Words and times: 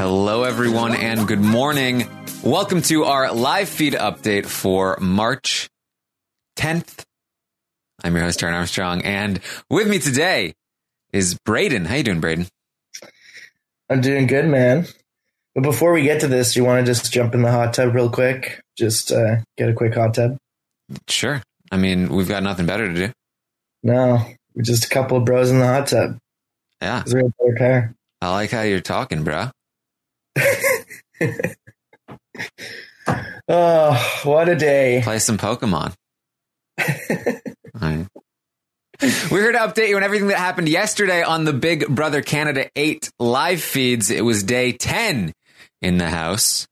Hello, 0.00 0.44
everyone, 0.44 0.94
and 0.94 1.28
good 1.28 1.42
morning. 1.42 2.08
Welcome 2.42 2.80
to 2.84 3.04
our 3.04 3.34
live 3.34 3.68
feed 3.68 3.92
update 3.92 4.46
for 4.46 4.96
March 4.98 5.68
10th. 6.56 7.04
I'm 8.02 8.14
your 8.14 8.24
host, 8.24 8.42
Aaron 8.42 8.54
Armstrong, 8.54 9.02
and 9.02 9.40
with 9.68 9.86
me 9.90 9.98
today 9.98 10.54
is 11.12 11.36
Braden. 11.44 11.84
How 11.84 11.96
you 11.96 12.02
doing, 12.02 12.20
Braden? 12.20 12.46
I'm 13.90 14.00
doing 14.00 14.26
good, 14.26 14.46
man. 14.46 14.86
But 15.54 15.64
before 15.64 15.92
we 15.92 16.00
get 16.00 16.22
to 16.22 16.28
this, 16.28 16.56
you 16.56 16.64
want 16.64 16.80
to 16.80 16.90
just 16.90 17.12
jump 17.12 17.34
in 17.34 17.42
the 17.42 17.52
hot 17.52 17.74
tub 17.74 17.94
real 17.94 18.08
quick? 18.08 18.62
Just 18.78 19.12
uh, 19.12 19.40
get 19.58 19.68
a 19.68 19.74
quick 19.74 19.92
hot 19.92 20.14
tub? 20.14 20.38
Sure. 21.10 21.42
I 21.70 21.76
mean, 21.76 22.08
we've 22.08 22.26
got 22.26 22.42
nothing 22.42 22.64
better 22.64 22.88
to 22.88 22.94
do. 22.94 23.12
No, 23.82 24.24
we're 24.54 24.62
just 24.62 24.86
a 24.86 24.88
couple 24.88 25.18
of 25.18 25.26
bros 25.26 25.50
in 25.50 25.58
the 25.58 25.66
hot 25.66 25.88
tub. 25.88 26.16
Yeah. 26.80 27.02
It's 27.02 27.12
a 27.12 27.16
real 27.16 27.32
pair. 27.54 27.94
I 28.22 28.30
like 28.30 28.50
how 28.50 28.62
you're 28.62 28.80
talking, 28.80 29.24
bro. 29.24 29.50
oh, 33.48 34.20
what 34.24 34.48
a 34.48 34.56
day. 34.56 35.00
Play 35.02 35.18
some 35.18 35.38
Pokemon. 35.38 35.94
We're 39.30 39.40
here 39.40 39.52
to 39.52 39.58
update 39.58 39.88
you 39.88 39.96
on 39.96 40.02
everything 40.02 40.28
that 40.28 40.36
happened 40.36 40.68
yesterday 40.68 41.22
on 41.22 41.44
the 41.44 41.54
Big 41.54 41.88
Brother 41.88 42.20
Canada 42.20 42.68
8 42.76 43.10
live 43.18 43.62
feeds. 43.62 44.10
It 44.10 44.22
was 44.22 44.42
day 44.42 44.72
10 44.72 45.32
in 45.80 45.96
the 45.96 46.10
house. 46.10 46.66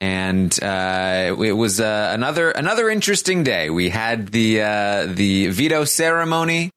And 0.00 0.58
uh, 0.62 1.36
it 1.38 1.52
was 1.52 1.80
uh, 1.80 2.10
another 2.12 2.50
another 2.50 2.90
interesting 2.90 3.44
day. 3.44 3.70
We 3.70 3.88
had 3.88 4.28
the 4.28 4.62
uh, 4.62 5.06
the 5.06 5.48
veto 5.48 5.84
ceremony 5.84 6.70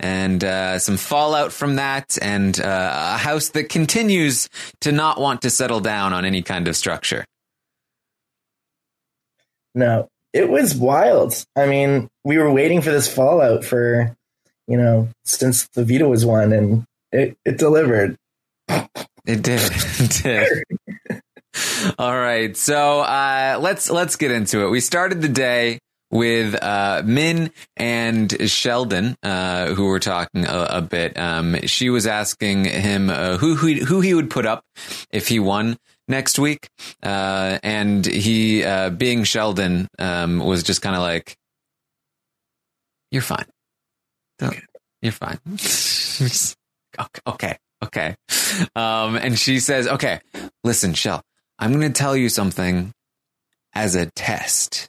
and 0.00 0.42
uh, 0.44 0.78
some 0.78 0.96
fallout 0.96 1.52
from 1.52 1.76
that, 1.76 2.16
and 2.22 2.58
uh, 2.60 3.14
a 3.14 3.18
house 3.18 3.50
that 3.50 3.68
continues 3.68 4.48
to 4.80 4.92
not 4.92 5.20
want 5.20 5.42
to 5.42 5.50
settle 5.50 5.80
down 5.80 6.12
on 6.12 6.24
any 6.24 6.42
kind 6.42 6.68
of 6.68 6.76
structure. 6.76 7.24
No, 9.74 10.08
it 10.32 10.48
was 10.48 10.74
wild. 10.74 11.44
I 11.56 11.66
mean, 11.66 12.08
we 12.24 12.38
were 12.38 12.52
waiting 12.52 12.80
for 12.80 12.90
this 12.90 13.12
fallout 13.12 13.64
for, 13.64 14.16
you 14.66 14.76
know, 14.76 15.08
since 15.24 15.68
the 15.68 15.84
veto 15.84 16.08
was 16.08 16.24
won, 16.24 16.52
and 16.52 16.84
it, 17.12 17.36
it 17.44 17.58
delivered. 17.58 18.16
It 18.68 19.42
did. 19.42 19.60
It 20.00 20.22
did. 20.22 21.22
All 21.98 22.16
right, 22.16 22.56
so 22.56 23.00
uh, 23.00 23.58
let's 23.60 23.90
let's 23.90 24.16
get 24.16 24.30
into 24.30 24.64
it. 24.64 24.70
We 24.70 24.80
started 24.80 25.20
the 25.20 25.28
day 25.28 25.80
with 26.10 26.54
uh, 26.62 27.02
Min 27.04 27.50
and 27.76 28.50
Sheldon, 28.50 29.16
uh, 29.22 29.74
who 29.74 29.86
were 29.86 30.00
talking 30.00 30.46
a, 30.46 30.66
a 30.70 30.80
bit. 30.82 31.18
Um, 31.18 31.56
she 31.66 31.90
was 31.90 32.06
asking 32.06 32.64
him 32.64 33.10
uh, 33.10 33.36
who, 33.36 33.54
who 33.56 33.74
who 33.84 34.00
he 34.00 34.14
would 34.14 34.30
put 34.30 34.46
up 34.46 34.64
if 35.10 35.28
he 35.28 35.38
won 35.38 35.76
next 36.08 36.38
week, 36.38 36.68
uh, 37.02 37.58
and 37.62 38.06
he, 38.06 38.64
uh, 38.64 38.88
being 38.90 39.24
Sheldon, 39.24 39.88
um, 39.98 40.38
was 40.38 40.62
just 40.62 40.80
kind 40.80 40.96
of 40.96 41.02
like, 41.02 41.36
"You're 43.10 43.22
fine. 43.22 43.44
Don't- 44.38 44.56
You're 45.02 45.12
fine." 45.12 45.38
okay, 47.00 47.20
okay, 47.26 47.58
okay. 47.84 48.16
Um, 48.74 49.16
and 49.16 49.38
she 49.38 49.60
says, 49.60 49.86
"Okay, 49.86 50.20
listen, 50.64 50.94
Shell, 50.94 51.22
I'm 51.58 51.72
going 51.72 51.92
to 51.92 51.98
tell 51.98 52.16
you 52.16 52.28
something 52.30 52.92
as 53.74 53.94
a 53.94 54.06
test." 54.06 54.88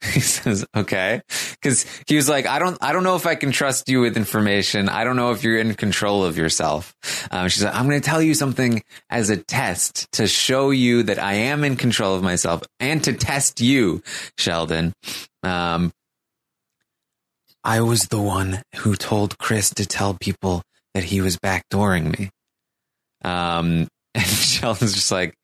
He 0.12 0.20
says, 0.20 0.64
"Okay," 0.76 1.20
because 1.60 1.84
he 2.06 2.14
was 2.14 2.28
like, 2.28 2.46
"I 2.46 2.60
don't, 2.60 2.78
I 2.80 2.92
don't 2.92 3.02
know 3.02 3.16
if 3.16 3.26
I 3.26 3.34
can 3.34 3.50
trust 3.50 3.88
you 3.88 4.00
with 4.00 4.16
information. 4.16 4.88
I 4.88 5.02
don't 5.02 5.16
know 5.16 5.32
if 5.32 5.42
you're 5.42 5.58
in 5.58 5.74
control 5.74 6.24
of 6.24 6.38
yourself." 6.38 6.94
Um, 7.32 7.48
she's 7.48 7.64
like, 7.64 7.74
"I'm 7.74 7.88
going 7.88 8.00
to 8.00 8.06
tell 8.08 8.22
you 8.22 8.34
something 8.34 8.80
as 9.10 9.28
a 9.28 9.36
test 9.36 10.06
to 10.12 10.28
show 10.28 10.70
you 10.70 11.02
that 11.02 11.18
I 11.18 11.34
am 11.34 11.64
in 11.64 11.74
control 11.74 12.14
of 12.14 12.22
myself 12.22 12.62
and 12.78 13.02
to 13.04 13.12
test 13.12 13.60
you, 13.60 14.00
Sheldon." 14.38 14.92
Um, 15.42 15.92
I 17.64 17.80
was 17.80 18.04
the 18.04 18.20
one 18.20 18.62
who 18.76 18.94
told 18.94 19.36
Chris 19.38 19.70
to 19.74 19.84
tell 19.84 20.14
people 20.14 20.62
that 20.94 21.04
he 21.04 21.20
was 21.20 21.36
backdooring 21.36 22.18
me. 22.18 22.30
Um, 23.24 23.88
and 24.14 24.24
Sheldon's 24.24 24.94
just 24.94 25.12
like, 25.12 25.34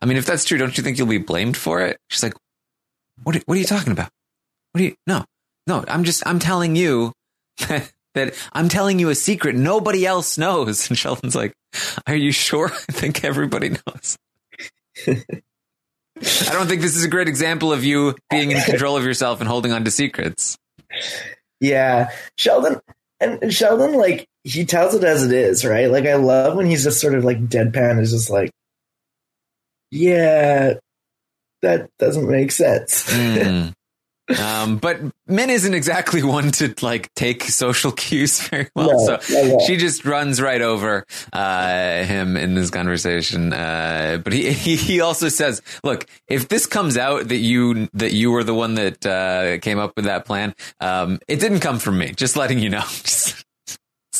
I 0.00 0.06
mean, 0.06 0.16
if 0.16 0.26
that's 0.26 0.44
true, 0.44 0.58
don't 0.58 0.76
you 0.78 0.82
think 0.82 0.96
you'll 0.96 1.06
be 1.06 1.18
blamed 1.18 1.56
for 1.56 1.82
it? 1.82 1.98
She's 2.08 2.22
like, 2.22 2.34
what 3.22 3.36
are, 3.36 3.40
what 3.46 3.56
are 3.56 3.60
you 3.60 3.66
talking 3.66 3.92
about? 3.92 4.10
What 4.72 4.80
are 4.80 4.84
you, 4.84 4.94
no, 5.06 5.24
no, 5.66 5.84
I'm 5.88 6.04
just, 6.04 6.26
I'm 6.26 6.38
telling 6.38 6.76
you 6.76 7.12
that, 7.68 7.92
that 8.14 8.34
I'm 8.52 8.68
telling 8.68 8.98
you 8.98 9.08
a 9.08 9.14
secret 9.14 9.54
nobody 9.54 10.04
else 10.04 10.36
knows. 10.36 10.88
And 10.88 10.98
Sheldon's 10.98 11.34
like, 11.34 11.52
are 12.06 12.16
you 12.16 12.32
sure? 12.32 12.66
I 12.88 12.92
think 12.92 13.24
everybody 13.24 13.70
knows. 13.70 14.16
I 15.06 16.52
don't 16.52 16.66
think 16.66 16.82
this 16.82 16.96
is 16.96 17.04
a 17.04 17.08
great 17.08 17.28
example 17.28 17.72
of 17.72 17.84
you 17.84 18.14
being 18.28 18.50
in 18.50 18.60
control 18.62 18.96
of 18.96 19.04
yourself 19.04 19.40
and 19.40 19.48
holding 19.48 19.72
on 19.72 19.84
to 19.84 19.90
secrets. 19.90 20.58
Yeah, 21.60 22.10
Sheldon 22.36 22.80
and 23.20 23.52
Sheldon, 23.52 23.94
like 23.94 24.26
he 24.44 24.64
tells 24.64 24.94
it 24.94 25.04
as 25.04 25.24
it 25.24 25.32
is, 25.32 25.64
right? 25.64 25.90
Like 25.90 26.06
I 26.06 26.14
love 26.14 26.56
when 26.56 26.66
he's 26.66 26.84
just 26.84 27.00
sort 27.00 27.14
of 27.14 27.24
like 27.24 27.48
deadpan, 27.48 28.00
is 28.00 28.10
just 28.10 28.30
like, 28.30 28.50
yeah, 29.90 30.74
that 31.62 31.90
doesn't 31.98 32.28
make 32.28 32.52
sense. 32.52 33.10
Mm. 33.10 33.74
Um, 34.38 34.76
but 34.76 35.00
Min 35.26 35.50
isn't 35.50 35.74
exactly 35.74 36.22
one 36.22 36.52
to 36.52 36.72
like 36.82 37.12
take 37.14 37.42
social 37.44 37.90
cues 37.90 38.40
very 38.48 38.68
well. 38.76 38.92
No, 38.92 39.18
so 39.18 39.34
no, 39.34 39.56
no. 39.56 39.58
she 39.66 39.76
just 39.76 40.04
runs 40.04 40.40
right 40.40 40.62
over 40.62 41.04
uh, 41.32 42.04
him 42.04 42.36
in 42.36 42.54
this 42.54 42.70
conversation. 42.70 43.52
Uh, 43.52 44.20
but 44.22 44.32
he, 44.32 44.52
he 44.52 44.76
he 44.76 45.00
also 45.00 45.28
says, 45.28 45.62
"Look, 45.82 46.06
if 46.28 46.48
this 46.48 46.66
comes 46.66 46.96
out 46.96 47.28
that 47.28 47.38
you 47.38 47.88
that 47.94 48.12
you 48.12 48.30
were 48.30 48.44
the 48.44 48.54
one 48.54 48.74
that 48.74 49.04
uh, 49.04 49.58
came 49.58 49.80
up 49.80 49.94
with 49.96 50.04
that 50.04 50.26
plan, 50.26 50.54
um, 50.80 51.18
it 51.26 51.40
didn't 51.40 51.60
come 51.60 51.78
from 51.78 51.98
me. 51.98 52.12
Just 52.12 52.36
letting 52.36 52.58
you 52.60 52.70
know." 52.70 52.84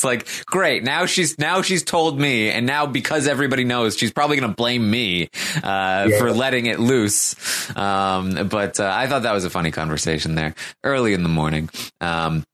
It's 0.00 0.04
like 0.04 0.26
great. 0.46 0.82
Now 0.82 1.04
she's 1.04 1.38
now 1.38 1.60
she's 1.60 1.82
told 1.82 2.18
me, 2.18 2.48
and 2.50 2.64
now 2.64 2.86
because 2.86 3.26
everybody 3.26 3.64
knows, 3.64 3.98
she's 3.98 4.10
probably 4.12 4.38
going 4.38 4.48
to 4.50 4.56
blame 4.56 4.90
me 4.90 5.28
uh, 5.62 6.08
Yeah. 6.10 6.18
for 6.18 6.32
letting 6.32 6.64
it 6.66 6.80
loose. 6.80 7.34
Um, 7.76 8.48
but 8.48 8.80
uh, 8.80 8.90
I 8.90 9.06
thought 9.08 9.24
that 9.24 9.32
was 9.34 9.44
a 9.44 9.50
funny 9.50 9.70
conversation 9.70 10.36
there 10.36 10.54
early 10.84 11.12
in 11.12 11.22
the 11.22 11.28
morning. 11.28 11.68
Um, 12.00 12.44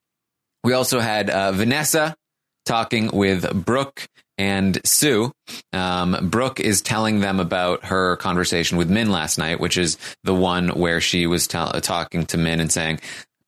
we 0.65 0.73
also 0.73 0.99
had 0.99 1.31
uh, 1.31 1.53
Vanessa 1.53 2.17
talking 2.65 3.11
with 3.13 3.65
Brooke 3.65 4.05
and 4.39 4.81
Sue. 4.85 5.31
Um, 5.73 6.29
Brooke 6.29 6.59
is 6.59 6.83
telling 6.83 7.21
them 7.21 7.39
about 7.39 7.85
her 7.87 8.17
conversation 8.17 8.77
with 8.77 8.91
Min 8.91 9.11
last 9.13 9.39
night, 9.39 9.61
which 9.61 9.79
is 9.79 9.99
the 10.25 10.35
one 10.35 10.71
where 10.71 11.01
she 11.01 11.29
was 11.29 11.47
tell- 11.47 11.71
talking 11.81 12.27
to 12.27 12.37
Min 12.39 12.59
and 12.59 12.73
saying, 12.73 12.99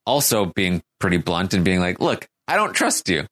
also 0.07 0.47
being 0.47 0.83
pretty 1.01 1.17
blunt 1.17 1.53
and 1.53 1.65
being 1.65 1.81
like, 1.81 2.01
"Look, 2.01 2.27
I 2.47 2.57
don't 2.57 2.73
trust 2.73 3.09
you. 3.11 3.27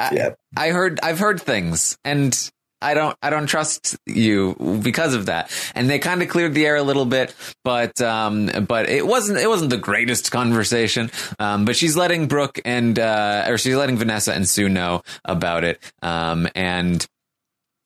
I, 0.00 0.14
Yeah. 0.14 0.30
I 0.56 0.70
heard, 0.70 0.98
I've 1.02 1.18
heard 1.18 1.40
things, 1.40 1.96
and 2.04 2.36
I 2.82 2.94
don't, 2.94 3.14
I 3.22 3.28
don't 3.28 3.46
trust 3.46 3.96
you 4.06 4.80
because 4.82 5.12
of 5.14 5.26
that." 5.26 5.50
And 5.74 5.90
they 5.90 5.98
kind 5.98 6.22
of 6.22 6.28
cleared 6.28 6.54
the 6.54 6.64
air 6.66 6.76
a 6.76 6.82
little 6.82 7.04
bit, 7.04 7.34
but, 7.62 8.00
um, 8.00 8.46
but 8.66 8.88
it 8.88 9.06
wasn't, 9.06 9.38
it 9.38 9.48
wasn't 9.48 9.70
the 9.70 9.76
greatest 9.76 10.32
conversation. 10.32 11.10
Um, 11.38 11.66
but 11.66 11.76
she's 11.76 11.96
letting 11.96 12.26
Brooke 12.26 12.58
and, 12.64 12.98
uh, 12.98 13.44
or 13.48 13.58
she's 13.58 13.76
letting 13.76 13.98
Vanessa 13.98 14.32
and 14.32 14.48
Sue 14.48 14.68
know 14.68 15.02
about 15.24 15.64
it. 15.64 15.78
Um, 16.02 16.48
and 16.54 17.06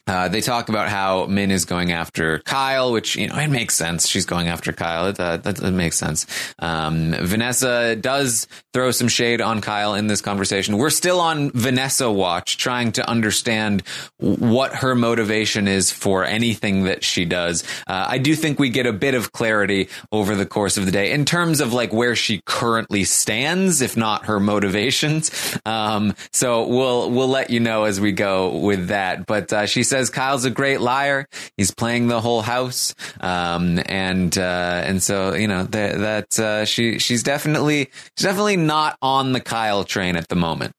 Uh, 0.07 0.29
they 0.29 0.41
talk 0.41 0.69
about 0.69 0.89
how 0.89 1.27
Min 1.27 1.51
is 1.51 1.65
going 1.65 1.93
after 1.93 2.41
Kyle, 2.41 2.93
which 2.93 3.17
you 3.17 3.29
know 3.29 3.39
it 3.39 3.49
makes 3.49 3.75
sense. 3.75 4.07
She's 4.07 4.27
going 4.27 4.49
after 4.49 4.73
Kyle. 4.73 5.07
It, 5.07 5.19
uh, 5.19 5.39
that, 5.39 5.57
that 5.57 5.71
makes 5.73 5.97
sense. 5.97 6.27
Um, 6.59 7.15
Vanessa 7.21 7.97
does 7.97 8.47
throw 8.75 8.91
some 8.91 9.09
shade 9.09 9.41
on 9.41 9.61
Kyle 9.61 9.95
in 9.95 10.07
this 10.09 10.21
conversation. 10.21 10.77
We're 10.77 10.91
still 10.91 11.21
on 11.21 11.51
Vanessa 11.53 12.11
watch, 12.11 12.59
trying 12.59 12.93
to 12.93 13.09
understand 13.09 13.83
what 14.19 14.75
her 14.75 14.95
motivation 14.95 15.69
is 15.69 15.91
for 15.91 16.25
anything 16.25 16.85
that 16.85 17.03
she 17.03 17.25
does. 17.25 17.65
Uh, 17.87 18.07
I 18.09 18.19
do 18.19 18.35
think 18.35 18.59
we 18.59 18.69
get 18.69 18.87
a 18.87 18.93
bit 18.93 19.15
of 19.15 19.33
clarity 19.33 19.89
over 20.13 20.35
the 20.35 20.47
course 20.47 20.77
of 20.77 20.85
the 20.85 20.93
day 20.93 21.13
in 21.13 21.25
terms 21.25 21.61
of 21.61 21.73
like 21.73 21.93
where 21.93 22.17
she 22.17 22.43
currently 22.45 23.05
stands, 23.05 23.81
if 23.81 23.97
not 23.97 24.27
her 24.27 24.39
motivations. 24.39 25.31
Um, 25.65 26.15
so 26.33 26.67
we'll 26.67 27.11
we'll 27.11 27.29
let 27.29 27.49
you 27.49 27.61
know 27.61 27.85
as 27.85 28.01
we 28.01 28.13
go 28.13 28.59
with 28.59 28.89
that. 28.89 29.25
But 29.25 29.53
uh, 29.53 29.67
she 29.67 29.83
says 29.83 29.94
says 29.95 30.11
Kyle's 30.11 30.45
a 30.45 30.51
great 30.51 30.81
liar. 30.81 31.29
He's 31.57 31.71
playing 31.71 32.09
the 32.09 32.21
whole 32.21 32.43
house, 32.43 32.97
um, 33.21 33.81
and 33.87 34.37
uh, 34.37 34.83
and 34.85 35.01
so 35.01 35.35
you 35.35 35.47
know 35.47 35.63
that, 35.63 35.99
that 35.99 36.39
uh, 36.41 36.65
she 36.65 36.99
she's 36.99 37.23
definitely 37.23 37.91
she's 38.17 38.25
definitely 38.25 38.57
not 38.57 38.99
on 39.01 39.33
the 39.33 39.41
Kyle 39.41 39.85
train 39.85 40.17
at 40.17 40.27
the 40.27 40.35
moment. 40.35 40.73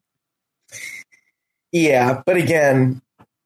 Yeah, 1.71 2.23
but 2.25 2.35
again, 2.35 3.01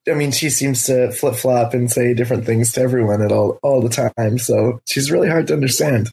I 0.09 0.15
mean, 0.15 0.31
she 0.31 0.49
seems 0.49 0.87
to 0.87 1.11
flip 1.11 1.35
flop 1.35 1.75
and 1.75 1.91
say 1.91 2.15
different 2.15 2.45
things 2.45 2.71
to 2.73 2.81
everyone 2.81 3.21
at 3.21 3.31
all 3.31 3.59
all 3.61 3.81
the 3.81 4.11
time. 4.17 4.39
So 4.39 4.81
she's 4.87 5.11
really 5.11 5.29
hard 5.29 5.45
to 5.47 5.53
understand. 5.53 6.09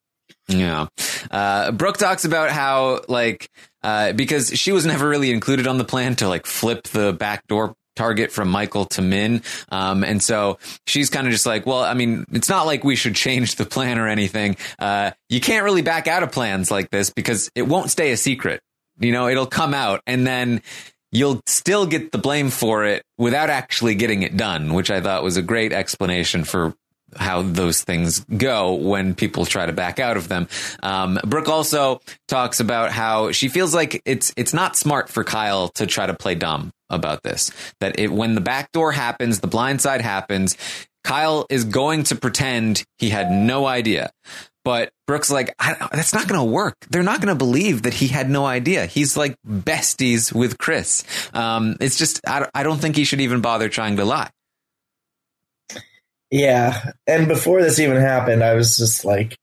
Yeah. 0.48 0.86
Uh, 1.30 1.72
Brooke 1.72 1.96
talks 1.96 2.24
about 2.24 2.50
how, 2.50 3.00
like, 3.08 3.48
uh, 3.82 4.12
because 4.12 4.50
she 4.50 4.70
was 4.70 4.86
never 4.86 5.08
really 5.08 5.32
included 5.32 5.66
on 5.66 5.78
the 5.78 5.84
plan 5.84 6.14
to, 6.16 6.28
like, 6.28 6.46
flip 6.46 6.84
the 6.84 7.12
backdoor 7.12 7.74
target 7.96 8.30
from 8.30 8.48
Michael 8.48 8.84
to 8.86 9.02
Min. 9.02 9.42
Um, 9.70 10.04
and 10.04 10.22
so 10.22 10.58
she's 10.86 11.10
kind 11.10 11.26
of 11.26 11.32
just 11.32 11.46
like, 11.46 11.66
well, 11.66 11.82
I 11.82 11.94
mean, 11.94 12.24
it's 12.32 12.48
not 12.48 12.66
like 12.66 12.84
we 12.84 12.94
should 12.94 13.16
change 13.16 13.56
the 13.56 13.64
plan 13.64 13.98
or 13.98 14.06
anything. 14.06 14.56
Uh, 14.78 15.10
you 15.28 15.40
can't 15.40 15.64
really 15.64 15.82
back 15.82 16.06
out 16.06 16.22
of 16.22 16.30
plans 16.30 16.70
like 16.70 16.90
this 16.90 17.10
because 17.10 17.50
it 17.54 17.62
won't 17.62 17.90
stay 17.90 18.12
a 18.12 18.16
secret. 18.16 18.60
You 18.98 19.12
know, 19.12 19.28
it'll 19.28 19.46
come 19.46 19.74
out 19.74 20.00
and 20.06 20.26
then 20.26 20.62
you'll 21.12 21.40
still 21.46 21.86
get 21.86 22.12
the 22.12 22.18
blame 22.18 22.50
for 22.50 22.84
it 22.84 23.02
without 23.18 23.50
actually 23.50 23.94
getting 23.94 24.22
it 24.22 24.36
done, 24.36 24.74
which 24.74 24.90
I 24.90 25.00
thought 25.00 25.22
was 25.22 25.36
a 25.36 25.42
great 25.42 25.72
explanation 25.72 26.44
for 26.44 26.74
how 27.16 27.42
those 27.42 27.82
things 27.82 28.20
go 28.36 28.74
when 28.74 29.14
people 29.14 29.46
try 29.46 29.66
to 29.66 29.72
back 29.72 29.98
out 29.98 30.16
of 30.16 30.28
them. 30.28 30.48
Um, 30.82 31.18
Brooke 31.24 31.48
also 31.48 32.00
talks 32.28 32.60
about 32.60 32.90
how 32.90 33.32
she 33.32 33.48
feels 33.48 33.74
like 33.74 34.02
it's 34.04 34.32
it's 34.36 34.52
not 34.52 34.76
smart 34.76 35.08
for 35.08 35.24
Kyle 35.24 35.68
to 35.70 35.86
try 35.86 36.06
to 36.06 36.14
play 36.14 36.34
dumb 36.34 36.72
about 36.90 37.22
this. 37.22 37.50
That 37.80 37.98
it 37.98 38.12
when 38.12 38.34
the 38.34 38.40
back 38.40 38.72
door 38.72 38.92
happens, 38.92 39.40
the 39.40 39.46
blind 39.46 39.80
side 39.80 40.00
happens, 40.00 40.56
Kyle 41.04 41.46
is 41.48 41.64
going 41.64 42.02
to 42.04 42.16
pretend 42.16 42.84
he 42.98 43.10
had 43.10 43.30
no 43.30 43.66
idea. 43.66 44.10
But 44.64 44.90
Brooke's 45.06 45.30
like, 45.30 45.54
that's 45.92 46.12
not 46.12 46.26
going 46.26 46.40
to 46.40 46.44
work. 46.44 46.74
They're 46.90 47.04
not 47.04 47.20
going 47.20 47.28
to 47.28 47.36
believe 47.36 47.82
that 47.82 47.94
he 47.94 48.08
had 48.08 48.28
no 48.28 48.44
idea. 48.44 48.86
He's 48.86 49.16
like 49.16 49.36
besties 49.46 50.32
with 50.32 50.58
Chris. 50.58 51.04
Um, 51.32 51.76
it's 51.80 51.96
just, 51.96 52.20
I, 52.26 52.48
I 52.52 52.64
don't 52.64 52.78
think 52.78 52.96
he 52.96 53.04
should 53.04 53.20
even 53.20 53.40
bother 53.40 53.68
trying 53.68 53.98
to 53.98 54.04
lie. 54.04 54.28
Yeah. 56.30 56.92
And 57.06 57.28
before 57.28 57.62
this 57.62 57.78
even 57.78 57.96
happened, 57.96 58.42
I 58.42 58.54
was 58.54 58.76
just 58.76 59.04
like, 59.04 59.36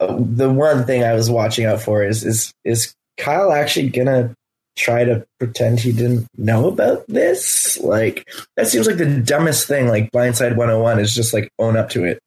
uh, 0.00 0.16
the 0.18 0.50
one 0.50 0.84
thing 0.84 1.04
I 1.04 1.14
was 1.14 1.30
watching 1.30 1.66
out 1.66 1.80
for 1.80 2.02
is, 2.04 2.24
is, 2.24 2.52
is 2.64 2.94
Kyle 3.16 3.52
actually 3.52 3.90
going 3.90 4.06
to 4.06 4.34
try 4.76 5.04
to 5.04 5.26
pretend 5.38 5.80
he 5.80 5.92
didn't 5.92 6.26
know 6.36 6.68
about 6.68 7.06
this? 7.08 7.78
Like, 7.78 8.28
that 8.56 8.68
seems 8.68 8.86
like 8.86 8.98
the 8.98 9.20
dumbest 9.20 9.66
thing. 9.66 9.88
Like, 9.88 10.10
Blindside 10.12 10.56
101 10.56 11.00
is 11.00 11.14
just 11.14 11.32
like 11.32 11.50
own 11.58 11.76
up 11.76 11.90
to 11.90 12.04
it. 12.04 12.18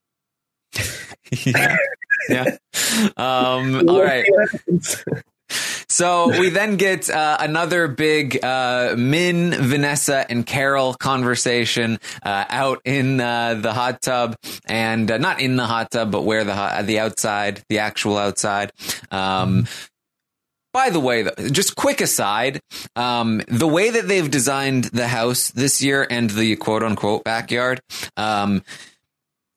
yeah. 1.45 1.77
yeah. 2.29 2.57
Um, 3.15 3.87
all 3.87 4.01
right. 4.03 4.25
So 5.89 6.39
we 6.39 6.49
then 6.49 6.77
get 6.77 7.09
uh, 7.09 7.37
another 7.39 7.87
big 7.87 8.43
uh, 8.43 8.95
Min, 8.97 9.51
Vanessa, 9.51 10.29
and 10.29 10.45
Carol 10.45 10.93
conversation 10.93 11.99
uh, 12.23 12.45
out 12.49 12.81
in 12.85 13.19
uh, 13.19 13.55
the 13.55 13.73
hot 13.73 14.01
tub, 14.01 14.35
and 14.65 15.09
uh, 15.09 15.17
not 15.17 15.41
in 15.41 15.55
the 15.55 15.65
hot 15.65 15.91
tub, 15.91 16.11
but 16.11 16.23
where 16.23 16.43
the 16.43 16.53
hot, 16.53 16.85
the 16.85 16.99
outside, 16.99 17.63
the 17.69 17.79
actual 17.79 18.17
outside. 18.17 18.71
Um, 19.11 19.67
by 20.71 20.91
the 20.91 20.99
way, 20.99 21.27
just 21.51 21.75
quick 21.75 21.99
aside, 21.99 22.61
um, 22.95 23.41
the 23.47 23.67
way 23.67 23.89
that 23.89 24.07
they've 24.07 24.29
designed 24.29 24.85
the 24.85 25.07
house 25.07 25.49
this 25.49 25.81
year 25.81 26.05
and 26.07 26.29
the 26.29 26.55
quote 26.57 26.83
unquote 26.83 27.23
backyard, 27.23 27.81
um, 28.17 28.63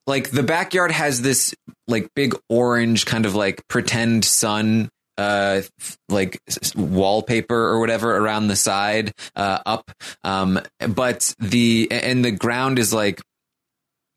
like 0.07 0.31
the 0.31 0.43
backyard 0.43 0.91
has 0.91 1.21
this 1.21 1.55
like 1.87 2.09
big 2.15 2.35
orange 2.49 3.05
kind 3.05 3.27
of 3.27 3.35
like 3.35 3.67
pretend 3.69 4.25
sun 4.25 4.89
uh 5.19 5.61
like 6.09 6.41
wallpaper 6.75 7.55
or 7.55 7.81
whatever 7.81 8.17
around 8.17 8.49
the 8.49 8.57
side 8.57 9.13
uh 9.37 9.59
up 9.67 9.91
um 10.25 10.59
but 10.89 11.35
the 11.39 11.89
and 11.91 12.25
the 12.25 12.31
ground 12.31 12.79
is 12.79 12.95
like 12.95 13.21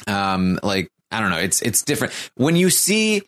um 0.07 0.57
like 0.63 0.87
i 1.11 1.19
don't 1.19 1.31
know 1.31 1.37
it's 1.37 1.61
it's 1.61 1.83
different 1.83 2.13
when 2.35 2.55
you 2.55 2.69
see 2.69 3.21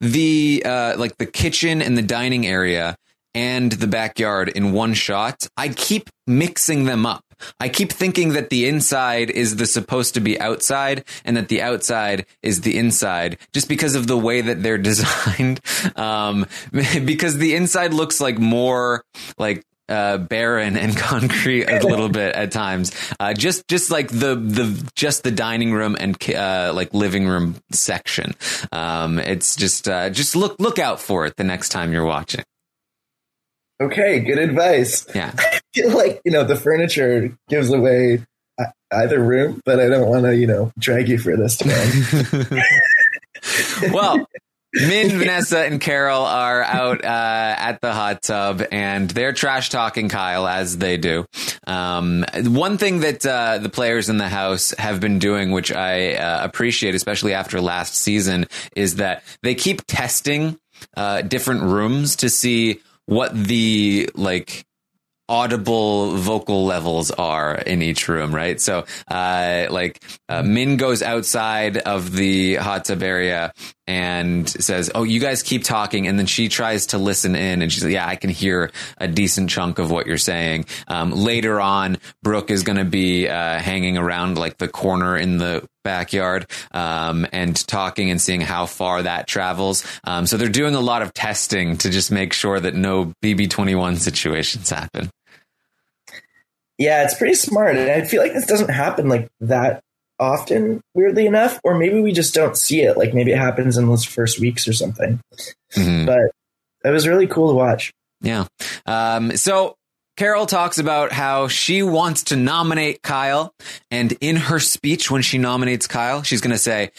the 0.00 0.62
uh 0.66 0.96
like 0.98 1.16
the 1.16 1.26
kitchen 1.26 1.80
and 1.80 1.96
the 1.96 2.02
dining 2.02 2.46
area 2.46 2.94
and 3.34 3.72
the 3.72 3.86
backyard 3.86 4.48
in 4.48 4.72
one 4.72 4.94
shot, 4.94 5.48
I 5.56 5.68
keep 5.68 6.08
mixing 6.26 6.84
them 6.84 7.04
up. 7.04 7.24
I 7.60 7.68
keep 7.68 7.92
thinking 7.92 8.32
that 8.34 8.50
the 8.50 8.66
inside 8.66 9.30
is 9.30 9.56
the 9.56 9.66
supposed 9.66 10.14
to 10.14 10.20
be 10.20 10.40
outside 10.40 11.04
and 11.24 11.36
that 11.36 11.48
the 11.48 11.62
outside 11.62 12.26
is 12.42 12.62
the 12.62 12.76
inside 12.78 13.38
just 13.52 13.68
because 13.68 13.94
of 13.94 14.06
the 14.06 14.18
way 14.18 14.40
that 14.40 14.62
they're 14.62 14.78
designed. 14.92 15.60
Um, 15.96 16.46
because 16.72 17.38
the 17.38 17.54
inside 17.54 17.94
looks 17.94 18.20
like 18.20 18.38
more 18.38 19.04
like 19.38 19.64
uh, 19.88 20.18
barren 20.18 20.76
and 20.76 20.96
concrete 20.96 21.64
a 21.64 21.86
little 21.86 22.08
bit 22.08 22.34
at 22.34 22.52
times. 22.52 22.92
Uh, 23.20 23.34
just 23.34 23.68
just 23.68 23.90
like 23.90 24.08
the 24.08 24.34
the 24.36 24.90
just 24.94 25.22
the 25.22 25.30
dining 25.30 25.72
room 25.72 25.96
and 25.98 26.16
uh, 26.30 26.72
like 26.74 26.94
living 26.94 27.26
room 27.26 27.56
section. 27.70 28.34
Um, 28.72 29.18
it's 29.18 29.56
just 29.56 29.88
uh, 29.88 30.10
just 30.10 30.36
look 30.36 30.58
look 30.58 30.78
out 30.78 31.00
for 31.00 31.26
it 31.26 31.36
the 31.36 31.44
next 31.44 31.70
time 31.70 31.92
you're 31.92 32.04
watching. 32.04 32.44
Okay, 33.80 34.20
good 34.20 34.38
advice. 34.38 35.06
Yeah. 35.14 35.32
Like, 35.76 36.20
you 36.24 36.32
know, 36.32 36.44
the 36.44 36.56
furniture 36.56 37.36
gives 37.48 37.70
away 37.70 38.24
either 38.92 39.20
room, 39.20 39.60
but 39.64 39.80
I 39.80 39.88
don't 39.88 40.08
want 40.08 40.24
to, 40.24 40.36
you 40.36 40.46
know, 40.46 40.72
drag 40.78 41.08
you 41.08 41.18
for 41.18 41.36
this 41.36 41.60
well, 43.92 44.26
Min, 44.72 45.18
Vanessa, 45.18 45.60
and 45.60 45.80
Carol 45.80 46.22
are 46.22 46.62
out 46.62 47.04
uh, 47.04 47.54
at 47.58 47.80
the 47.80 47.92
hot 47.92 48.22
tub, 48.22 48.62
and 48.72 49.08
they're 49.08 49.32
trash 49.32 49.70
talking 49.70 50.08
Kyle 50.08 50.48
as 50.48 50.78
they 50.78 50.96
do. 50.96 51.26
Um, 51.66 52.24
one 52.34 52.76
thing 52.76 53.00
that 53.00 53.24
uh, 53.24 53.58
the 53.58 53.68
players 53.68 54.08
in 54.08 54.18
the 54.18 54.28
house 54.28 54.74
have 54.78 55.00
been 55.00 55.20
doing, 55.20 55.52
which 55.52 55.72
I 55.72 56.14
uh, 56.14 56.44
appreciate, 56.44 56.96
especially 56.96 57.34
after 57.34 57.60
last 57.60 57.94
season, 57.94 58.46
is 58.74 58.96
that 58.96 59.22
they 59.42 59.54
keep 59.54 59.82
testing 59.86 60.58
uh, 60.96 61.22
different 61.22 61.62
rooms 61.62 62.16
to 62.16 62.28
see 62.28 62.80
what 63.06 63.34
the 63.34 64.10
like 64.14 64.64
audible 65.28 66.16
vocal 66.16 66.64
levels 66.64 67.10
are 67.10 67.54
in 67.54 67.82
each 67.82 68.08
room, 68.08 68.34
right? 68.34 68.60
So, 68.60 68.84
uh, 69.08 69.66
like, 69.70 70.02
uh, 70.28 70.42
Min 70.42 70.76
goes 70.76 71.02
outside 71.02 71.78
of 71.78 72.12
the 72.12 72.56
hot 72.56 72.84
tub 72.84 73.02
area 73.02 73.52
and 73.86 74.48
says, 74.48 74.90
"Oh, 74.94 75.02
you 75.02 75.20
guys 75.20 75.42
keep 75.42 75.64
talking," 75.64 76.06
and 76.06 76.18
then 76.18 76.26
she 76.26 76.48
tries 76.48 76.86
to 76.86 76.98
listen 76.98 77.34
in, 77.34 77.62
and 77.62 77.72
she's 77.72 77.84
like, 77.84 77.92
"Yeah, 77.92 78.08
I 78.08 78.16
can 78.16 78.30
hear 78.30 78.70
a 78.98 79.08
decent 79.08 79.50
chunk 79.50 79.78
of 79.78 79.90
what 79.90 80.06
you're 80.06 80.16
saying." 80.16 80.66
Um, 80.88 81.10
later 81.12 81.60
on, 81.60 81.98
Brooke 82.22 82.50
is 82.50 82.62
going 82.62 82.78
to 82.78 82.84
be 82.84 83.28
uh, 83.28 83.58
hanging 83.58 83.98
around 83.98 84.38
like 84.38 84.58
the 84.58 84.68
corner 84.68 85.16
in 85.16 85.38
the 85.38 85.66
backyard 85.84 86.46
um, 86.72 87.26
and 87.32 87.54
talking 87.66 88.10
and 88.10 88.20
seeing 88.20 88.40
how 88.40 88.66
far 88.66 89.02
that 89.02 89.26
travels. 89.26 89.84
Um, 90.04 90.26
so 90.26 90.36
they're 90.36 90.48
doing 90.48 90.74
a 90.74 90.80
lot 90.80 91.02
of 91.02 91.12
testing 91.12 91.76
to 91.78 91.90
just 91.90 92.10
make 92.10 92.32
sure 92.32 92.58
that 92.58 92.74
no 92.74 93.12
BB21 93.22 93.98
situations 93.98 94.70
happen. 94.70 95.10
Yeah, 96.78 97.04
it's 97.04 97.14
pretty 97.14 97.34
smart, 97.34 97.76
and 97.76 97.88
I 97.88 98.04
feel 98.04 98.20
like 98.20 98.32
this 98.32 98.46
doesn't 98.46 98.70
happen 98.70 99.08
like 99.08 99.28
that 99.40 99.83
often, 100.18 100.80
weirdly 100.94 101.26
enough, 101.26 101.60
or 101.64 101.76
maybe 101.76 102.00
we 102.00 102.12
just 102.12 102.34
don't 102.34 102.56
see 102.56 102.82
it. 102.82 102.96
Like 102.96 103.14
maybe 103.14 103.32
it 103.32 103.38
happens 103.38 103.76
in 103.76 103.86
those 103.86 104.04
first 104.04 104.40
weeks 104.40 104.68
or 104.68 104.72
something. 104.72 105.20
Mm-hmm. 105.76 106.06
But 106.06 106.30
it 106.84 106.92
was 106.92 107.08
really 107.08 107.26
cool 107.26 107.48
to 107.48 107.54
watch. 107.54 107.92
Yeah. 108.20 108.46
Um, 108.86 109.36
so 109.36 109.76
Carol 110.16 110.46
talks 110.46 110.78
about 110.78 111.10
how 111.10 111.48
she 111.48 111.82
wants 111.82 112.24
to 112.24 112.36
nominate 112.36 113.02
Kyle. 113.02 113.52
And 113.90 114.12
in 114.20 114.36
her 114.36 114.60
speech, 114.60 115.10
when 115.10 115.22
she 115.22 115.38
nominates 115.38 115.88
Kyle, 115.88 116.22
she's 116.22 116.40
going 116.40 116.52
to 116.52 116.58
say, 116.58 116.92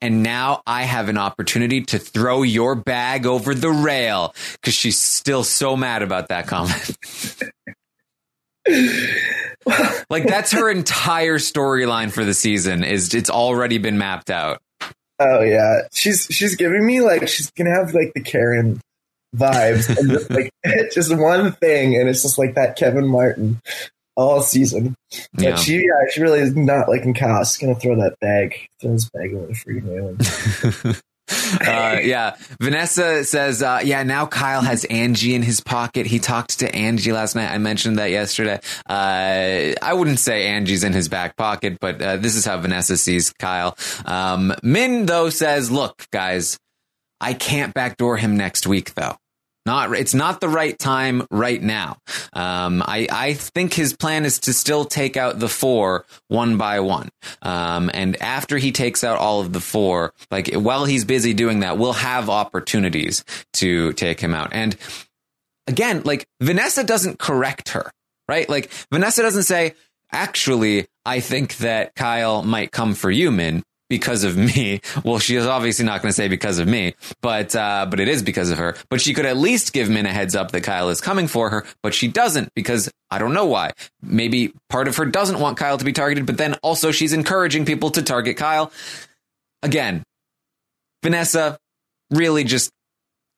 and 0.00 0.22
now 0.22 0.62
I 0.66 0.84
have 0.84 1.08
an 1.08 1.18
opportunity 1.18 1.82
to 1.82 1.98
throw 1.98 2.42
your 2.42 2.76
bag 2.76 3.26
over 3.26 3.54
the 3.54 3.70
rail 3.70 4.34
because 4.52 4.74
she's 4.74 5.00
still 5.00 5.42
so 5.42 5.76
mad 5.76 6.02
about 6.02 6.28
that 6.28 6.46
comment. 6.46 6.96
like 10.10 10.26
that's 10.26 10.52
her 10.52 10.70
entire 10.70 11.38
storyline 11.38 12.10
for 12.10 12.24
the 12.24 12.34
season 12.34 12.84
is 12.84 13.14
it's 13.14 13.30
already 13.30 13.78
been 13.78 13.98
mapped 13.98 14.30
out. 14.30 14.60
Oh 15.18 15.42
yeah, 15.42 15.82
she's 15.92 16.26
she's 16.30 16.56
giving 16.56 16.84
me 16.84 17.00
like 17.00 17.28
she's 17.28 17.50
gonna 17.50 17.74
have 17.74 17.94
like 17.94 18.12
the 18.14 18.22
Karen 18.22 18.80
vibes 19.36 19.94
and 19.96 20.10
just 20.10 20.30
like 20.30 20.50
just 20.92 21.14
one 21.14 21.52
thing, 21.52 21.96
and 21.96 22.08
it's 22.08 22.22
just 22.22 22.38
like 22.38 22.54
that 22.54 22.76
Kevin 22.76 23.06
Martin 23.06 23.60
all 24.16 24.42
season. 24.42 24.94
But 25.34 25.44
yeah. 25.44 25.56
she 25.56 25.76
yeah, 25.76 26.10
she 26.10 26.22
really 26.22 26.40
is 26.40 26.56
not 26.56 26.88
liking. 26.88 27.14
She's 27.14 27.56
gonna 27.56 27.74
throw 27.74 27.96
that 27.96 28.16
bag, 28.20 28.66
throw 28.80 28.92
this 28.92 29.08
bag 29.10 29.34
over 29.34 29.46
the 29.46 29.52
freaking 29.54 30.84
railing. 30.84 30.96
uh, 31.66 31.98
yeah. 32.02 32.36
Vanessa 32.60 33.24
says, 33.24 33.62
uh, 33.62 33.80
yeah, 33.84 34.02
now 34.02 34.26
Kyle 34.26 34.62
has 34.62 34.84
Angie 34.84 35.34
in 35.34 35.42
his 35.42 35.60
pocket. 35.60 36.06
He 36.06 36.18
talked 36.18 36.60
to 36.60 36.74
Angie 36.74 37.12
last 37.12 37.34
night. 37.34 37.50
I 37.50 37.58
mentioned 37.58 37.98
that 37.98 38.10
yesterday. 38.10 38.60
Uh, 38.88 39.74
I 39.82 39.92
wouldn't 39.94 40.18
say 40.18 40.46
Angie's 40.46 40.84
in 40.84 40.92
his 40.92 41.08
back 41.08 41.36
pocket, 41.36 41.78
but 41.80 42.00
uh, 42.00 42.16
this 42.16 42.36
is 42.36 42.44
how 42.44 42.58
Vanessa 42.58 42.96
sees 42.96 43.32
Kyle. 43.32 43.76
Um, 44.04 44.54
Min, 44.62 45.06
though, 45.06 45.30
says, 45.30 45.70
look, 45.70 46.06
guys, 46.10 46.58
I 47.20 47.34
can't 47.34 47.74
backdoor 47.74 48.16
him 48.16 48.36
next 48.36 48.66
week, 48.66 48.94
though. 48.94 49.16
Not, 49.66 49.92
it's 49.94 50.14
not 50.14 50.40
the 50.40 50.48
right 50.48 50.78
time 50.78 51.26
right 51.30 51.62
now. 51.62 51.98
Um, 52.32 52.82
I, 52.82 53.06
I 53.10 53.34
think 53.34 53.74
his 53.74 53.94
plan 53.94 54.24
is 54.24 54.38
to 54.40 54.52
still 54.52 54.84
take 54.84 55.16
out 55.16 55.38
the 55.38 55.48
four 55.48 56.06
one 56.28 56.56
by 56.56 56.80
one. 56.80 57.10
Um, 57.42 57.90
and 57.92 58.20
after 58.22 58.56
he 58.56 58.72
takes 58.72 59.04
out 59.04 59.18
all 59.18 59.40
of 59.40 59.52
the 59.52 59.60
four, 59.60 60.14
like 60.30 60.52
while 60.54 60.86
he's 60.86 61.04
busy 61.04 61.34
doing 61.34 61.60
that, 61.60 61.76
we'll 61.76 61.92
have 61.92 62.30
opportunities 62.30 63.24
to 63.54 63.92
take 63.92 64.20
him 64.20 64.34
out. 64.34 64.50
And 64.52 64.76
again, 65.66 66.02
like 66.04 66.26
Vanessa 66.40 66.82
doesn't 66.82 67.18
correct 67.18 67.70
her, 67.70 67.90
right? 68.28 68.48
Like 68.48 68.70
Vanessa 68.90 69.22
doesn't 69.22 69.42
say, 69.42 69.74
actually, 70.10 70.86
I 71.04 71.20
think 71.20 71.58
that 71.58 71.94
Kyle 71.94 72.42
might 72.42 72.72
come 72.72 72.94
for 72.94 73.10
you, 73.10 73.30
Min 73.30 73.62
because 73.90 74.24
of 74.24 74.38
me. 74.38 74.80
Well, 75.04 75.18
she 75.18 75.36
is 75.36 75.46
obviously 75.46 75.84
not 75.84 76.02
going 76.02 76.10
to 76.10 76.16
say 76.16 76.28
because 76.28 76.58
of 76.58 76.68
me, 76.68 76.94
but 77.20 77.56
uh, 77.56 77.86
but 77.88 78.00
it 78.00 78.08
is 78.08 78.22
because 78.22 78.50
of 78.50 78.58
her. 78.58 78.76
But 78.90 79.00
she 79.00 79.14
could 79.14 79.24
at 79.24 79.36
least 79.36 79.72
give 79.72 79.88
Min 79.88 80.06
a 80.06 80.12
heads 80.12 80.36
up 80.36 80.52
that 80.52 80.62
Kyle 80.62 80.90
is 80.90 81.00
coming 81.00 81.26
for 81.26 81.50
her, 81.50 81.64
but 81.82 81.94
she 81.94 82.06
doesn't 82.06 82.52
because 82.54 82.90
I 83.10 83.18
don't 83.18 83.32
know 83.32 83.46
why. 83.46 83.72
Maybe 84.02 84.52
part 84.68 84.88
of 84.88 84.96
her 84.96 85.06
doesn't 85.06 85.40
want 85.40 85.56
Kyle 85.56 85.78
to 85.78 85.84
be 85.84 85.92
targeted, 85.92 86.26
but 86.26 86.36
then 86.36 86.54
also 86.62 86.92
she's 86.92 87.12
encouraging 87.12 87.64
people 87.64 87.90
to 87.90 88.02
target 88.02 88.36
Kyle. 88.36 88.72
Again, 89.62 90.02
Vanessa 91.02 91.58
really 92.10 92.44
just 92.44 92.70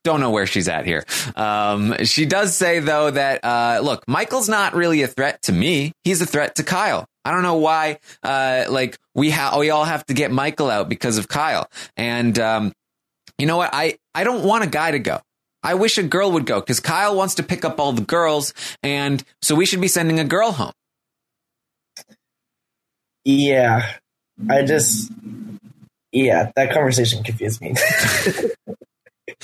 don't 0.03 0.19
know 0.19 0.31
where 0.31 0.45
she's 0.45 0.67
at 0.67 0.85
here. 0.85 1.05
Um, 1.35 1.95
she 2.03 2.25
does 2.25 2.55
say 2.55 2.79
though 2.79 3.09
that 3.09 3.43
uh, 3.43 3.79
look, 3.81 4.03
Michael's 4.07 4.49
not 4.49 4.75
really 4.75 5.01
a 5.01 5.07
threat 5.07 5.41
to 5.43 5.53
me. 5.53 5.93
He's 6.03 6.21
a 6.21 6.25
threat 6.25 6.55
to 6.55 6.63
Kyle. 6.63 7.07
I 7.25 7.31
don't 7.31 7.43
know 7.43 7.55
why. 7.55 7.99
Uh, 8.21 8.65
like 8.69 8.97
we 9.15 9.29
ha- 9.29 9.57
we 9.59 9.69
all 9.69 9.85
have 9.85 10.05
to 10.07 10.13
get 10.13 10.31
Michael 10.31 10.69
out 10.69 10.89
because 10.89 11.17
of 11.17 11.27
Kyle. 11.27 11.69
And 11.95 12.37
um, 12.39 12.73
you 13.37 13.45
know 13.45 13.57
what? 13.57 13.69
I 13.73 13.97
I 14.13 14.23
don't 14.23 14.43
want 14.43 14.63
a 14.63 14.67
guy 14.67 14.91
to 14.91 14.99
go. 14.99 15.19
I 15.63 15.75
wish 15.75 15.97
a 15.97 16.03
girl 16.03 16.31
would 16.33 16.45
go 16.45 16.59
because 16.59 16.79
Kyle 16.81 17.15
wants 17.15 17.35
to 17.35 17.43
pick 17.43 17.63
up 17.63 17.79
all 17.79 17.93
the 17.93 18.01
girls, 18.01 18.53
and 18.83 19.23
so 19.41 19.55
we 19.55 19.65
should 19.65 19.81
be 19.81 19.87
sending 19.87 20.19
a 20.19 20.25
girl 20.25 20.51
home. 20.51 20.73
Yeah, 23.23 23.93
I 24.49 24.63
just 24.63 25.09
yeah, 26.11 26.51
that 26.55 26.71
conversation 26.73 27.23
confused 27.23 27.61
me. 27.61 27.73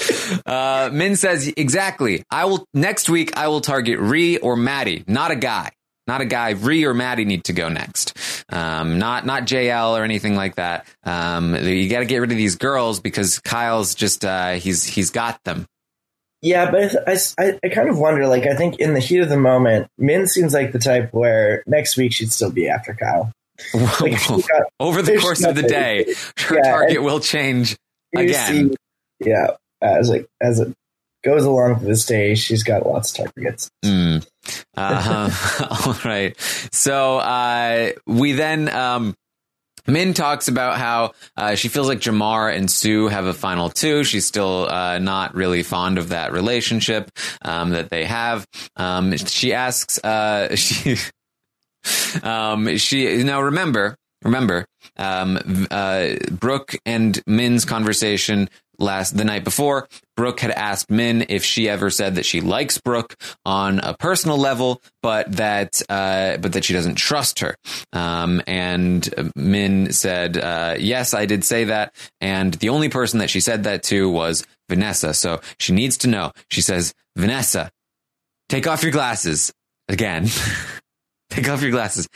uh, 0.45 0.89
Min 0.91 1.15
says 1.15 1.47
exactly. 1.55 2.23
I 2.29 2.45
will 2.45 2.65
next 2.73 3.09
week. 3.09 3.35
I 3.37 3.47
will 3.47 3.61
target 3.61 3.99
Ree 3.99 4.37
or 4.37 4.55
Maddie, 4.55 5.03
not 5.07 5.31
a 5.31 5.35
guy, 5.35 5.71
not 6.09 6.21
a 6.21 6.25
guy. 6.25 6.49
Ree 6.49 6.85
or 6.85 6.93
Maddie 6.95 7.23
need 7.23 7.43
to 7.45 7.53
go 7.53 7.69
next. 7.69 8.17
Um, 8.49 8.97
not 8.97 9.25
not 9.27 9.43
JL 9.43 9.97
or 9.97 10.03
anything 10.03 10.35
like 10.35 10.55
that. 10.55 10.87
Um, 11.03 11.55
you 11.55 11.87
got 11.87 11.99
to 11.99 12.05
get 12.05 12.17
rid 12.17 12.31
of 12.31 12.37
these 12.37 12.55
girls 12.55 12.99
because 12.99 13.37
Kyle's 13.39 13.93
just 13.93 14.25
uh, 14.25 14.53
he's 14.53 14.83
he's 14.83 15.11
got 15.11 15.41
them. 15.43 15.67
Yeah, 16.41 16.71
but 16.71 17.07
I, 17.07 17.17
I, 17.37 17.59
I 17.63 17.69
kind 17.69 17.89
of 17.89 17.99
wonder. 17.99 18.25
Like, 18.27 18.47
I 18.47 18.55
think 18.55 18.79
in 18.79 18.93
the 18.93 18.99
heat 18.99 19.19
of 19.19 19.29
the 19.29 19.37
moment, 19.37 19.87
Min 19.97 20.25
seems 20.25 20.53
like 20.53 20.71
the 20.71 20.79
type 20.79 21.13
where 21.13 21.63
next 21.67 21.95
week 21.97 22.13
she'd 22.13 22.31
still 22.31 22.51
be 22.51 22.67
after 22.67 22.93
Kyle. 22.93 23.31
Like, 23.99 24.25
got, 24.25 24.63
Over 24.79 25.01
the 25.01 25.17
course 25.17 25.43
of 25.43 25.53
the 25.53 25.63
day, 25.63 26.15
her 26.37 26.55
yeah, 26.55 26.71
target 26.71 27.03
will 27.03 27.19
change 27.19 27.75
again. 28.15 28.69
See, 28.69 28.75
yeah, 29.19 29.47
as 29.81 30.09
it 30.09 30.29
as 30.41 30.61
it 30.61 30.73
goes 31.23 31.43
along 31.43 31.75
with 31.75 31.83
this 31.83 32.05
day, 32.05 32.35
she's 32.35 32.63
got 32.63 32.85
lots 32.85 33.17
of 33.17 33.25
targets. 33.33 33.69
Mm. 33.83 34.25
Uh-huh. 34.75 35.87
All 35.87 36.09
right. 36.09 36.39
So 36.71 37.17
uh, 37.17 37.91
we 38.05 38.33
then. 38.33 38.69
Um, 38.69 39.15
Min 39.87 40.13
talks 40.13 40.47
about 40.47 40.77
how 40.77 41.13
uh, 41.35 41.55
she 41.55 41.67
feels 41.67 41.87
like 41.87 41.99
Jamar 41.99 42.55
and 42.55 42.69
Sue 42.69 43.07
have 43.07 43.25
a 43.25 43.33
final 43.33 43.69
two. 43.69 44.03
She's 44.03 44.25
still 44.27 44.69
uh, 44.69 44.99
not 44.99 45.33
really 45.33 45.63
fond 45.63 45.97
of 45.97 46.09
that 46.09 46.31
relationship 46.31 47.09
um, 47.41 47.71
that 47.71 47.89
they 47.89 48.05
have. 48.05 48.45
Um, 48.75 49.17
she 49.17 49.53
asks, 49.53 49.97
uh, 50.03 50.55
she, 50.55 50.97
um, 52.21 52.77
she 52.77 53.23
now 53.23 53.41
remember, 53.41 53.95
remember, 54.23 54.65
um, 54.97 55.67
uh, 55.71 56.09
Brooke 56.29 56.75
and 56.85 57.19
Min's 57.25 57.65
conversation 57.65 58.49
last 58.79 59.17
the 59.17 59.23
night 59.23 59.43
before, 59.43 59.87
Brooke 60.15 60.39
had 60.39 60.51
asked 60.51 60.89
Min 60.89 61.25
if 61.29 61.43
she 61.43 61.69
ever 61.69 61.89
said 61.89 62.15
that 62.15 62.25
she 62.25 62.41
likes 62.41 62.77
Brooke 62.77 63.15
on 63.45 63.79
a 63.79 63.95
personal 63.95 64.37
level, 64.37 64.81
but 65.01 65.31
that 65.33 65.81
uh, 65.89 66.37
but 66.37 66.53
that 66.53 66.65
she 66.65 66.73
doesn't 66.73 66.95
trust 66.95 67.39
her. 67.39 67.55
Um, 67.93 68.41
and 68.47 69.33
Min 69.35 69.93
said, 69.93 70.37
uh, 70.37 70.75
"Yes, 70.79 71.13
I 71.13 71.25
did 71.25 71.43
say 71.43 71.65
that." 71.65 71.93
And 72.19 72.53
the 72.55 72.69
only 72.69 72.89
person 72.89 73.19
that 73.19 73.29
she 73.29 73.39
said 73.39 73.63
that 73.63 73.83
to 73.83 74.09
was 74.09 74.45
Vanessa. 74.69 75.13
So 75.13 75.41
she 75.59 75.73
needs 75.73 75.97
to 75.99 76.07
know. 76.07 76.31
She 76.49 76.61
says, 76.61 76.93
"Vanessa, 77.15 77.71
take 78.49 78.67
off 78.67 78.83
your 78.83 78.91
glasses 78.91 79.53
again. 79.87 80.27
take 81.29 81.49
off 81.49 81.61
your 81.61 81.71
glasses." 81.71 82.07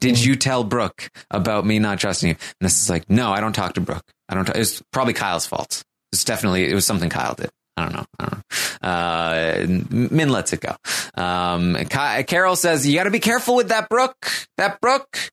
Did 0.00 0.22
you 0.22 0.34
tell 0.34 0.64
Brooke 0.64 1.10
about 1.30 1.66
me 1.66 1.78
not 1.78 2.00
trusting 2.00 2.30
you? 2.30 2.34
And 2.34 2.66
this 2.66 2.80
is 2.80 2.88
like, 2.88 3.10
no, 3.10 3.32
I 3.32 3.40
don't 3.40 3.52
talk 3.52 3.74
to 3.74 3.82
Brooke. 3.82 4.10
I 4.30 4.34
don't. 4.34 4.46
T- 4.46 4.58
it's 4.58 4.82
probably 4.92 5.12
Kyle's 5.12 5.46
fault. 5.46 5.84
It's 6.12 6.24
definitely 6.24 6.68
it 6.70 6.74
was 6.74 6.86
something 6.86 7.10
Kyle 7.10 7.34
did. 7.34 7.50
I 7.76 7.84
don't 7.84 7.92
know. 7.94 8.04
I 8.18 8.24
don't 8.24 8.32
know. 8.32 8.88
Uh, 8.88 10.08
Min 10.10 10.28
lets 10.28 10.52
it 10.52 10.60
go. 10.60 10.76
Um, 11.14 11.76
Carol 11.86 12.56
says 12.56 12.86
you 12.86 12.94
got 12.94 13.04
to 13.04 13.10
be 13.10 13.20
careful 13.20 13.56
with 13.56 13.68
that 13.68 13.88
Brooke. 13.88 14.26
That 14.56 14.80
Brooke. 14.80 15.30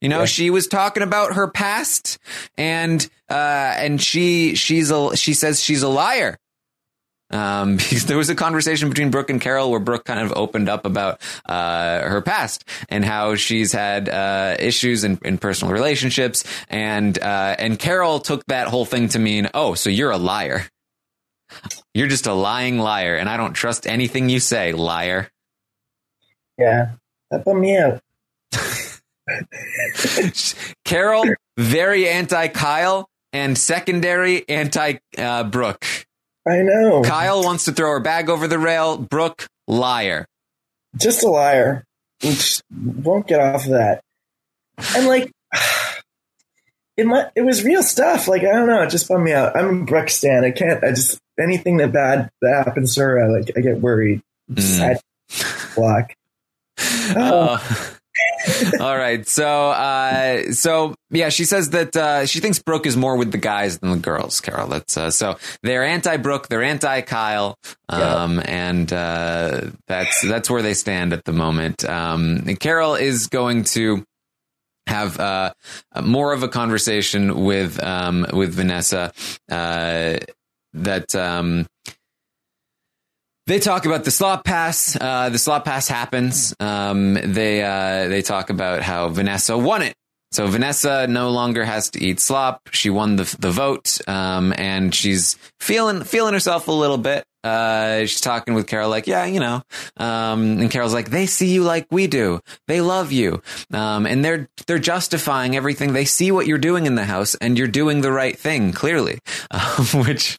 You 0.00 0.08
know, 0.08 0.20
yeah. 0.20 0.26
she 0.26 0.50
was 0.50 0.66
talking 0.66 1.02
about 1.02 1.34
her 1.34 1.50
past, 1.50 2.18
and 2.58 3.08
uh, 3.30 3.74
and 3.76 4.00
she 4.00 4.54
she's 4.54 4.90
a 4.90 5.16
she 5.16 5.32
says 5.32 5.62
she's 5.62 5.82
a 5.82 5.88
liar. 5.88 6.38
Um, 7.30 7.76
because 7.76 8.06
there 8.06 8.16
was 8.16 8.30
a 8.30 8.34
conversation 8.34 8.88
between 8.88 9.10
Brooke 9.10 9.30
and 9.30 9.40
Carol 9.40 9.70
where 9.70 9.80
Brooke 9.80 10.04
kind 10.04 10.20
of 10.20 10.32
opened 10.36 10.68
up 10.68 10.86
about 10.86 11.20
uh, 11.46 12.02
her 12.02 12.20
past 12.20 12.64
and 12.88 13.04
how 13.04 13.34
she's 13.34 13.72
had 13.72 14.08
uh, 14.08 14.56
issues 14.58 15.04
in, 15.04 15.18
in, 15.24 15.38
personal 15.38 15.72
relationships, 15.72 16.44
and 16.68 17.18
uh, 17.18 17.56
and 17.58 17.78
Carol 17.78 18.20
took 18.20 18.44
that 18.46 18.68
whole 18.68 18.84
thing 18.84 19.08
to 19.10 19.18
mean, 19.18 19.48
oh, 19.54 19.74
so 19.74 19.90
you're 19.90 20.10
a 20.10 20.18
liar. 20.18 20.66
You're 21.94 22.08
just 22.08 22.26
a 22.26 22.34
lying 22.34 22.78
liar, 22.78 23.16
and 23.16 23.28
I 23.28 23.36
don't 23.36 23.54
trust 23.54 23.86
anything 23.86 24.28
you 24.28 24.40
say, 24.40 24.72
liar. 24.72 25.30
Yeah, 26.58 26.92
that 27.30 27.44
bummed 27.44 27.60
me 27.60 27.76
out. 27.76 28.00
Carol, 30.84 31.24
very 31.56 32.08
anti 32.08 32.48
Kyle, 32.48 33.08
and 33.32 33.56
secondary 33.56 34.48
anti 34.48 34.94
uh, 35.18 35.44
Brooke. 35.44 35.84
I 36.46 36.62
know. 36.62 37.02
Kyle 37.02 37.42
wants 37.42 37.64
to 37.64 37.72
throw 37.72 37.90
her 37.90 38.00
bag 38.00 38.28
over 38.28 38.46
the 38.46 38.58
rail. 38.58 38.98
Brooke, 38.98 39.46
liar. 39.66 40.26
Just 40.96 41.22
a 41.22 41.28
liar. 41.28 41.84
Just 42.20 42.62
won't 42.70 43.26
get 43.26 43.40
off 43.40 43.64
of 43.64 43.72
that. 43.72 44.02
And 44.94 45.06
like, 45.06 45.32
it 46.96 47.06
might, 47.06 47.28
it 47.34 47.42
was 47.42 47.64
real 47.64 47.82
stuff. 47.82 48.28
Like 48.28 48.42
I 48.42 48.52
don't 48.52 48.66
know, 48.66 48.82
it 48.82 48.90
just 48.90 49.08
bummed 49.08 49.24
me 49.24 49.32
out. 49.32 49.56
I'm 49.56 49.82
a 49.82 49.84
Brooke 49.84 50.10
stan. 50.10 50.44
I 50.44 50.50
can't. 50.50 50.84
I 50.84 50.90
just 50.90 51.18
anything 51.38 51.78
that 51.78 51.92
bad 51.92 52.30
that 52.42 52.64
happens 52.66 52.94
to 52.94 53.00
her, 53.00 53.24
I 53.24 53.38
like 53.38 53.50
I 53.56 53.60
get 53.60 53.80
worried. 53.80 54.22
Mm. 54.52 55.00
block. 55.74 56.12
Oh. 57.16 57.60
Uh, 57.60 57.94
All 58.80 58.96
right. 58.96 59.26
So, 59.26 59.70
uh, 59.70 60.52
so 60.52 60.94
yeah, 61.10 61.28
she 61.28 61.44
says 61.44 61.70
that 61.70 61.96
uh, 61.96 62.26
she 62.26 62.40
thinks 62.40 62.58
Brooke 62.58 62.86
is 62.86 62.96
more 62.96 63.16
with 63.16 63.32
the 63.32 63.38
guys 63.38 63.78
than 63.78 63.90
the 63.90 63.96
girls. 63.98 64.40
Carol. 64.40 64.68
That's 64.68 64.96
uh, 64.96 65.10
so 65.10 65.38
they're 65.62 65.84
anti 65.84 66.16
Brooke, 66.16 66.48
they're 66.48 66.62
anti 66.62 67.00
Kyle, 67.02 67.56
um, 67.88 68.40
and 68.44 68.92
uh, 68.92 69.70
that's 69.86 70.20
that's 70.22 70.50
where 70.50 70.62
they 70.62 70.74
stand 70.74 71.12
at 71.12 71.24
the 71.24 71.32
moment. 71.32 71.84
Um, 71.84 72.44
Carol 72.60 72.94
is 72.94 73.28
going 73.28 73.64
to 73.64 74.04
have 74.86 75.18
uh, 75.18 75.52
more 76.02 76.32
of 76.32 76.42
a 76.42 76.48
conversation 76.48 77.44
with 77.44 77.82
um, 77.82 78.26
with 78.32 78.54
Vanessa 78.54 79.12
uh, 79.50 80.18
that 80.74 81.14
um, 81.14 81.66
they 83.46 83.58
talk 83.58 83.86
about 83.86 84.04
the 84.04 84.10
slop 84.10 84.44
pass. 84.44 84.96
Uh, 85.00 85.28
the 85.28 85.38
slop 85.38 85.64
pass 85.64 85.88
happens. 85.88 86.54
Um, 86.60 87.14
they 87.14 87.62
uh, 87.62 88.08
they 88.08 88.22
talk 88.22 88.50
about 88.50 88.82
how 88.82 89.08
Vanessa 89.08 89.56
won 89.58 89.82
it. 89.82 89.94
So 90.32 90.46
Vanessa 90.48 91.06
no 91.06 91.30
longer 91.30 91.64
has 91.64 91.90
to 91.90 92.02
eat 92.02 92.18
slop. 92.20 92.60
She 92.72 92.90
won 92.90 93.16
the 93.16 93.36
the 93.38 93.50
vote, 93.50 94.00
um, 94.08 94.52
and 94.56 94.94
she's 94.94 95.36
feeling 95.60 96.02
feeling 96.04 96.32
herself 96.34 96.68
a 96.68 96.72
little 96.72 96.98
bit. 96.98 97.24
uh, 97.44 98.00
she's 98.00 98.22
talking 98.22 98.54
with 98.54 98.66
Carol, 98.66 98.88
like, 98.88 99.06
yeah, 99.06 99.26
you 99.26 99.38
know, 99.38 99.62
um, 99.98 100.58
and 100.58 100.70
Carol's 100.70 100.94
like, 100.94 101.10
they 101.10 101.26
see 101.26 101.52
you 101.52 101.62
like 101.62 101.86
we 101.90 102.06
do. 102.06 102.40
They 102.66 102.80
love 102.80 103.12
you. 103.12 103.42
Um, 103.72 104.06
and 104.06 104.24
they're, 104.24 104.48
they're 104.66 104.78
justifying 104.78 105.54
everything. 105.54 105.92
They 105.92 106.06
see 106.06 106.32
what 106.32 106.46
you're 106.46 106.58
doing 106.58 106.86
in 106.86 106.94
the 106.94 107.04
house 107.04 107.34
and 107.36 107.58
you're 107.58 107.68
doing 107.68 108.00
the 108.00 108.10
right 108.10 108.36
thing, 108.36 108.72
clearly, 108.72 109.18
um, 109.50 109.84
which 110.06 110.38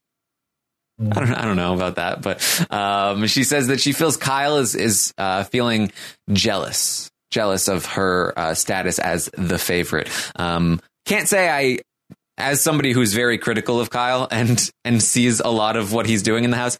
I 1.00 1.20
don't, 1.20 1.34
I 1.34 1.46
don't 1.46 1.58
know 1.58 1.74
about 1.74 1.96
that, 1.96 2.22
but, 2.22 2.72
um, 2.72 3.28
she 3.28 3.44
says 3.44 3.68
that 3.68 3.82
she 3.82 3.92
feels 3.92 4.18
Kyle 4.18 4.58
is, 4.58 4.76
is, 4.76 5.14
uh, 5.18 5.44
feeling 5.44 5.92
jealous, 6.32 7.10
jealous 7.32 7.68
of 7.68 7.86
her, 7.86 8.34
uh, 8.38 8.54
status 8.54 9.00
as 9.00 9.30
the 9.38 9.58
favorite. 9.58 10.10
Um, 10.36 10.80
can't 11.06 11.28
say 11.28 11.50
I, 11.50 11.80
as 12.38 12.62
somebody 12.62 12.92
who's 12.92 13.14
very 13.14 13.38
critical 13.38 13.80
of 13.80 13.90
Kyle 13.90 14.28
and 14.30 14.70
and 14.84 15.02
sees 15.02 15.40
a 15.40 15.48
lot 15.50 15.78
of 15.78 15.94
what 15.94 16.06
he's 16.06 16.22
doing 16.24 16.44
in 16.44 16.52
the 16.52 16.58
house, 16.58 16.78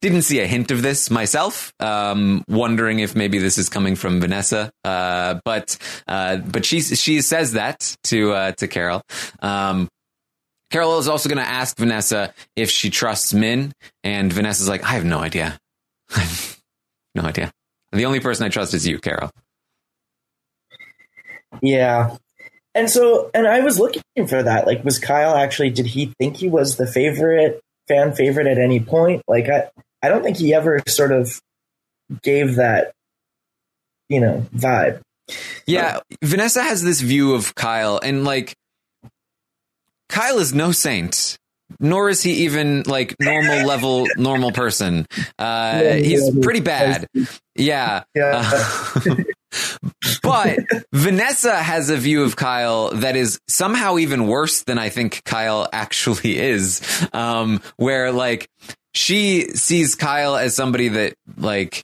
didn't 0.00 0.22
see 0.22 0.40
a 0.40 0.46
hint 0.46 0.70
of 0.70 0.82
this 0.82 1.10
myself. 1.10 1.72
Um, 1.80 2.44
wondering 2.48 3.00
if 3.00 3.14
maybe 3.14 3.38
this 3.38 3.58
is 3.58 3.68
coming 3.68 3.96
from 3.96 4.20
Vanessa, 4.20 4.70
uh, 4.84 5.40
but 5.44 5.76
uh, 6.06 6.36
but 6.36 6.64
she 6.64 6.80
she 6.80 7.20
says 7.20 7.52
that 7.52 7.96
to 8.04 8.32
uh, 8.32 8.52
to 8.52 8.68
Carol. 8.68 9.02
Um, 9.40 9.88
Carol 10.70 10.98
is 10.98 11.08
also 11.08 11.28
going 11.28 11.42
to 11.42 11.48
ask 11.48 11.76
Vanessa 11.76 12.34
if 12.56 12.70
she 12.70 12.90
trusts 12.90 13.32
Min, 13.32 13.72
and 14.02 14.32
Vanessa's 14.32 14.68
like, 14.68 14.82
I 14.82 14.92
have 14.92 15.04
no 15.04 15.18
idea. 15.18 15.58
no 17.14 17.22
idea. 17.22 17.52
The 17.92 18.06
only 18.06 18.20
person 18.20 18.44
I 18.44 18.48
trust 18.48 18.74
is 18.74 18.86
you, 18.86 18.98
Carol. 18.98 19.30
Yeah, 21.62 22.16
and 22.74 22.90
so, 22.90 23.30
and 23.32 23.46
I 23.46 23.60
was 23.60 23.78
looking 23.78 24.02
for 24.26 24.42
that. 24.42 24.66
Like, 24.66 24.84
was 24.84 24.98
Kyle 24.98 25.36
actually? 25.36 25.70
Did 25.70 25.86
he 25.86 26.12
think 26.18 26.36
he 26.36 26.48
was 26.48 26.76
the 26.76 26.86
favorite 26.86 27.60
fan 27.86 28.14
favorite 28.14 28.48
at 28.48 28.58
any 28.58 28.80
point? 28.80 29.22
Like, 29.28 29.48
I, 29.48 29.70
I 30.02 30.08
don't 30.08 30.24
think 30.24 30.36
he 30.36 30.52
ever 30.54 30.82
sort 30.88 31.12
of 31.12 31.40
gave 32.22 32.56
that, 32.56 32.92
you 34.08 34.20
know, 34.20 34.44
vibe. 34.54 35.00
Yeah, 35.66 36.00
Vanessa 36.22 36.62
has 36.62 36.82
this 36.82 37.00
view 37.00 37.34
of 37.34 37.54
Kyle, 37.54 38.00
and 38.02 38.24
like, 38.24 38.54
Kyle 40.14 40.38
is 40.38 40.54
no 40.54 40.70
saint. 40.70 41.38
Nor 41.80 42.08
is 42.08 42.22
he 42.22 42.44
even 42.44 42.82
like 42.82 43.16
normal 43.18 43.66
level 43.66 44.06
normal 44.16 44.52
person. 44.52 45.06
Uh, 45.38 45.80
yeah, 45.82 45.94
he's 45.94 46.32
yeah, 46.32 46.42
pretty 46.42 46.60
bad. 46.60 47.08
Yeah. 47.56 48.04
Yeah. 48.14 48.42
Uh, 48.44 49.14
but 50.22 50.58
Vanessa 50.92 51.56
has 51.56 51.90
a 51.90 51.96
view 51.96 52.22
of 52.22 52.36
Kyle 52.36 52.90
that 52.90 53.16
is 53.16 53.40
somehow 53.48 53.96
even 53.98 54.28
worse 54.28 54.62
than 54.62 54.78
I 54.78 54.90
think 54.90 55.24
Kyle 55.24 55.66
actually 55.72 56.38
is. 56.38 56.80
Um, 57.12 57.60
where 57.76 58.12
like 58.12 58.48
she 58.94 59.48
sees 59.54 59.94
Kyle 59.94 60.36
as 60.36 60.54
somebody 60.54 60.88
that 60.88 61.14
like 61.36 61.82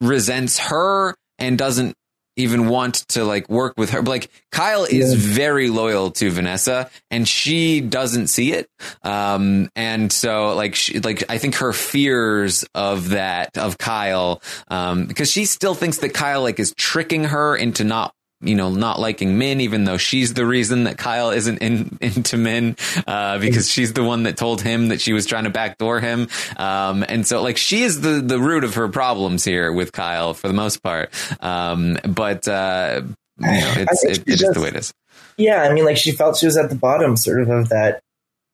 resents 0.00 0.58
her 0.58 1.16
and 1.38 1.58
doesn't 1.58 1.96
even 2.36 2.68
want 2.68 2.94
to 3.08 3.24
like 3.24 3.48
work 3.48 3.74
with 3.76 3.90
her. 3.90 4.02
Like 4.02 4.30
Kyle 4.52 4.84
is 4.84 5.12
yeah. 5.12 5.34
very 5.34 5.68
loyal 5.68 6.10
to 6.12 6.30
Vanessa 6.30 6.90
and 7.10 7.26
she 7.26 7.80
doesn't 7.80 8.28
see 8.28 8.52
it. 8.52 8.68
Um, 9.02 9.70
and 9.76 10.12
so 10.12 10.54
like, 10.54 10.74
she, 10.74 11.00
like, 11.00 11.24
I 11.28 11.38
think 11.38 11.56
her 11.56 11.72
fears 11.72 12.64
of 12.74 13.10
that, 13.10 13.58
of 13.58 13.78
Kyle, 13.78 14.42
um, 14.68 15.06
because 15.06 15.30
she 15.30 15.44
still 15.44 15.74
thinks 15.74 15.98
that 15.98 16.14
Kyle 16.14 16.42
like 16.42 16.60
is 16.60 16.74
tricking 16.76 17.24
her 17.24 17.56
into 17.56 17.84
not 17.84 18.14
you 18.42 18.54
know, 18.54 18.70
not 18.70 18.98
liking 18.98 19.38
Min, 19.38 19.60
even 19.60 19.84
though 19.84 19.98
she's 19.98 20.34
the 20.34 20.46
reason 20.46 20.84
that 20.84 20.96
Kyle 20.96 21.30
isn't 21.30 21.58
in, 21.58 21.98
into 22.00 22.36
Min, 22.36 22.76
uh, 23.06 23.38
because 23.38 23.70
she's 23.70 23.92
the 23.92 24.04
one 24.04 24.22
that 24.22 24.36
told 24.36 24.62
him 24.62 24.88
that 24.88 25.00
she 25.00 25.12
was 25.12 25.26
trying 25.26 25.44
to 25.44 25.50
backdoor 25.50 26.00
him. 26.00 26.28
Um, 26.56 27.04
and 27.06 27.26
so 27.26 27.42
like 27.42 27.56
she 27.56 27.82
is 27.82 28.00
the, 28.00 28.20
the 28.20 28.38
root 28.38 28.64
of 28.64 28.74
her 28.74 28.88
problems 28.88 29.44
here 29.44 29.72
with 29.72 29.92
Kyle 29.92 30.34
for 30.34 30.48
the 30.48 30.54
most 30.54 30.82
part. 30.82 31.12
Um, 31.42 31.98
but, 32.06 32.48
uh, 32.48 33.02
you 33.38 33.46
know, 33.46 33.74
it's, 33.76 34.04
it, 34.04 34.18
it 34.26 34.42
is 34.42 34.50
the 34.52 34.60
way 34.60 34.68
it 34.68 34.76
is. 34.76 34.92
Yeah. 35.36 35.62
I 35.62 35.72
mean, 35.72 35.84
like 35.84 35.96
she 35.96 36.12
felt 36.12 36.36
she 36.36 36.46
was 36.46 36.56
at 36.56 36.70
the 36.70 36.76
bottom 36.76 37.16
sort 37.16 37.42
of 37.42 37.50
of 37.50 37.68
that 37.68 38.00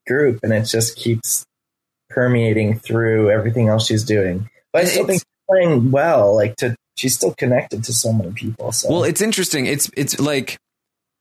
group 0.07 0.41
and 0.43 0.53
it 0.53 0.65
just 0.65 0.97
keeps 0.97 1.45
permeating 2.11 2.79
through 2.79 3.31
everything 3.31 3.69
else 3.69 3.87
she's 3.87 4.05
doing. 4.05 4.49
But 4.73 4.83
I 4.83 4.85
still 4.87 5.03
it's, 5.03 5.09
think 5.09 5.21
she's 5.21 5.47
playing 5.49 5.91
well, 5.91 6.35
like 6.35 6.57
to 6.57 6.77
she's 6.97 7.15
still 7.15 7.35
connected 7.35 7.85
to 7.85 7.93
so 7.93 8.13
many 8.13 8.33
people. 8.33 8.73
So. 8.73 8.91
Well, 8.91 9.05
it's 9.05 9.21
interesting. 9.21 9.67
It's 9.67 9.91
it's 9.97 10.19
like 10.19 10.59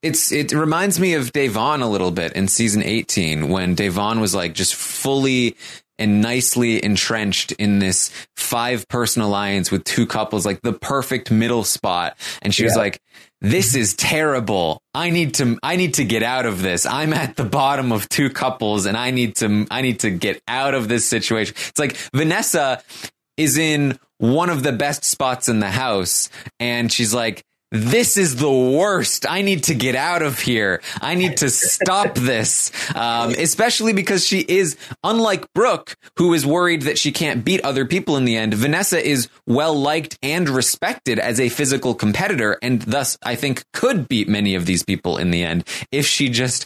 it's 0.01 0.31
it 0.31 0.51
reminds 0.51 0.99
me 0.99 1.13
of 1.13 1.31
Da'Vonne 1.31 1.81
a 1.81 1.87
little 1.87 2.11
bit 2.11 2.33
in 2.33 2.47
season 2.47 2.83
18 2.83 3.49
when 3.49 3.75
Da'Vonne 3.75 4.19
was 4.19 4.35
like 4.35 4.53
just 4.53 4.75
fully 4.75 5.55
and 5.97 6.21
nicely 6.21 6.83
entrenched 6.83 7.53
in 7.53 7.79
this 7.79 8.11
five 8.35 8.87
person 8.89 9.21
alliance 9.21 9.71
with 9.71 9.83
two 9.83 10.05
couples, 10.05 10.45
like 10.45 10.61
the 10.61 10.73
perfect 10.73 11.31
middle 11.31 11.63
spot. 11.63 12.17
And 12.41 12.53
she 12.53 12.63
yeah. 12.63 12.67
was 12.67 12.75
like, 12.75 13.01
this 13.41 13.75
is 13.75 13.95
terrible. 13.95 14.81
I 14.93 15.09
need 15.09 15.35
to, 15.35 15.57
I 15.63 15.75
need 15.77 15.95
to 15.95 16.03
get 16.03 16.23
out 16.23 16.45
of 16.45 16.61
this. 16.61 16.85
I'm 16.85 17.13
at 17.13 17.35
the 17.35 17.45
bottom 17.45 17.91
of 17.91 18.09
two 18.09 18.29
couples 18.29 18.85
and 18.85 18.97
I 18.97 19.11
need 19.11 19.37
to, 19.37 19.67
I 19.71 19.81
need 19.81 20.01
to 20.01 20.09
get 20.09 20.41
out 20.47 20.73
of 20.73 20.87
this 20.87 21.05
situation. 21.05 21.55
It's 21.69 21.79
like 21.79 21.95
Vanessa 22.13 22.83
is 23.37 23.57
in 23.57 23.97
one 24.17 24.49
of 24.49 24.63
the 24.63 24.71
best 24.71 25.03
spots 25.03 25.49
in 25.49 25.59
the 25.59 25.71
house. 25.71 26.29
And 26.59 26.91
she's 26.91 27.13
like, 27.13 27.43
this 27.71 28.15
is 28.15 28.37
the 28.37 28.51
worst. 28.51 29.29
I 29.29 29.41
need 29.41 29.63
to 29.63 29.75
get 29.75 29.95
out 29.95 30.21
of 30.21 30.39
here. 30.39 30.81
I 31.01 31.15
need 31.15 31.37
to 31.37 31.49
stop 31.49 32.15
this. 32.15 32.71
Um, 32.95 33.31
especially 33.31 33.91
because 33.91 34.25
she 34.25 34.39
is, 34.39 34.77
unlike 35.03 35.51
Brooke, 35.53 35.95
who 36.17 36.33
is 36.33 36.45
worried 36.45 36.83
that 36.83 36.97
she 36.97 37.11
can't 37.11 37.43
beat 37.43 37.61
other 37.65 37.85
people 37.85 38.17
in 38.17 38.25
the 38.25 38.37
end. 38.37 38.53
Vanessa 38.53 39.03
is 39.03 39.27
well 39.45 39.73
liked 39.73 40.17
and 40.21 40.47
respected 40.47 41.19
as 41.19 41.39
a 41.39 41.49
physical 41.49 41.95
competitor, 41.95 42.57
and 42.61 42.81
thus 42.83 43.17
I 43.23 43.35
think 43.35 43.63
could 43.73 44.07
beat 44.07 44.29
many 44.29 44.55
of 44.55 44.65
these 44.65 44.83
people 44.83 45.17
in 45.17 45.31
the 45.31 45.43
end 45.43 45.67
if 45.91 46.05
she 46.05 46.29
just 46.29 46.65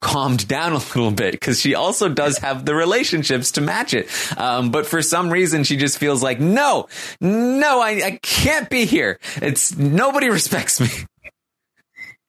calmed 0.00 0.46
down 0.48 0.72
a 0.72 0.78
little 0.78 1.10
bit 1.10 1.32
because 1.32 1.60
she 1.60 1.74
also 1.74 2.08
does 2.08 2.38
have 2.38 2.64
the 2.64 2.74
relationships 2.74 3.52
to 3.52 3.60
match 3.60 3.94
it. 3.94 4.08
Um, 4.38 4.70
but 4.70 4.86
for 4.86 5.02
some 5.02 5.30
reason, 5.30 5.64
she 5.64 5.76
just 5.76 5.98
feels 5.98 6.22
like, 6.22 6.40
no, 6.40 6.88
no, 7.20 7.80
I, 7.80 7.90
I 8.04 8.18
can't 8.22 8.68
be 8.70 8.84
here. 8.84 9.18
It's 9.36 9.76
nobody 9.76 10.28
respects 10.30 10.80
me. 10.80 10.88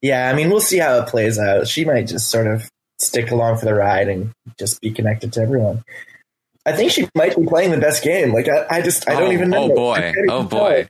Yeah, 0.01 0.29
I 0.29 0.33
mean, 0.33 0.49
we'll 0.49 0.61
see 0.61 0.77
how 0.77 0.99
it 0.99 1.07
plays 1.07 1.39
out. 1.39 1.67
She 1.67 1.85
might 1.85 2.07
just 2.07 2.29
sort 2.29 2.47
of 2.47 2.69
stick 2.99 3.31
along 3.31 3.57
for 3.57 3.65
the 3.65 3.73
ride 3.73 4.07
and 4.07 4.31
just 4.57 4.81
be 4.81 4.91
connected 4.91 5.33
to 5.33 5.41
everyone. 5.41 5.83
I 6.65 6.73
think 6.73 6.91
she 6.91 7.07
might 7.15 7.35
be 7.35 7.45
playing 7.45 7.71
the 7.71 7.77
best 7.77 8.03
game. 8.03 8.33
Like 8.33 8.49
I, 8.49 8.65
I 8.77 8.81
just 8.81 9.07
I 9.07 9.13
don't 9.13 9.29
oh, 9.29 9.33
even 9.33 9.49
know. 9.51 9.71
Oh 9.71 9.75
boy! 9.75 10.13
Oh 10.29 10.43
boy! 10.43 10.87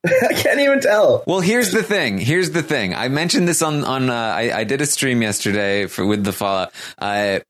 I 0.06 0.32
can't 0.34 0.60
even 0.60 0.80
tell. 0.80 1.24
Well, 1.26 1.40
here's 1.40 1.72
the 1.72 1.82
thing. 1.82 2.18
Here's 2.18 2.50
the 2.50 2.62
thing. 2.62 2.94
I 2.94 3.08
mentioned 3.08 3.48
this 3.48 3.62
on 3.62 3.84
on. 3.84 4.10
Uh, 4.10 4.14
I, 4.14 4.60
I 4.60 4.64
did 4.64 4.80
a 4.80 4.86
stream 4.86 5.22
yesterday 5.22 5.86
for 5.86 6.06
with 6.06 6.24
the 6.24 6.32
Fallout. 6.32 6.72
Uh, 6.98 7.40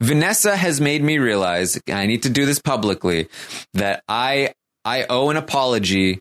Vanessa 0.00 0.56
has 0.56 0.80
made 0.80 1.02
me 1.02 1.18
realize 1.18 1.80
I 1.88 2.06
need 2.06 2.24
to 2.24 2.30
do 2.30 2.44
this 2.44 2.58
publicly 2.58 3.28
that 3.74 4.02
I 4.08 4.52
I 4.84 5.06
owe 5.08 5.30
an 5.30 5.36
apology 5.36 6.18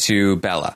to 0.00 0.36
Bella 0.36 0.74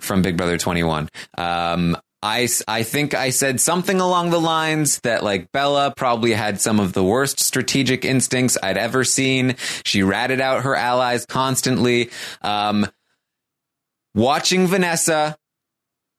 from 0.00 0.22
Big 0.22 0.36
Brother 0.36 0.58
21. 0.58 1.08
Um, 1.36 1.96
I, 2.22 2.48
I 2.66 2.84
think 2.84 3.12
I 3.12 3.30
said 3.30 3.60
something 3.60 4.00
along 4.00 4.30
the 4.30 4.40
lines 4.40 4.98
that 5.00 5.22
like 5.22 5.52
Bella 5.52 5.92
probably 5.94 6.32
had 6.32 6.58
some 6.58 6.80
of 6.80 6.94
the 6.94 7.04
worst 7.04 7.38
strategic 7.38 8.04
instincts 8.04 8.56
I'd 8.62 8.78
ever 8.78 9.04
seen. 9.04 9.56
She 9.84 10.02
ratted 10.02 10.40
out 10.40 10.62
her 10.62 10.74
allies 10.74 11.26
constantly. 11.26 12.10
Um, 12.40 12.86
watching 14.14 14.66
Vanessa, 14.66 15.36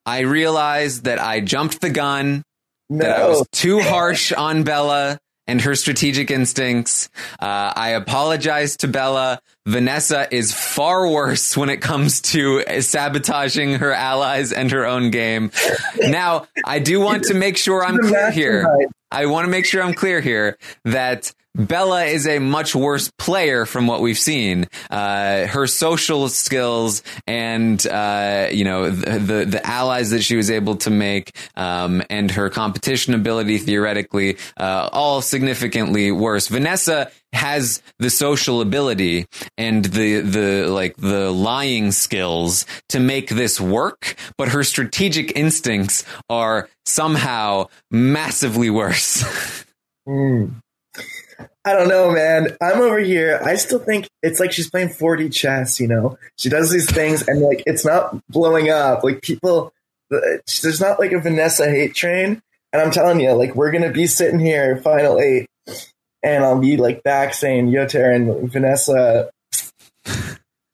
I 0.04 0.20
realized 0.20 1.04
that 1.04 1.20
I 1.20 1.40
jumped 1.40 1.80
the 1.80 1.90
gun, 1.90 2.42
no. 2.88 2.98
that 2.98 3.20
I 3.20 3.28
was 3.28 3.46
too 3.52 3.80
harsh 3.80 4.32
on 4.32 4.62
Bella 4.62 5.18
and 5.48 5.60
her 5.60 5.74
strategic 5.74 6.30
instincts. 6.30 7.08
Uh, 7.40 7.72
I 7.74 7.90
apologize 7.90 8.76
to 8.78 8.88
Bella. 8.88 9.40
Vanessa 9.64 10.26
is 10.34 10.52
far 10.52 11.08
worse 11.08 11.56
when 11.56 11.70
it 11.70 11.78
comes 11.78 12.20
to 12.20 12.64
sabotaging 12.80 13.74
her 13.74 13.92
allies 13.92 14.52
and 14.52 14.70
her 14.72 14.86
own 14.86 15.10
game. 15.10 15.52
Now, 16.00 16.48
I 16.64 16.78
do 16.78 17.00
want 17.00 17.24
to 17.24 17.34
make 17.34 17.56
sure 17.56 17.84
I'm 17.84 17.98
clear 17.98 18.30
here. 18.30 18.66
I 19.10 19.26
want 19.26 19.44
to 19.44 19.50
make 19.50 19.66
sure 19.66 19.82
I'm 19.82 19.94
clear 19.94 20.20
here 20.20 20.58
that 20.84 21.32
Bella 21.56 22.04
is 22.04 22.26
a 22.26 22.38
much 22.38 22.74
worse 22.74 23.10
player 23.18 23.64
from 23.64 23.86
what 23.86 24.02
we've 24.02 24.18
seen. 24.18 24.66
Uh, 24.90 25.46
her 25.46 25.66
social 25.66 26.28
skills 26.28 27.02
and 27.26 27.84
uh, 27.86 28.48
you 28.52 28.64
know 28.64 28.90
the, 28.90 29.18
the, 29.18 29.44
the 29.46 29.66
allies 29.66 30.10
that 30.10 30.22
she 30.22 30.36
was 30.36 30.50
able 30.50 30.76
to 30.76 30.90
make, 30.90 31.34
um, 31.56 32.02
and 32.10 32.30
her 32.32 32.50
competition 32.50 33.14
ability 33.14 33.58
theoretically, 33.58 34.36
uh, 34.58 34.90
all 34.92 35.22
significantly 35.22 36.12
worse. 36.12 36.48
Vanessa 36.48 37.10
has 37.32 37.82
the 37.98 38.10
social 38.10 38.60
ability 38.60 39.26
and 39.56 39.86
the 39.86 40.20
the 40.20 40.66
like 40.68 40.96
the 40.96 41.30
lying 41.30 41.90
skills 41.90 42.66
to 42.90 43.00
make 43.00 43.30
this 43.30 43.58
work, 43.58 44.14
but 44.36 44.48
her 44.48 44.62
strategic 44.62 45.34
instincts 45.36 46.04
are 46.28 46.68
somehow 46.84 47.66
massively 47.90 48.68
worse. 48.68 49.64
mm. 50.08 50.50
I 51.64 51.72
don't 51.72 51.88
know, 51.88 52.12
man. 52.12 52.56
I'm 52.62 52.80
over 52.80 52.98
here. 52.98 53.40
I 53.44 53.56
still 53.56 53.78
think 53.78 54.08
it's 54.22 54.38
like 54.38 54.52
she's 54.52 54.70
playing 54.70 54.90
4D 54.90 55.32
chess, 55.32 55.80
you 55.80 55.88
know? 55.88 56.16
She 56.36 56.48
does 56.48 56.70
these 56.70 56.90
things 56.90 57.26
and 57.26 57.40
like 57.40 57.62
it's 57.66 57.84
not 57.84 58.20
blowing 58.28 58.70
up. 58.70 59.02
Like 59.02 59.20
people, 59.20 59.72
there's 60.08 60.80
not 60.80 61.00
like 61.00 61.12
a 61.12 61.18
Vanessa 61.18 61.68
hate 61.68 61.94
train. 61.94 62.40
And 62.72 62.82
I'm 62.82 62.90
telling 62.90 63.20
you, 63.20 63.32
like 63.32 63.54
we're 63.54 63.72
going 63.72 63.82
to 63.82 63.92
be 63.92 64.06
sitting 64.06 64.38
here, 64.38 64.76
final 64.76 65.18
eight, 65.18 65.48
and 66.22 66.44
I'll 66.44 66.58
be 66.60 66.76
like 66.76 67.02
back 67.02 67.34
saying 67.34 67.68
Yoter 67.68 68.14
and 68.14 68.50
Vanessa. 68.50 69.30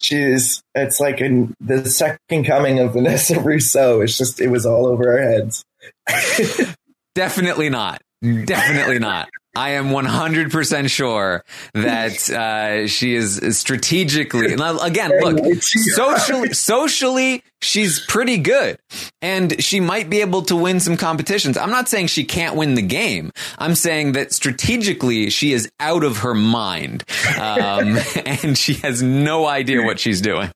She's, 0.00 0.62
it's 0.74 0.98
like 0.98 1.20
in 1.20 1.54
the 1.60 1.86
second 1.86 2.44
coming 2.44 2.80
of 2.80 2.92
Vanessa 2.92 3.40
Rousseau. 3.42 4.00
It's 4.00 4.18
just, 4.18 4.40
it 4.40 4.48
was 4.48 4.66
all 4.66 4.86
over 4.86 5.12
our 5.12 5.22
heads. 5.22 5.64
Definitely 7.14 7.70
not. 7.70 8.02
Definitely 8.22 8.98
not. 8.98 9.28
I 9.54 9.70
am 9.70 9.86
100% 9.86 10.90
sure 10.90 11.44
that 11.74 12.30
uh, 12.30 12.86
she 12.86 13.14
is 13.14 13.58
strategically, 13.58 14.54
again, 14.54 15.12
look, 15.20 15.62
socially, 15.62 16.52
socially, 16.54 17.44
she's 17.60 18.00
pretty 18.00 18.38
good 18.38 18.78
and 19.20 19.62
she 19.62 19.80
might 19.80 20.08
be 20.08 20.20
able 20.22 20.42
to 20.42 20.56
win 20.56 20.80
some 20.80 20.96
competitions. 20.96 21.56
I'm 21.56 21.70
not 21.70 21.88
saying 21.88 22.06
she 22.06 22.24
can't 22.24 22.56
win 22.56 22.74
the 22.74 22.82
game. 22.82 23.30
I'm 23.58 23.74
saying 23.74 24.12
that 24.12 24.32
strategically, 24.32 25.28
she 25.30 25.52
is 25.52 25.70
out 25.78 26.02
of 26.02 26.18
her 26.18 26.34
mind 26.34 27.04
um, 27.38 27.98
and 28.24 28.56
she 28.56 28.74
has 28.74 29.02
no 29.02 29.46
idea 29.46 29.82
what 29.82 30.00
she's 30.00 30.20
doing. 30.20 30.50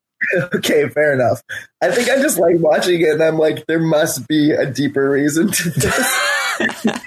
Okay, 0.55 0.89
fair 0.89 1.13
enough. 1.13 1.43
I 1.83 1.91
think 1.91 2.09
I 2.09 2.17
just 2.17 2.39
like 2.39 2.57
watching 2.59 3.01
it 3.03 3.11
and 3.11 3.23
I'm 3.23 3.39
like, 3.39 3.67
there 3.67 3.79
must 3.79 4.27
be 4.27 4.53
a 4.53 4.65
deeper 4.71 5.11
reason 5.11 5.53
to 5.53 5.71
this. 5.71 7.01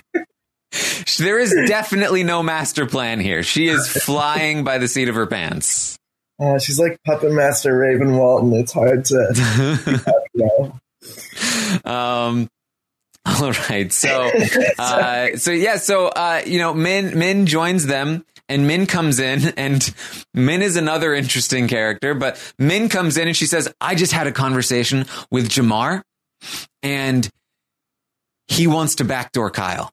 There 1.18 1.40
is 1.40 1.54
definitely 1.68 2.24
no 2.24 2.44
master 2.44 2.86
plan 2.86 3.20
here. 3.20 3.44
She 3.44 3.68
is 3.68 3.88
flying 3.88 4.64
by 4.64 4.78
the 4.78 4.88
seat 4.88 5.10
of 5.10 5.16
her 5.16 5.28
pants. 5.28 5.98
Uh, 6.40 6.58
she's 6.58 6.80
like 6.80 6.98
puppet 7.04 7.32
master 7.32 7.78
Raven 7.78 8.16
Walton. 8.18 8.54
It's 8.54 8.72
hard 8.72 9.06
to 9.06 10.02
know. 10.36 10.80
Um. 11.86 12.50
All 13.26 13.52
right. 13.70 13.92
So, 13.92 14.30
uh, 14.80 15.38
so 15.38 15.52
yeah. 15.52 15.78
So, 15.78 16.08
uh, 16.08 16.42
you 16.46 16.60
know, 16.60 16.74
Min 16.74 17.18
Min 17.18 17.46
joins 17.46 17.86
them, 17.86 18.26
and 18.50 18.68
Min 18.68 18.86
comes 18.86 19.20
in, 19.20 19.54
and 19.58 19.94
Min 20.34 20.62
is 20.62 20.76
another 20.76 21.14
interesting 21.14 21.68
character. 21.68 22.14
But 22.14 22.54
Min 22.58 22.90
comes 22.90 23.18
in, 23.18 23.28
and 23.28 23.38
she 23.38 23.46
says, 23.46 23.72
"I 23.80 23.96
just 23.96 24.12
had 24.12 24.28
a 24.28 24.32
conversation 24.32 25.06
with 25.32 25.50
Jamar, 25.50 26.02
and 26.82 27.30
he 28.48 28.68
wants 28.68 28.96
to 28.96 29.06
backdoor 29.06 29.52
Kyle." 29.52 29.92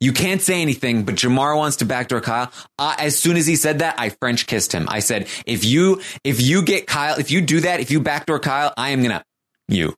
You 0.00 0.12
can't 0.12 0.40
say 0.40 0.62
anything, 0.62 1.04
but 1.04 1.14
Jamar 1.16 1.56
wants 1.56 1.78
to 1.78 1.84
backdoor 1.84 2.20
Kyle. 2.20 2.50
Uh, 2.78 2.94
as 2.98 3.18
soon 3.18 3.36
as 3.36 3.46
he 3.46 3.56
said 3.56 3.80
that, 3.80 3.96
I 3.98 4.10
French 4.10 4.46
kissed 4.46 4.72
him. 4.72 4.86
I 4.88 5.00
said, 5.00 5.28
if 5.46 5.64
you, 5.64 6.00
if 6.22 6.40
you 6.40 6.62
get 6.62 6.86
Kyle, 6.86 7.18
if 7.18 7.30
you 7.30 7.40
do 7.40 7.60
that, 7.60 7.80
if 7.80 7.90
you 7.90 8.00
backdoor 8.00 8.40
Kyle, 8.40 8.72
I 8.76 8.90
am 8.90 9.02
gonna, 9.02 9.24
you. 9.68 9.94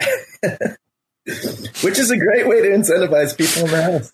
Which 1.82 1.98
is 1.98 2.10
a 2.10 2.16
great 2.16 2.48
way 2.48 2.62
to 2.62 2.68
incentivize 2.68 3.36
people 3.36 3.66
in 3.66 3.70
the 3.70 3.82
house. 3.82 4.12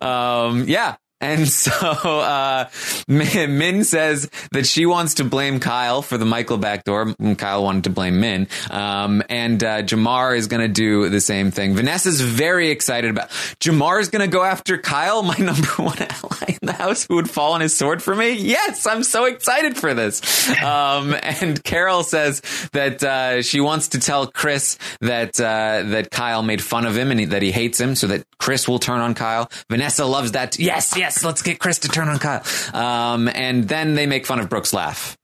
um, 0.02 0.64
yeah. 0.66 0.96
And 1.20 1.48
so 1.48 1.72
uh, 1.72 2.68
Min 3.08 3.84
says 3.84 4.30
that 4.52 4.66
she 4.66 4.86
wants 4.86 5.14
to 5.14 5.24
blame 5.24 5.58
Kyle 5.58 6.00
for 6.00 6.16
the 6.16 6.24
Michael 6.24 6.58
backdoor. 6.58 7.14
Kyle 7.36 7.64
wanted 7.64 7.84
to 7.84 7.90
blame 7.90 8.20
Min. 8.20 8.46
Um, 8.70 9.22
and 9.28 9.62
uh, 9.62 9.82
Jamar 9.82 10.36
is 10.36 10.46
going 10.46 10.60
to 10.60 10.68
do 10.68 11.08
the 11.08 11.20
same 11.20 11.50
thing. 11.50 11.74
Vanessa's 11.74 12.20
very 12.20 12.70
excited 12.70 13.10
about 13.10 13.30
Jamar 13.60 14.00
is 14.00 14.08
going 14.08 14.28
to 14.28 14.32
go 14.32 14.44
after 14.44 14.78
Kyle, 14.78 15.22
my 15.22 15.36
number 15.38 15.68
one 15.76 15.98
ally 15.98 16.56
in 16.60 16.66
the 16.66 16.72
house 16.72 17.04
who 17.06 17.16
would 17.16 17.28
fall 17.28 17.52
on 17.52 17.60
his 17.60 17.76
sword 17.76 18.02
for 18.02 18.14
me. 18.14 18.32
Yes, 18.32 18.86
I'm 18.86 19.02
so 19.02 19.24
excited 19.24 19.76
for 19.76 19.94
this. 19.94 20.48
Um, 20.62 21.14
and 21.22 21.62
Carol 21.64 22.04
says 22.04 22.42
that 22.72 23.02
uh, 23.02 23.42
she 23.42 23.60
wants 23.60 23.88
to 23.88 23.98
tell 23.98 24.26
Chris 24.28 24.78
that 25.00 25.40
uh, 25.40 25.82
that 25.88 26.10
Kyle 26.10 26.42
made 26.42 26.62
fun 26.62 26.86
of 26.86 26.96
him 26.96 27.10
and 27.10 27.32
that 27.32 27.42
he 27.42 27.50
hates 27.50 27.80
him 27.80 27.96
so 27.96 28.06
that 28.06 28.24
Chris 28.38 28.68
will 28.68 28.78
turn 28.78 29.00
on 29.00 29.14
Kyle. 29.14 29.50
Vanessa 29.68 30.04
loves 30.04 30.32
that. 30.32 30.58
Yes, 30.58 30.96
yes 30.96 31.07
yes, 31.08 31.24
let's 31.24 31.42
get 31.42 31.58
Chris 31.58 31.78
to 31.80 31.88
turn 31.88 32.08
on 32.08 32.18
Kyle. 32.18 32.42
Um, 32.74 33.28
and 33.28 33.66
then 33.66 33.94
they 33.94 34.06
make 34.06 34.26
fun 34.26 34.40
of 34.40 34.48
Brooke's 34.48 34.72
laugh. 34.72 35.16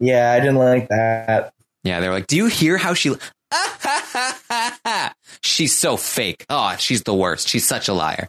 Yeah, 0.00 0.32
I 0.32 0.40
didn't 0.40 0.56
like 0.56 0.88
that. 0.88 1.52
Yeah, 1.84 2.00
they're 2.00 2.10
like, 2.10 2.26
do 2.26 2.36
you 2.36 2.46
hear 2.46 2.76
how 2.76 2.94
she? 2.94 3.14
she's 5.42 5.76
so 5.76 5.96
fake. 5.96 6.46
Oh, 6.48 6.74
she's 6.78 7.02
the 7.02 7.14
worst. 7.14 7.48
She's 7.48 7.66
such 7.66 7.88
a 7.88 7.92
liar. 7.92 8.28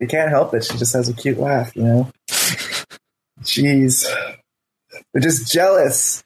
You 0.00 0.08
can't 0.08 0.30
help 0.30 0.52
it. 0.54 0.64
She 0.64 0.76
just 0.78 0.94
has 0.94 1.08
a 1.08 1.12
cute 1.12 1.38
laugh, 1.38 1.76
you 1.76 1.82
know. 1.82 2.10
Jeez, 3.42 4.04
they're 5.12 5.22
just 5.22 5.50
jealous. 5.52 6.24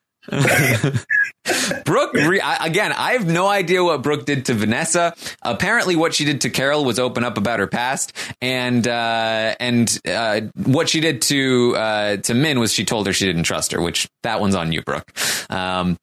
Brooke, 1.84 2.14
re- 2.14 2.40
I, 2.40 2.66
again, 2.66 2.92
I 2.92 3.12
have 3.12 3.26
no 3.26 3.46
idea 3.46 3.82
what 3.84 4.02
Brooke 4.02 4.26
did 4.26 4.46
to 4.46 4.54
Vanessa. 4.54 5.14
Apparently, 5.42 5.94
what 5.94 6.14
she 6.14 6.24
did 6.24 6.40
to 6.42 6.50
Carol 6.50 6.84
was 6.84 6.98
open 6.98 7.24
up 7.24 7.38
about 7.38 7.60
her 7.60 7.66
past, 7.66 8.12
and 8.40 8.86
uh, 8.86 9.54
and 9.60 10.00
uh, 10.08 10.40
what 10.64 10.88
she 10.88 11.00
did 11.00 11.22
to 11.22 11.76
uh, 11.76 12.16
to 12.18 12.34
Min 12.34 12.58
was 12.58 12.72
she 12.72 12.84
told 12.84 13.06
her 13.06 13.12
she 13.12 13.26
didn't 13.26 13.44
trust 13.44 13.72
her, 13.72 13.80
which 13.80 14.08
that 14.22 14.40
one's 14.40 14.54
on 14.54 14.72
you, 14.72 14.82
Brooke. 14.82 15.12
Um, 15.48 15.96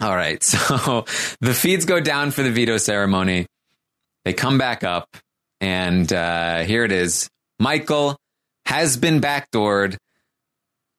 all 0.00 0.14
right, 0.14 0.42
so 0.42 1.04
the 1.40 1.54
feeds 1.54 1.84
go 1.84 2.00
down 2.00 2.30
for 2.30 2.42
the 2.42 2.50
veto 2.50 2.76
ceremony. 2.76 3.46
They 4.24 4.32
come 4.32 4.58
back 4.58 4.84
up, 4.84 5.08
and 5.60 6.10
uh, 6.12 6.60
here 6.60 6.84
it 6.84 6.92
is. 6.92 7.28
Michael 7.58 8.16
has 8.66 8.96
been 8.96 9.20
backdoored 9.20 9.96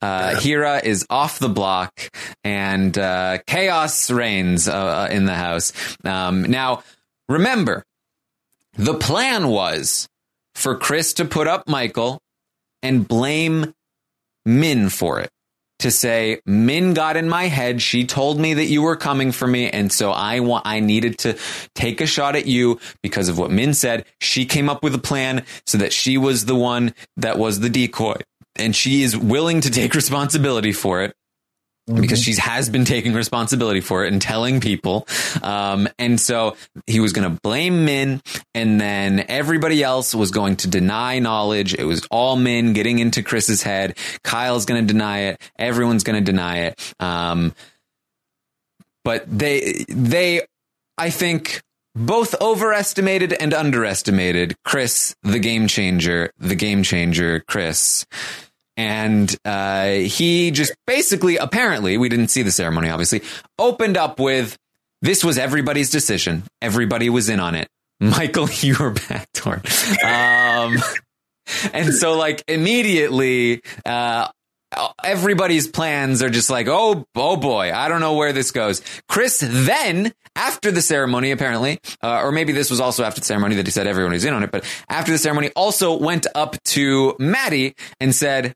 uh, 0.03 0.35
Hira 0.35 0.81
is 0.83 1.05
off 1.09 1.39
the 1.39 1.47
block, 1.47 2.09
and 2.43 2.97
uh, 2.97 3.37
chaos 3.47 4.11
reigns 4.11 4.67
uh, 4.67 4.73
uh, 4.73 5.07
in 5.09 5.25
the 5.25 5.33
house. 5.33 5.71
Um, 6.03 6.43
now, 6.43 6.83
remember, 7.29 7.85
the 8.73 8.95
plan 8.95 9.47
was 9.47 10.09
for 10.55 10.75
Chris 10.75 11.13
to 11.13 11.25
put 11.25 11.47
up 11.47 11.69
Michael 11.69 12.19
and 12.81 13.07
blame 13.07 13.73
Min 14.45 14.89
for 14.89 15.21
it. 15.21 15.29
To 15.79 15.91
say 15.91 16.41
Min 16.45 16.93
got 16.93 17.15
in 17.15 17.29
my 17.29 17.45
head. 17.45 17.81
She 17.81 18.05
told 18.05 18.39
me 18.39 18.53
that 18.55 18.65
you 18.65 18.81
were 18.81 18.97
coming 18.97 19.31
for 19.31 19.47
me, 19.47 19.69
and 19.69 19.91
so 19.91 20.11
I 20.11 20.41
want. 20.41 20.67
I 20.67 20.81
needed 20.81 21.17
to 21.19 21.37
take 21.75 22.01
a 22.01 22.05
shot 22.05 22.35
at 22.35 22.45
you 22.45 22.79
because 23.01 23.29
of 23.29 23.37
what 23.37 23.51
Min 23.51 23.73
said. 23.73 24.05
She 24.19 24.45
came 24.45 24.69
up 24.69 24.83
with 24.83 24.95
a 24.95 24.99
plan 24.99 25.45
so 25.65 25.77
that 25.77 25.93
she 25.93 26.17
was 26.17 26.45
the 26.45 26.55
one 26.55 26.93
that 27.17 27.37
was 27.37 27.61
the 27.61 27.69
decoy 27.69 28.17
and 28.55 28.75
she 28.75 29.03
is 29.03 29.17
willing 29.17 29.61
to 29.61 29.71
take 29.71 29.93
responsibility 29.95 30.71
for 30.71 31.03
it. 31.03 31.15
Mm-hmm. 31.89 31.99
Because 31.99 32.23
she 32.23 32.33
has 32.35 32.69
been 32.69 32.85
taking 32.85 33.13
responsibility 33.13 33.81
for 33.81 34.05
it 34.05 34.13
and 34.13 34.21
telling 34.21 34.61
people. 34.61 35.05
Um, 35.41 35.89
and 35.99 36.17
so 36.17 36.55
he 36.87 37.01
was 37.01 37.11
going 37.11 37.29
to 37.29 37.41
blame 37.41 37.83
Min, 37.83 38.21
and 38.55 38.79
then 38.79 39.25
everybody 39.27 39.83
else 39.83 40.15
was 40.15 40.31
going 40.31 40.55
to 40.57 40.69
deny 40.69 41.19
knowledge. 41.19 41.73
It 41.73 41.83
was 41.83 42.07
all 42.09 42.37
Min 42.37 42.71
getting 42.71 42.99
into 42.99 43.21
Chris's 43.21 43.63
head. 43.63 43.97
Kyle's 44.23 44.63
going 44.65 44.87
to 44.87 44.93
deny 44.93 45.23
it. 45.23 45.41
Everyone's 45.59 46.05
going 46.05 46.23
to 46.23 46.31
deny 46.31 46.59
it. 46.67 46.93
Um, 47.01 47.53
but 49.03 49.25
they, 49.27 49.83
they, 49.89 50.43
I 50.97 51.09
think, 51.09 51.61
both 51.95 52.39
overestimated 52.41 53.33
and 53.33 53.53
underestimated 53.53 54.55
Chris, 54.63 55.15
the 55.23 55.39
game 55.39 55.67
changer, 55.67 56.31
the 56.37 56.55
game 56.55 56.83
changer, 56.83 57.43
Chris. 57.47 58.05
And 58.75 59.35
uh, 59.45 59.89
he 59.89 60.51
just 60.51 60.73
basically, 60.87 61.37
apparently, 61.37 61.97
we 61.97 62.09
didn't 62.09 62.29
see 62.29 62.41
the 62.41 62.51
ceremony, 62.51 62.89
obviously, 62.89 63.21
opened 63.59 63.97
up 63.97 64.19
with 64.19 64.57
this 65.01 65.23
was 65.23 65.37
everybody's 65.37 65.91
decision. 65.91 66.43
Everybody 66.61 67.09
was 67.09 67.29
in 67.29 67.39
on 67.39 67.55
it. 67.55 67.67
Michael, 67.99 68.49
you 68.61 68.75
were 68.79 68.91
backdoored. 68.91 69.65
Um, 70.03 70.77
and 71.73 71.93
so, 71.93 72.17
like, 72.17 72.43
immediately, 72.47 73.61
uh, 73.85 74.29
everybody's 75.03 75.67
plans 75.67 76.21
are 76.21 76.29
just 76.29 76.49
like, 76.49 76.67
oh, 76.67 77.05
oh 77.15 77.37
boy, 77.37 77.71
I 77.73 77.87
don't 77.87 78.01
know 78.01 78.15
where 78.15 78.33
this 78.33 78.51
goes. 78.51 78.81
Chris 79.07 79.43
then, 79.45 80.13
after 80.35 80.71
the 80.71 80.81
ceremony, 80.81 81.31
apparently, 81.31 81.79
uh, 82.01 82.21
or 82.21 82.31
maybe 82.31 82.51
this 82.51 82.69
was 82.69 82.79
also 82.79 83.03
after 83.03 83.21
the 83.21 83.25
ceremony 83.25 83.55
that 83.55 83.67
he 83.67 83.71
said 83.71 83.87
everyone 83.87 84.13
was 84.13 84.25
in 84.25 84.33
on 84.33 84.43
it, 84.43 84.51
but 84.51 84.65
after 84.89 85.11
the 85.11 85.17
ceremony, 85.17 85.51
also 85.55 85.97
went 85.97 86.27
up 86.35 86.61
to 86.63 87.15
Maddie 87.19 87.75
and 87.99 88.13
said, 88.13 88.53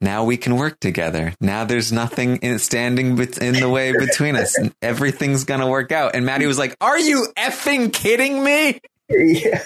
now 0.00 0.24
we 0.24 0.36
can 0.36 0.56
work 0.56 0.80
together. 0.80 1.34
Now 1.40 1.64
there's 1.64 1.92
nothing 1.92 2.36
in, 2.38 2.58
standing 2.58 3.18
in 3.18 3.54
the 3.54 3.68
way 3.68 3.92
between 3.92 4.34
us. 4.34 4.56
Everything's 4.80 5.44
to 5.44 5.66
work 5.66 5.92
out. 5.92 6.14
And 6.14 6.24
Maddie 6.24 6.46
was 6.46 6.58
like, 6.58 6.74
are 6.80 6.98
you 6.98 7.26
effing 7.36 7.92
kidding 7.92 8.42
me? 8.42 8.80
Yeah. 9.12 9.64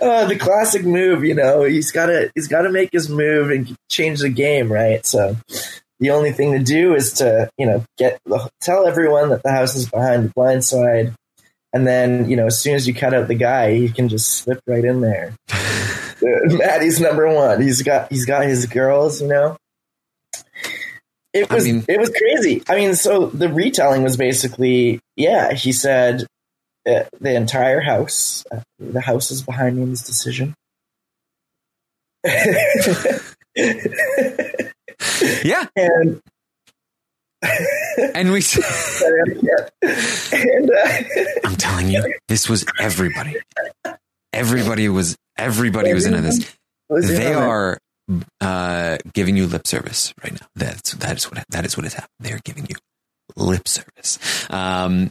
Uh, 0.00 0.26
the 0.26 0.36
classic 0.36 0.84
move, 0.84 1.24
you 1.24 1.34
know, 1.34 1.62
he's 1.64 1.90
got 1.90 2.06
to 2.06 2.30
he's 2.34 2.48
got 2.48 2.62
to 2.62 2.70
make 2.70 2.90
his 2.92 3.08
move 3.08 3.50
and 3.50 3.74
change 3.90 4.20
the 4.20 4.28
game, 4.28 4.70
right? 4.70 5.04
So 5.06 5.36
the 6.00 6.10
only 6.10 6.32
thing 6.32 6.52
to 6.52 6.58
do 6.58 6.94
is 6.94 7.14
to 7.14 7.48
you 7.56 7.66
know 7.66 7.84
get 7.96 8.20
tell 8.60 8.86
everyone 8.86 9.30
that 9.30 9.42
the 9.42 9.50
house 9.50 9.74
is 9.74 9.88
behind 9.88 10.24
the 10.24 10.32
blind 10.34 10.64
side, 10.64 11.14
And 11.72 11.86
then, 11.86 12.28
you 12.28 12.36
know, 12.36 12.46
as 12.46 12.60
soon 12.60 12.74
as 12.74 12.86
you 12.86 12.94
cut 12.94 13.14
out 13.14 13.28
the 13.28 13.34
guy, 13.34 13.74
he 13.74 13.88
can 13.88 14.08
just 14.08 14.28
slip 14.28 14.60
right 14.66 14.84
in 14.84 15.00
there. 15.00 15.34
Maddie's 16.22 17.00
number 17.00 17.32
one. 17.34 17.62
He's 17.62 17.82
got 17.82 18.10
he's 18.10 18.26
got 18.26 18.44
his 18.44 18.66
girls, 18.66 19.22
you 19.22 19.28
know. 19.28 19.56
It 21.32 21.50
was 21.50 21.66
I 21.66 21.72
mean, 21.72 21.84
it 21.88 21.98
was 21.98 22.10
crazy. 22.10 22.62
I 22.68 22.76
mean, 22.76 22.94
so 22.94 23.26
the 23.26 23.48
retelling 23.50 24.02
was 24.02 24.16
basically, 24.16 25.00
yeah, 25.16 25.52
he 25.52 25.72
said 25.72 26.26
the 26.86 27.34
entire 27.34 27.80
house, 27.80 28.44
uh, 28.50 28.60
the 28.78 29.00
house 29.00 29.30
is 29.30 29.42
behind 29.42 29.76
me 29.76 29.82
in 29.82 29.90
this 29.90 30.02
decision. 30.02 30.54
yeah. 35.44 35.66
And 35.76 36.20
and 38.14 38.32
we 38.32 38.40
and, 40.32 40.70
uh, 40.70 41.02
I'm 41.44 41.56
telling 41.56 41.88
you, 41.88 42.14
this 42.28 42.48
was 42.48 42.64
everybody. 42.80 43.36
Everybody 44.32 44.88
was 44.88 45.16
everybody 45.36 45.92
was 45.92 46.06
into 46.06 46.20
this. 46.20 46.56
They 46.88 47.34
are 47.34 47.78
uh, 48.40 48.98
giving 49.12 49.36
you 49.36 49.46
lip 49.46 49.66
service 49.66 50.14
right 50.22 50.32
now. 50.32 50.46
That's 50.54 50.94
that 50.94 51.16
is 51.16 51.30
what 51.30 51.44
that 51.50 51.64
is 51.64 51.76
what 51.76 51.86
is 51.86 51.94
happening. 51.94 52.16
They 52.20 52.32
are 52.32 52.40
giving 52.44 52.66
you 52.68 52.76
lip 53.36 53.68
service. 53.68 54.18
Um, 54.50 55.10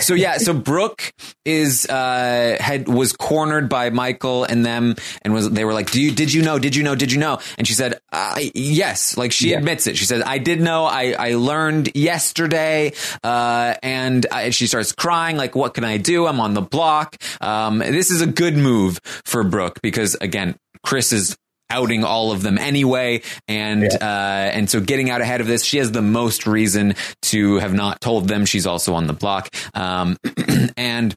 so 0.00 0.14
yeah, 0.14 0.38
so 0.38 0.52
Brooke 0.52 1.12
is 1.44 1.86
uh 1.86 2.56
had 2.60 2.88
was 2.88 3.12
cornered 3.12 3.68
by 3.68 3.90
Michael 3.90 4.44
and 4.44 4.64
them, 4.64 4.96
and 5.22 5.32
was 5.32 5.50
they 5.50 5.64
were 5.64 5.72
like, 5.72 5.90
"Do 5.90 6.00
you 6.02 6.12
did 6.12 6.32
you 6.32 6.42
know? 6.42 6.58
Did 6.58 6.76
you 6.76 6.82
know? 6.82 6.94
Did 6.94 7.12
you 7.12 7.18
know?" 7.18 7.38
And 7.56 7.66
she 7.66 7.74
said, 7.74 8.00
uh, 8.12 8.38
"Yes." 8.54 9.16
Like 9.16 9.32
she 9.32 9.50
yeah. 9.50 9.58
admits 9.58 9.86
it. 9.86 9.96
She 9.96 10.04
said, 10.04 10.22
"I 10.22 10.38
did 10.38 10.60
know. 10.60 10.84
I 10.84 11.14
I 11.18 11.34
learned 11.34 11.96
yesterday." 11.96 12.92
Uh, 13.24 13.74
and 13.82 14.26
I, 14.30 14.50
she 14.50 14.66
starts 14.66 14.92
crying. 14.92 15.36
Like, 15.36 15.54
what 15.54 15.74
can 15.74 15.84
I 15.84 15.96
do? 15.96 16.26
I'm 16.26 16.40
on 16.40 16.54
the 16.54 16.62
block. 16.62 17.16
Um, 17.40 17.78
this 17.78 18.10
is 18.10 18.20
a 18.20 18.26
good 18.26 18.56
move 18.56 19.00
for 19.24 19.42
Brooke 19.44 19.80
because 19.82 20.16
again, 20.20 20.56
Chris 20.82 21.12
is 21.12 21.36
outing 21.70 22.04
all 22.04 22.32
of 22.32 22.42
them 22.42 22.58
anyway. 22.58 23.22
And, 23.46 23.82
yeah. 23.82 23.98
uh, 24.00 24.50
and 24.52 24.70
so 24.70 24.80
getting 24.80 25.10
out 25.10 25.20
ahead 25.20 25.40
of 25.40 25.46
this, 25.46 25.64
she 25.64 25.78
has 25.78 25.92
the 25.92 26.02
most 26.02 26.46
reason 26.46 26.94
to 27.22 27.56
have 27.56 27.74
not 27.74 28.00
told 28.00 28.28
them 28.28 28.44
she's 28.44 28.66
also 28.66 28.94
on 28.94 29.06
the 29.06 29.12
block. 29.12 29.48
Um, 29.74 30.16
and, 30.76 31.14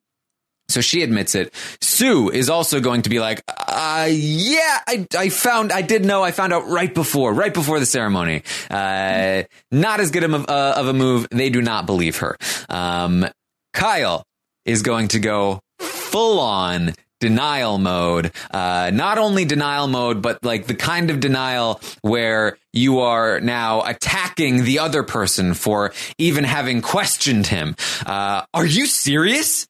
so 0.71 0.81
she 0.81 1.03
admits 1.03 1.35
it. 1.35 1.53
Sue 1.81 2.29
is 2.29 2.49
also 2.49 2.79
going 2.79 3.01
to 3.01 3.09
be 3.09 3.19
like, 3.19 3.43
uh, 3.47 4.07
yeah, 4.09 4.79
I, 4.87 5.05
I 5.17 5.29
found, 5.29 5.71
I 5.71 5.81
did 5.81 6.05
know, 6.05 6.23
I 6.23 6.31
found 6.31 6.53
out 6.53 6.67
right 6.67 6.93
before, 6.93 7.33
right 7.33 7.53
before 7.53 7.79
the 7.79 7.85
ceremony. 7.85 8.43
Uh, 8.69 9.43
not 9.69 9.99
as 9.99 10.11
good 10.11 10.23
of 10.23 10.33
a, 10.33 10.49
uh, 10.49 10.73
of 10.77 10.87
a 10.87 10.93
move. 10.93 11.27
They 11.29 11.49
do 11.49 11.61
not 11.61 11.85
believe 11.85 12.17
her. 12.17 12.37
Um, 12.69 13.27
Kyle 13.73 14.23
is 14.65 14.81
going 14.81 15.09
to 15.09 15.19
go 15.19 15.59
full 15.79 16.39
on 16.39 16.93
denial 17.21 17.77
mode. 17.77 18.33
Uh, 18.51 18.91
not 18.93 19.17
only 19.17 19.45
denial 19.45 19.87
mode, 19.87 20.21
but 20.21 20.43
like 20.43 20.67
the 20.67 20.75
kind 20.75 21.09
of 21.09 21.21
denial 21.21 21.79
where 22.01 22.57
you 22.73 22.99
are 22.99 23.39
now 23.39 23.83
attacking 23.83 24.65
the 24.65 24.79
other 24.79 25.03
person 25.03 25.53
for 25.53 25.93
even 26.17 26.43
having 26.43 26.81
questioned 26.81 27.47
him. 27.47 27.75
Uh, 28.05 28.43
are 28.53 28.65
you 28.65 28.85
serious? 28.85 29.67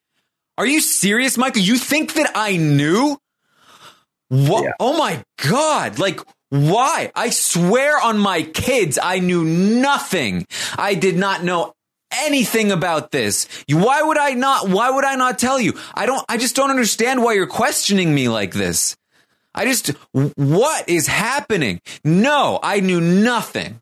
Are 0.57 0.65
you 0.65 0.81
serious, 0.81 1.37
Michael? 1.37 1.61
You 1.61 1.77
think 1.77 2.13
that 2.13 2.31
I 2.33 2.57
knew? 2.57 3.17
What? 4.29 4.63
Yeah. 4.63 4.71
Oh 4.79 4.97
my 4.97 5.23
God. 5.37 5.99
Like, 5.99 6.21
why? 6.49 7.11
I 7.15 7.29
swear 7.29 7.99
on 8.01 8.17
my 8.17 8.43
kids, 8.43 8.97
I 9.01 9.19
knew 9.19 9.43
nothing. 9.43 10.47
I 10.77 10.95
did 10.95 11.17
not 11.17 11.43
know 11.43 11.73
anything 12.11 12.71
about 12.71 13.11
this. 13.11 13.47
Why 13.69 14.01
would 14.01 14.17
I 14.17 14.31
not? 14.31 14.69
Why 14.69 14.89
would 14.89 15.05
I 15.05 15.15
not 15.15 15.39
tell 15.39 15.59
you? 15.59 15.73
I 15.93 16.05
don't, 16.05 16.23
I 16.29 16.37
just 16.37 16.55
don't 16.55 16.69
understand 16.69 17.23
why 17.23 17.33
you're 17.33 17.47
questioning 17.47 18.13
me 18.13 18.29
like 18.29 18.53
this. 18.53 18.95
I 19.53 19.65
just, 19.65 19.87
what 20.13 20.87
is 20.87 21.07
happening? 21.07 21.81
No, 22.03 22.59
I 22.63 22.79
knew 22.79 23.01
nothing. 23.01 23.81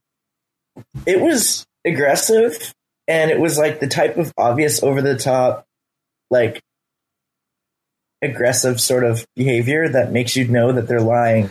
It 1.06 1.22
was 1.22 1.66
aggressive 1.86 2.74
and 3.08 3.30
it 3.32 3.40
was 3.40 3.58
like 3.58 3.80
the 3.80 3.88
type 3.88 4.18
of 4.18 4.34
obvious 4.38 4.82
over 4.82 5.02
the 5.02 5.16
top, 5.16 5.66
like 6.32 6.62
aggressive 8.22 8.82
sort 8.82 9.04
of 9.04 9.26
behavior 9.36 9.88
that 9.90 10.12
makes 10.12 10.36
you 10.36 10.48
know 10.48 10.72
that 10.72 10.88
they're 10.88 11.02
lying 11.02 11.50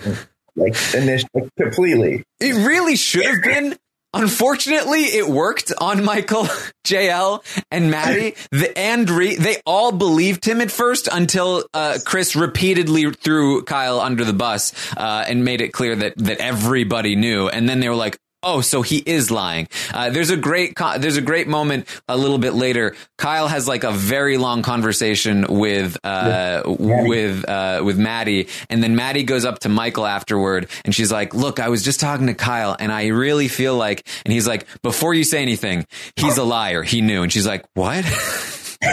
like 0.57 0.77
initially 0.95 1.49
completely. 1.57 2.25
It 2.41 2.55
really 2.67 2.97
should 2.97 3.25
have 3.25 3.43
been 3.43 3.77
Unfortunately, 4.15 5.03
it 5.03 5.29
worked 5.29 5.73
on 5.79 6.03
Michael, 6.03 6.45
JL, 6.87 7.45
and 7.71 7.91
Maddie. 7.91 8.35
The, 8.51 8.77
and 8.77 9.09
Re, 9.09 9.37
they 9.37 9.61
all 9.67 9.93
believed 9.93 10.45
him 10.47 10.61
at 10.61 10.71
first 10.71 11.09
until 11.11 11.65
uh, 11.75 11.99
Chris 12.05 12.35
repeatedly 12.35 13.11
threw 13.13 13.63
Kyle 13.65 14.01
under 14.01 14.25
the 14.25 14.33
bus 14.33 14.73
uh, 14.97 15.25
and 15.29 15.45
made 15.45 15.61
it 15.61 15.73
clear 15.73 15.95
that 15.95 16.15
that 16.17 16.39
everybody 16.39 17.17
knew. 17.17 17.49
And 17.49 17.69
then 17.69 17.81
they 17.81 17.89
were 17.89 17.95
like, 17.95 18.19
Oh, 18.43 18.61
so 18.61 18.83
he 18.83 18.99
is 18.99 19.33
lying. 19.33 19.67
Uh, 19.93 20.11
there's 20.11 20.31
a 20.31 20.37
great 20.37 20.77
there's 20.99 21.17
a 21.17 21.23
great 21.23 21.49
moment 21.49 21.89
a 22.09 22.17
little 22.17 22.39
bit 22.39 22.55
later. 22.55 22.95
Kyle 23.17 23.49
has 23.49 23.67
like 23.67 23.83
a 23.83 23.91
very 23.91 24.39
long 24.39 24.63
conversation 24.63 25.45
with 25.49 25.97
uh, 26.05 26.63
with 26.65 27.49
uh, 27.49 27.83
with 27.85 27.99
Maddie, 27.99 28.47
and 28.71 28.81
then 28.81 28.95
Maddie 28.95 29.25
goes 29.25 29.45
up 29.45 29.59
to 29.61 29.69
Michael 29.69 30.07
afterward, 30.07 30.69
and 30.85 30.95
she's 30.95 31.11
like, 31.11 31.35
"Look, 31.35 31.59
I 31.59 31.69
was 31.69 31.83
just 31.83 31.99
talking 31.99 32.29
to 32.29 32.35
Kyle, 32.35 32.77
and 32.79 32.93
I 32.93 33.09
really 33.09 33.49
feel 33.49 33.77
like," 33.77 34.07
and 34.25 34.33
he's 34.33 34.47
like, 34.47 34.69
"Before 34.83 35.15
you 35.15 35.25
say 35.25 35.43
anything, 35.43 35.85
he's 36.15 36.39
a 36.39 36.45
liar. 36.45 36.85
He 36.85 37.01
knew." 37.01 37.25
And 37.25 37.33
she's 37.33 37.47
like, 37.47 37.65
"What?" 37.75 38.05
and 38.81 38.93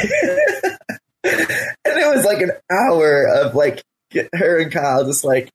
it 1.23 2.15
was 2.15 2.25
like 2.25 2.41
an 2.41 2.51
hour 2.71 3.27
of 3.27 3.53
like 3.53 3.83
her 4.33 4.59
and 4.59 4.71
Kyle 4.71 5.05
just 5.05 5.23
like 5.23 5.51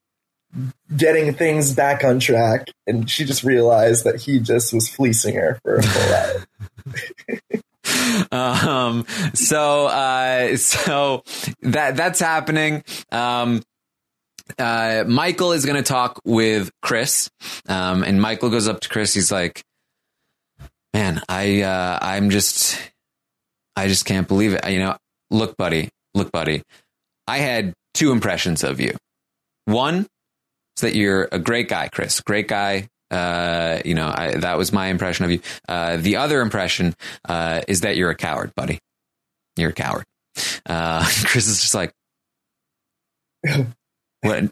getting 0.95 1.33
things 1.33 1.73
back 1.73 2.03
on 2.03 2.19
track, 2.19 2.67
and 2.87 3.09
she 3.09 3.25
just 3.25 3.43
realized 3.43 4.03
that 4.03 4.21
he 4.21 4.39
just 4.39 4.73
was 4.73 4.87
fleecing 4.87 5.35
her 5.35 5.59
for 5.63 5.75
a 5.75 5.83
full 5.83 6.13
hour. 6.13 6.45
um, 8.31 9.05
so, 9.33 9.87
uh, 9.87 10.57
so 10.57 11.23
that 11.61 11.95
that's 11.95 12.19
happening. 12.19 12.83
Um, 13.11 13.61
uh, 14.57 15.05
Michael 15.07 15.53
is 15.53 15.65
going 15.65 15.77
to 15.77 15.83
talk 15.83 16.19
with 16.25 16.71
Chris, 16.81 17.29
um, 17.67 18.03
and 18.03 18.21
Michael 18.21 18.49
goes 18.49 18.67
up 18.67 18.81
to 18.81 18.89
Chris. 18.89 19.13
He's 19.13 19.31
like, 19.31 19.63
"Man, 20.93 21.21
I, 21.29 21.61
uh, 21.61 21.99
I'm 22.01 22.29
just, 22.29 22.79
I 23.75 23.87
just 23.87 24.05
can't 24.05 24.27
believe 24.27 24.53
it. 24.53 24.67
You 24.69 24.79
know, 24.79 24.97
look, 25.29 25.55
buddy, 25.57 25.89
look, 26.13 26.31
buddy, 26.31 26.63
I 27.27 27.37
had 27.37 27.73
two 27.93 28.11
impressions 28.11 28.63
of 28.63 28.79
you. 28.79 28.95
One, 29.65 30.07
that 30.77 30.95
you're 30.95 31.27
a 31.31 31.39
great 31.39 31.67
guy, 31.67 31.89
Chris. 31.89 32.21
Great 32.21 32.47
guy. 32.47 32.89
Uh, 33.11 33.81
you 33.83 33.93
know, 33.93 34.07
I, 34.07 34.35
that 34.37 34.57
was 34.57 34.71
my 34.71 34.87
impression 34.87 35.25
of 35.25 35.31
you. 35.31 35.41
Uh, 35.67 35.97
the 35.97 36.15
other 36.15 36.39
impression 36.41 36.95
uh, 37.27 37.61
is 37.67 37.81
that 37.81 37.97
you're 37.97 38.09
a 38.09 38.15
coward, 38.15 38.55
buddy. 38.55 38.79
You're 39.57 39.71
a 39.71 39.73
coward. 39.73 40.05
Uh, 40.65 41.05
Chris 41.25 41.47
is 41.47 41.59
just 41.59 41.75
like, 41.75 41.93
what? 44.21 44.51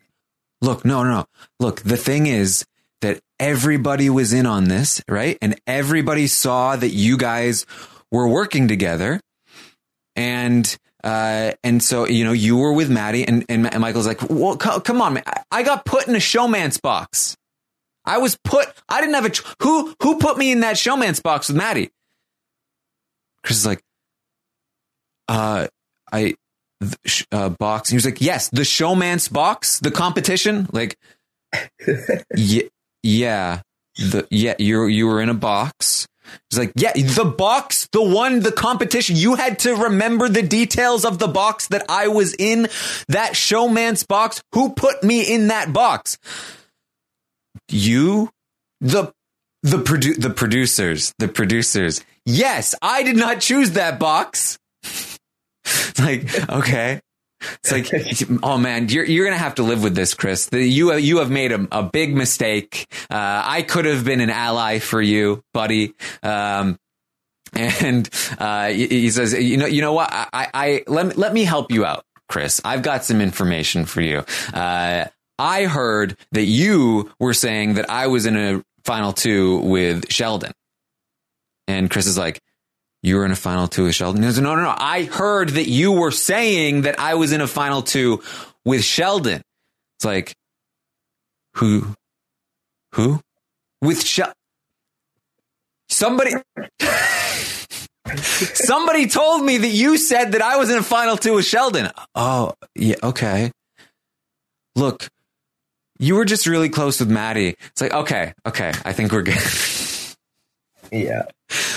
Look, 0.61 0.83
no, 0.83 1.03
no, 1.03 1.09
no. 1.09 1.25
Look, 1.59 1.81
the 1.81 1.95
thing 1.95 2.27
is 2.27 2.65
that 3.01 3.21
everybody 3.39 4.09
was 4.09 4.33
in 4.33 4.45
on 4.45 4.65
this, 4.65 5.01
right? 5.07 5.37
And 5.41 5.59
everybody 5.65 6.27
saw 6.27 6.75
that 6.75 6.89
you 6.89 7.17
guys 7.17 7.65
were 8.11 8.27
working 8.27 8.67
together. 8.67 9.21
And 10.17 10.77
uh, 11.03 11.51
and 11.63 11.81
so, 11.81 12.07
you 12.07 12.23
know, 12.23 12.31
you 12.31 12.57
were 12.57 12.73
with 12.73 12.89
Maddie 12.89 13.27
and, 13.27 13.45
and 13.49 13.63
Michael's 13.79 14.07
like, 14.07 14.21
well, 14.29 14.57
come 14.57 15.01
on, 15.01 15.15
man. 15.15 15.23
I 15.51 15.63
got 15.63 15.85
put 15.85 16.07
in 16.07 16.15
a 16.15 16.19
showmance 16.19 16.81
box. 16.81 17.37
I 18.05 18.17
was 18.17 18.37
put, 18.43 18.67
I 18.87 19.01
didn't 19.01 19.15
have 19.15 19.25
a, 19.25 19.31
who, 19.61 19.95
who 20.01 20.17
put 20.17 20.37
me 20.37 20.51
in 20.51 20.61
that 20.61 20.75
showmance 20.75 21.21
box 21.21 21.47
with 21.47 21.57
Maddie? 21.57 21.91
Chris 23.43 23.59
is 23.59 23.65
like, 23.65 23.81
uh, 25.27 25.67
I, 26.11 26.35
uh, 27.31 27.49
box. 27.49 27.89
he 27.89 27.95
was 27.95 28.05
like, 28.05 28.21
yes, 28.21 28.49
the 28.49 28.61
showmance 28.61 29.31
box, 29.31 29.79
the 29.79 29.91
competition. 29.91 30.67
Like, 30.71 30.97
yeah, 32.35 32.63
yeah, 33.03 33.61
the, 33.95 34.27
yeah, 34.29 34.55
you 34.59 34.85
you 34.85 35.07
were 35.07 35.21
in 35.21 35.29
a 35.29 35.33
box 35.33 36.07
He's 36.49 36.59
like, 36.59 36.71
yeah, 36.75 36.93
the 36.93 37.25
box, 37.25 37.87
the 37.91 38.01
one, 38.01 38.39
the 38.39 38.51
competition. 38.51 39.15
You 39.15 39.35
had 39.35 39.59
to 39.59 39.75
remember 39.75 40.29
the 40.29 40.41
details 40.41 41.05
of 41.05 41.19
the 41.19 41.27
box 41.27 41.67
that 41.67 41.85
I 41.89 42.07
was 42.07 42.35
in, 42.37 42.63
that 43.07 43.33
showmance 43.33 44.07
box. 44.07 44.41
Who 44.53 44.73
put 44.73 45.03
me 45.03 45.21
in 45.21 45.47
that 45.47 45.73
box? 45.73 46.17
You, 47.69 48.29
the, 48.81 49.11
the 49.63 49.77
produ- 49.77 50.19
the 50.19 50.29
producers, 50.29 51.13
the 51.19 51.27
producers. 51.27 52.03
Yes, 52.25 52.75
I 52.81 53.03
did 53.03 53.17
not 53.17 53.41
choose 53.41 53.71
that 53.71 53.99
box. 53.99 54.57
like, 55.99 56.49
okay. 56.49 57.01
It's 57.41 57.71
like, 57.71 58.43
oh 58.43 58.57
man, 58.57 58.89
you're 58.89 59.05
you're 59.05 59.25
gonna 59.25 59.37
have 59.37 59.55
to 59.55 59.63
live 59.63 59.83
with 59.83 59.95
this, 59.95 60.13
Chris. 60.13 60.47
The, 60.47 60.61
you 60.61 60.93
you 60.95 61.17
have 61.19 61.31
made 61.31 61.51
a, 61.51 61.67
a 61.71 61.83
big 61.83 62.15
mistake. 62.15 62.87
Uh, 63.09 63.41
I 63.45 63.61
could 63.61 63.85
have 63.85 64.05
been 64.05 64.21
an 64.21 64.29
ally 64.29 64.79
for 64.79 65.01
you, 65.01 65.43
buddy. 65.53 65.93
Um, 66.23 66.79
and 67.53 68.09
uh, 68.37 68.67
he, 68.67 69.09
says, 69.09 69.33
"You 69.33 69.57
know, 69.57 69.65
you 69.65 69.81
know 69.81 69.93
what? 69.93 70.09
I, 70.11 70.27
I, 70.33 70.47
I 70.53 70.83
let 70.87 71.17
let 71.17 71.33
me 71.33 71.43
help 71.43 71.71
you 71.71 71.85
out, 71.85 72.05
Chris. 72.27 72.61
I've 72.63 72.83
got 72.83 73.03
some 73.03 73.21
information 73.21 73.85
for 73.85 74.01
you. 74.01 74.23
Uh, 74.53 75.05
I 75.37 75.65
heard 75.65 76.17
that 76.31 76.43
you 76.43 77.11
were 77.19 77.33
saying 77.33 77.75
that 77.75 77.89
I 77.89 78.07
was 78.07 78.25
in 78.25 78.35
a 78.35 78.63
final 78.83 79.13
two 79.13 79.59
with 79.59 80.11
Sheldon." 80.11 80.51
And 81.67 81.87
Chris 81.89 82.07
is 82.07 82.17
like, 82.17 82.41
"You 83.01 83.17
were 83.17 83.25
in 83.25 83.31
a 83.31 83.35
final 83.35 83.67
two 83.67 83.85
with 83.85 83.95
Sheldon?" 83.95 84.21
He 84.21 84.27
goes, 84.27 84.39
"No, 84.39 84.55
no, 84.55 84.63
no. 84.63 84.75
I 84.77 85.03
heard 85.03 85.49
that 85.49 85.67
you 85.67 85.91
were 85.91 86.11
saying 86.11 86.83
that 86.83 86.99
I 86.99 87.15
was 87.15 87.31
in 87.31 87.41
a 87.41 87.47
final 87.47 87.81
two 87.81 88.21
with 88.65 88.83
Sheldon." 88.83 89.41
It's 89.97 90.05
like, 90.05 90.33
who, 91.55 91.93
who, 92.93 93.19
with 93.81 94.05
Sheldon? 94.05 94.33
Somebody. 95.89 96.31
Somebody 98.15 99.07
told 99.07 99.43
me 99.43 99.57
that 99.57 99.67
you 99.67 99.97
said 99.97 100.31
that 100.31 100.41
I 100.41 100.57
was 100.57 100.69
in 100.69 100.77
a 100.77 100.83
final 100.83 101.17
two 101.17 101.33
with 101.35 101.45
Sheldon. 101.45 101.89
Oh, 102.15 102.53
yeah, 102.75 102.95
okay. 103.03 103.51
Look, 104.75 105.09
you 105.99 106.15
were 106.15 106.25
just 106.25 106.47
really 106.47 106.69
close 106.69 106.99
with 106.99 107.09
Maddie. 107.09 107.55
It's 107.71 107.81
like, 107.81 107.93
okay, 107.93 108.33
okay, 108.45 108.71
I 108.85 108.93
think 108.93 109.11
we're 109.11 109.23
good. 109.23 109.35
Yeah. 110.91 111.23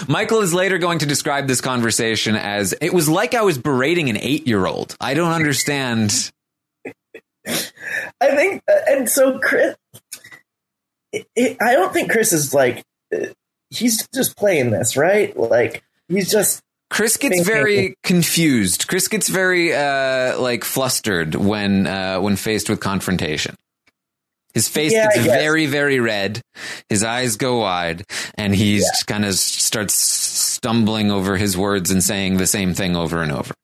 Michael 0.08 0.40
is 0.40 0.52
later 0.52 0.78
going 0.78 0.98
to 1.00 1.06
describe 1.06 1.46
this 1.46 1.60
conversation 1.60 2.36
as 2.36 2.74
it 2.80 2.92
was 2.92 3.08
like 3.08 3.34
I 3.34 3.42
was 3.42 3.58
berating 3.58 4.10
an 4.10 4.16
eight 4.16 4.46
year 4.46 4.66
old. 4.66 4.96
I 5.00 5.14
don't 5.14 5.32
understand. 5.32 6.30
I 7.46 8.36
think, 8.36 8.62
uh, 8.68 8.72
and 8.88 9.08
so 9.08 9.38
Chris, 9.38 9.76
it, 11.12 11.26
it, 11.34 11.56
I 11.60 11.72
don't 11.72 11.92
think 11.92 12.10
Chris 12.10 12.32
is 12.32 12.54
like, 12.54 12.84
uh, 13.14 13.26
he's 13.70 14.06
just 14.14 14.36
playing 14.36 14.70
this, 14.70 14.96
right? 14.96 15.36
Like, 15.36 15.82
he's 16.08 16.30
just, 16.30 16.62
Chris 16.90 17.16
gets 17.16 17.46
very 17.46 17.96
confused. 18.02 18.86
Chris 18.86 19.08
gets 19.08 19.28
very 19.28 19.74
uh, 19.74 20.38
like 20.38 20.62
flustered 20.62 21.34
when 21.34 21.86
uh, 21.86 22.20
when 22.20 22.36
faced 22.36 22.68
with 22.68 22.80
confrontation. 22.80 23.56
His 24.54 24.68
face 24.68 24.92
Yeah, 24.92 25.08
gets 25.14 25.24
very 25.26 25.66
very 25.66 25.98
red. 26.00 26.40
His 26.88 27.02
eyes 27.02 27.36
go 27.36 27.58
wide, 27.60 28.04
and 28.36 28.54
he 28.54 28.78
Yeah. 28.78 28.84
kind 29.06 29.24
of 29.24 29.34
starts 29.34 29.94
stumbling 29.94 31.10
over 31.10 31.36
his 31.36 31.56
words 31.56 31.90
and 31.90 32.02
saying 32.02 32.36
the 32.36 32.46
same 32.46 32.74
thing 32.74 32.94
over 32.96 33.22
and 33.22 33.32
over. 33.32 33.54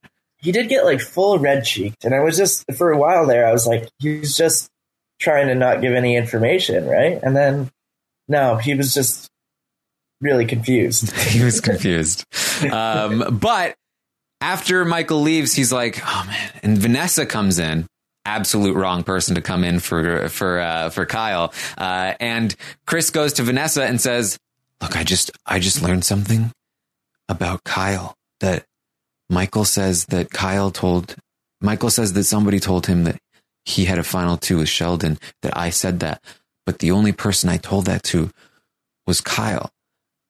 he 0.40 0.52
did 0.52 0.68
get 0.68 0.84
like 0.84 1.00
full 1.00 1.38
red 1.38 1.64
cheeked. 1.64 2.04
And 2.04 2.14
I 2.14 2.20
was 2.20 2.36
just, 2.36 2.64
for 2.76 2.92
a 2.92 2.96
while 2.96 3.26
there, 3.26 3.44
I 3.46 3.50
was 3.52 3.66
like, 3.66 3.88
he's 3.98 4.36
just 4.36 4.68
trying 5.20 5.48
to 5.48 5.54
not 5.56 5.80
give 5.80 5.92
any 5.94 6.14
information, 6.14 6.86
right? 6.86 7.18
And 7.24 7.34
then, 7.36 7.70
no, 8.28 8.54
he 8.56 8.74
was 8.74 8.94
just 8.94 9.28
really 10.20 10.46
confused. 10.46 11.10
he 11.16 11.42
was 11.42 11.60
confused. 11.60 12.24
Um, 12.70 13.36
but 13.40 13.74
after 14.40 14.84
Michael 14.84 15.20
leaves, 15.22 15.54
he's 15.54 15.72
like, 15.72 16.00
"Oh 16.06 16.24
man!" 16.28 16.50
And 16.62 16.78
Vanessa 16.78 17.26
comes 17.26 17.58
in. 17.58 17.86
Absolute 18.28 18.76
wrong 18.76 19.04
person 19.04 19.34
to 19.36 19.40
come 19.40 19.64
in 19.64 19.80
for 19.80 20.28
for 20.28 20.60
uh, 20.60 20.90
for 20.90 21.06
Kyle. 21.06 21.52
Uh, 21.78 22.12
and 22.20 22.54
Chris 22.86 23.08
goes 23.10 23.32
to 23.34 23.42
Vanessa 23.42 23.84
and 23.84 24.00
says, 24.00 24.38
"Look, 24.82 24.96
I 24.96 25.02
just 25.02 25.30
I 25.46 25.58
just 25.58 25.82
learned 25.82 26.04
something 26.04 26.52
about 27.28 27.64
Kyle 27.64 28.14
that 28.40 28.64
Michael 29.30 29.64
says 29.64 30.04
that 30.06 30.30
Kyle 30.30 30.70
told 30.70 31.16
Michael 31.62 31.90
says 31.90 32.12
that 32.12 32.24
somebody 32.24 32.60
told 32.60 32.86
him 32.86 33.04
that 33.04 33.18
he 33.64 33.86
had 33.86 33.98
a 33.98 34.04
final 34.04 34.36
two 34.36 34.58
with 34.58 34.68
Sheldon. 34.68 35.18
That 35.42 35.56
I 35.56 35.70
said 35.70 36.00
that, 36.00 36.22
but 36.66 36.80
the 36.80 36.90
only 36.90 37.12
person 37.12 37.48
I 37.48 37.56
told 37.56 37.86
that 37.86 38.02
to 38.04 38.30
was 39.06 39.20
Kyle." 39.20 39.70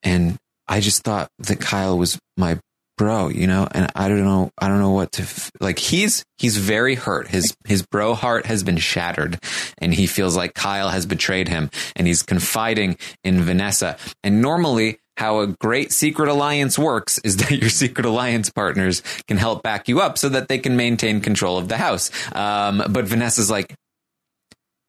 and 0.03 0.39
I 0.69 0.81
just 0.81 1.03
thought 1.03 1.31
that 1.39 1.61
Kyle 1.61 1.97
was 1.97 2.19
my 2.37 2.59
bro, 2.99 3.29
you 3.29 3.47
know, 3.47 3.67
and 3.71 3.91
I 3.95 4.09
don't 4.09 4.25
know, 4.25 4.51
I 4.59 4.69
don't 4.69 4.81
know 4.81 4.91
what 4.91 5.13
to 5.13 5.23
f- 5.23 5.51
like. 5.61 5.79
He's 5.79 6.27
he's 6.37 6.59
very 6.59 6.97
hurt. 6.97 7.29
His 7.29 7.57
his 7.67 7.87
bro 7.87 8.13
heart 8.13 8.45
has 8.45 8.63
been 8.63 8.77
shattered, 8.77 9.39
and 9.79 9.95
he 9.95 10.07
feels 10.07 10.37
like 10.37 10.53
Kyle 10.53 10.91
has 10.91 11.07
betrayed 11.07 11.49
him, 11.49 11.71
and 11.97 12.07
he's 12.07 12.23
confiding 12.23 12.99
in 13.25 13.43
Vanessa. 13.43 13.97
And 14.23 14.43
normally, 14.43 14.99
how 15.17 15.41
a 15.41 15.47
great 15.47 15.93
secret 15.93 16.29
alliance 16.29 16.79
works 16.79 17.19
is 17.19 17.37
that 17.39 17.53
your 17.53 17.71
secret 17.71 18.05
alliance 18.05 18.51
partners 18.51 19.03
can 19.27 19.39
help 19.39 19.63
back 19.63 19.89
you 19.89 20.01
up 20.01 20.19
so 20.19 20.29
that 20.29 20.49
they 20.49 20.59
can 20.59 20.77
maintain 20.77 21.21
control 21.21 21.57
of 21.57 21.69
the 21.69 21.79
house. 21.79 22.11
Um, 22.35 22.83
but 22.91 23.07
Vanessa's 23.07 23.51
like, 23.51 23.75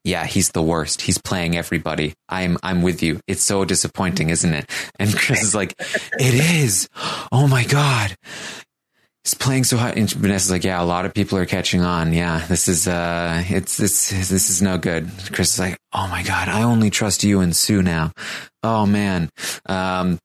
yeah, 0.03 0.25
he's 0.25 0.49
the 0.49 0.61
worst. 0.61 1.01
He's 1.01 1.17
playing 1.17 1.57
everybody. 1.57 2.13
I'm 2.27 2.57
I'm 2.63 2.81
with 2.81 3.03
you. 3.03 3.19
It's 3.27 3.43
so 3.43 3.65
disappointing, 3.65 4.29
isn't 4.29 4.53
it? 4.53 4.69
And 4.97 5.15
Chris 5.15 5.43
is 5.43 5.55
like, 5.55 5.73
it 5.79 6.33
is. 6.33 6.87
Oh 7.31 7.47
my 7.47 7.63
god. 7.65 8.15
He's 9.23 9.33
playing 9.33 9.65
so 9.65 9.77
hot. 9.77 9.97
And 9.97 10.09
Vanessa's 10.09 10.49
like, 10.49 10.63
yeah, 10.63 10.81
a 10.81 10.85
lot 10.85 11.05
of 11.05 11.13
people 11.13 11.37
are 11.37 11.45
catching 11.45 11.81
on. 11.81 12.13
Yeah, 12.13 12.45
this 12.47 12.67
is 12.67 12.87
uh, 12.87 13.43
it's 13.47 13.77
this 13.77 14.09
this 14.09 14.49
is 14.49 14.61
no 14.61 14.77
good. 14.77 15.09
Chris 15.33 15.53
is 15.53 15.59
like, 15.59 15.77
oh 15.93 16.07
my 16.07 16.23
god, 16.23 16.47
I 16.47 16.63
only 16.63 16.89
trust 16.89 17.23
you 17.23 17.41
and 17.41 17.55
Sue 17.55 17.81
now. 17.81 18.11
Oh 18.63 18.85
man. 18.85 19.29
Um, 19.65 20.19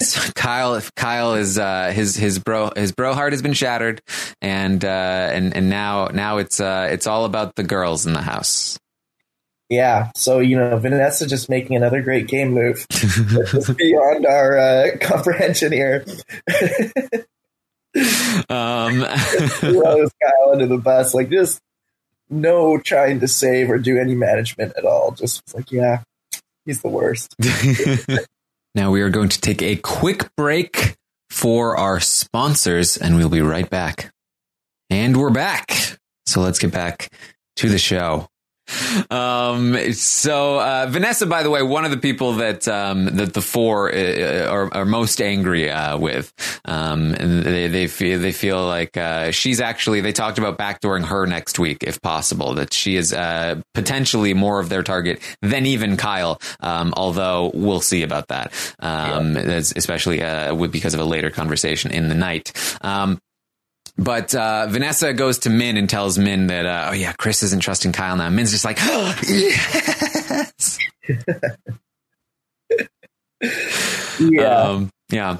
so 0.00 0.32
Kyle, 0.34 0.80
Kyle 0.96 1.34
is 1.34 1.58
uh, 1.58 1.92
his 1.94 2.16
his 2.16 2.38
bro 2.38 2.70
his 2.74 2.92
bro 2.92 3.12
heart 3.12 3.32
has 3.32 3.42
been 3.42 3.52
shattered, 3.52 4.00
and 4.40 4.82
uh, 4.84 5.28
and 5.32 5.54
and 5.54 5.68
now 5.68 6.06
now 6.06 6.38
it's 6.38 6.58
uh, 6.58 6.88
it's 6.90 7.06
all 7.06 7.26
about 7.26 7.54
the 7.54 7.62
girls 7.62 8.06
in 8.06 8.14
the 8.14 8.22
house. 8.22 8.78
Yeah. 9.74 10.10
So, 10.14 10.38
you 10.38 10.56
know, 10.56 10.76
Vanessa 10.78 11.26
just 11.26 11.48
making 11.48 11.76
another 11.76 12.02
great 12.02 12.28
game 12.28 12.52
move. 12.52 12.86
Beyond 13.76 14.26
our 14.26 14.58
uh, 14.58 14.86
comprehension 15.00 15.72
here. 15.72 16.04
Um, 18.48 19.04
Throws 19.60 20.10
Kyle 20.22 20.52
under 20.52 20.66
the 20.66 20.78
bus. 20.78 21.14
Like, 21.14 21.30
just 21.30 21.60
no 22.30 22.78
trying 22.78 23.20
to 23.20 23.28
save 23.28 23.70
or 23.70 23.78
do 23.78 23.98
any 23.98 24.14
management 24.14 24.74
at 24.76 24.84
all. 24.84 25.12
Just 25.12 25.54
like, 25.54 25.70
yeah, 25.70 26.02
he's 26.64 26.82
the 26.82 26.88
worst. 26.88 27.34
now 28.74 28.90
we 28.90 29.02
are 29.02 29.10
going 29.10 29.28
to 29.28 29.40
take 29.40 29.62
a 29.62 29.76
quick 29.76 30.28
break 30.36 30.96
for 31.30 31.76
our 31.76 32.00
sponsors, 32.00 32.96
and 32.96 33.16
we'll 33.16 33.28
be 33.28 33.40
right 33.40 33.68
back. 33.68 34.12
And 34.90 35.16
we're 35.16 35.30
back. 35.30 35.98
So 36.26 36.40
let's 36.40 36.58
get 36.58 36.72
back 36.72 37.10
to 37.56 37.68
the 37.68 37.78
show. 37.78 38.28
Um, 39.10 39.92
so, 39.92 40.58
uh, 40.60 40.86
Vanessa, 40.88 41.26
by 41.26 41.42
the 41.42 41.50
way, 41.50 41.62
one 41.62 41.84
of 41.84 41.90
the 41.90 41.96
people 41.98 42.34
that, 42.34 42.66
um, 42.66 43.04
that 43.16 43.34
the 43.34 43.42
four 43.42 43.94
uh, 43.94 44.46
are, 44.48 44.72
are 44.74 44.84
most 44.84 45.20
angry, 45.20 45.70
uh, 45.70 45.98
with, 45.98 46.32
um, 46.64 47.14
and 47.14 47.42
they, 47.42 47.68
they 47.68 47.86
feel, 47.86 48.18
they 48.18 48.32
feel 48.32 48.66
like, 48.66 48.96
uh, 48.96 49.30
she's 49.30 49.60
actually, 49.60 50.00
they 50.00 50.12
talked 50.12 50.38
about 50.38 50.58
backdooring 50.58 51.04
her 51.04 51.26
next 51.26 51.58
week, 51.58 51.82
if 51.82 52.00
possible, 52.00 52.54
that 52.54 52.72
she 52.72 52.96
is, 52.96 53.12
uh, 53.12 53.60
potentially 53.74 54.34
more 54.34 54.60
of 54.60 54.68
their 54.68 54.82
target 54.82 55.20
than 55.42 55.66
even 55.66 55.96
Kyle. 55.96 56.40
Um, 56.60 56.94
although 56.96 57.50
we'll 57.54 57.80
see 57.80 58.02
about 58.02 58.28
that. 58.28 58.52
Um, 58.80 59.34
that's 59.34 59.72
especially, 59.76 60.22
uh, 60.22 60.54
with, 60.54 60.72
because 60.72 60.94
of 60.94 61.00
a 61.00 61.04
later 61.04 61.30
conversation 61.30 61.90
in 61.90 62.08
the 62.08 62.14
night. 62.14 62.52
But 63.96 64.34
uh, 64.34 64.66
Vanessa 64.68 65.14
goes 65.14 65.38
to 65.40 65.50
Min 65.50 65.76
and 65.76 65.88
tells 65.88 66.18
Min 66.18 66.48
that, 66.48 66.66
uh, 66.66 66.88
oh 66.90 66.94
yeah, 66.94 67.12
Chris 67.12 67.44
isn't 67.44 67.62
trusting 67.62 67.92
Kyle 67.92 68.16
now. 68.16 68.28
Min's 68.28 68.50
just 68.50 68.64
like, 68.64 68.78
oh, 68.80 69.16
yes. 69.28 70.78
Yeah. 74.20 74.62
Um, 74.62 74.90
yeah. 75.10 75.38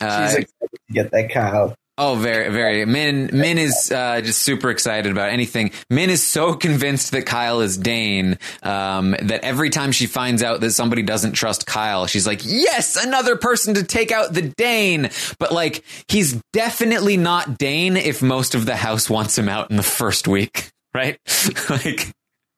Uh, 0.00 0.28
She's 0.28 0.36
excited 0.38 0.78
to 0.88 0.92
get 0.92 1.10
that 1.12 1.30
Kyle. 1.30 1.74
Oh, 1.98 2.14
very, 2.16 2.50
very. 2.50 2.84
Min, 2.84 3.30
Min 3.32 3.58
is 3.58 3.90
uh, 3.90 4.20
just 4.20 4.42
super 4.42 4.70
excited 4.70 5.10
about 5.10 5.30
anything. 5.30 5.72
Min 5.90 6.10
is 6.10 6.24
so 6.24 6.54
convinced 6.54 7.12
that 7.12 7.26
Kyle 7.26 7.60
is 7.60 7.76
Dane 7.76 8.38
um, 8.62 9.16
that 9.22 9.44
every 9.44 9.70
time 9.70 9.92
she 9.92 10.06
finds 10.06 10.42
out 10.42 10.60
that 10.60 10.72
somebody 10.72 11.02
doesn't 11.02 11.32
trust 11.32 11.66
Kyle, 11.66 12.06
she's 12.06 12.26
like, 12.26 12.40
yes, 12.44 12.96
another 12.96 13.36
person 13.36 13.74
to 13.74 13.82
take 13.84 14.12
out 14.12 14.32
the 14.32 14.42
Dane. 14.42 15.10
But 15.38 15.52
like, 15.52 15.84
he's 16.08 16.40
definitely 16.52 17.16
not 17.16 17.58
Dane 17.58 17.96
if 17.96 18.22
most 18.22 18.54
of 18.54 18.66
the 18.66 18.76
house 18.76 19.08
wants 19.08 19.36
him 19.38 19.48
out 19.48 19.70
in 19.70 19.76
the 19.76 19.82
first 19.82 20.28
week, 20.28 20.70
right? 20.94 21.18
like, 21.70 22.12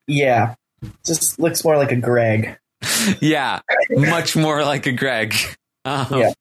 Yeah. 0.06 0.54
Just 1.04 1.40
looks 1.40 1.64
more 1.64 1.76
like 1.76 1.90
a 1.90 1.96
Greg. 1.96 2.56
yeah, 3.20 3.60
much 3.90 4.36
more 4.36 4.62
like 4.64 4.86
a 4.86 4.92
Greg. 4.92 5.34
Um, 5.84 6.06
Yeah. 6.12 6.32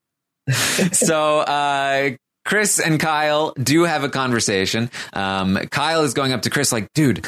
so 0.92 1.40
uh, 1.40 2.12
Chris 2.48 2.80
and 2.80 2.98
Kyle 2.98 3.52
do 3.62 3.84
have 3.84 4.06
a 4.06 4.10
conversation. 4.10 4.90
Um, 5.12 5.58
Kyle 5.70 6.04
is 6.04 6.14
going 6.14 6.32
up 6.32 6.44
to 6.44 6.50
Chris 6.50 6.72
like, 6.72 6.88
dude, 6.94 7.28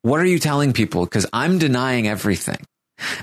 what 0.00 0.18
are 0.18 0.24
you 0.24 0.38
telling 0.38 0.72
people? 0.72 1.04
Because 1.04 1.26
I'm 1.30 1.58
denying 1.58 2.08
everything. 2.08 2.56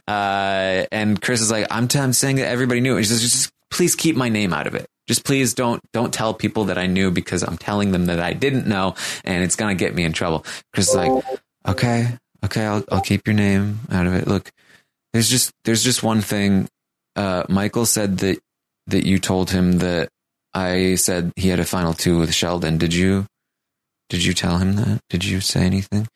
Uh, 0.07 0.85
and 0.91 1.19
Chris 1.19 1.41
is 1.41 1.49
like, 1.49 1.65
I'm, 1.71 1.87
t- 1.87 1.97
I'm 1.97 2.13
saying 2.13 2.35
that 2.35 2.47
everybody 2.47 2.81
knew. 2.81 2.97
He 2.97 3.03
says, 3.03 3.21
just 3.23 3.51
please 3.71 3.95
keep 3.95 4.15
my 4.15 4.29
name 4.29 4.53
out 4.53 4.67
of 4.67 4.75
it. 4.75 4.85
Just 5.07 5.25
please 5.25 5.55
don't 5.55 5.81
don't 5.91 6.13
tell 6.13 6.35
people 6.35 6.65
that 6.65 6.77
I 6.77 6.85
knew 6.85 7.09
because 7.09 7.41
I'm 7.41 7.57
telling 7.57 7.91
them 7.91 8.07
that 8.07 8.19
I 8.19 8.33
didn't 8.33 8.67
know, 8.67 8.93
and 9.23 9.41
it's 9.41 9.55
gonna 9.55 9.73
get 9.73 9.95
me 9.95 10.03
in 10.03 10.11
trouble. 10.11 10.45
Chris 10.73 10.89
is 10.89 10.95
like, 10.95 11.23
okay, 11.65 12.17
okay, 12.43 12.65
I'll 12.65 12.83
I'll 12.91 13.01
keep 13.01 13.25
your 13.25 13.33
name 13.33 13.79
out 13.89 14.05
of 14.05 14.13
it. 14.13 14.27
Look, 14.27 14.51
there's 15.13 15.29
just 15.29 15.53
there's 15.63 15.81
just 15.81 16.03
one 16.03 16.19
thing. 16.19 16.67
Uh, 17.15 17.43
Michael 17.47 17.85
said 17.85 18.17
that 18.17 18.39
that 18.87 19.05
you 19.05 19.17
told 19.17 19.49
him 19.49 19.77
that 19.77 20.09
I 20.57 20.95
said 20.95 21.31
he 21.35 21.49
had 21.49 21.59
a 21.59 21.65
final 21.65 21.93
two 21.93 22.17
with 22.19 22.33
Sheldon. 22.33 22.77
Did 22.77 22.93
you? 22.93 23.25
Did 24.09 24.23
you 24.23 24.33
tell 24.33 24.57
him 24.57 24.75
that? 24.77 24.99
Did 25.09 25.25
you 25.25 25.41
say 25.41 25.61
anything? 25.61 26.07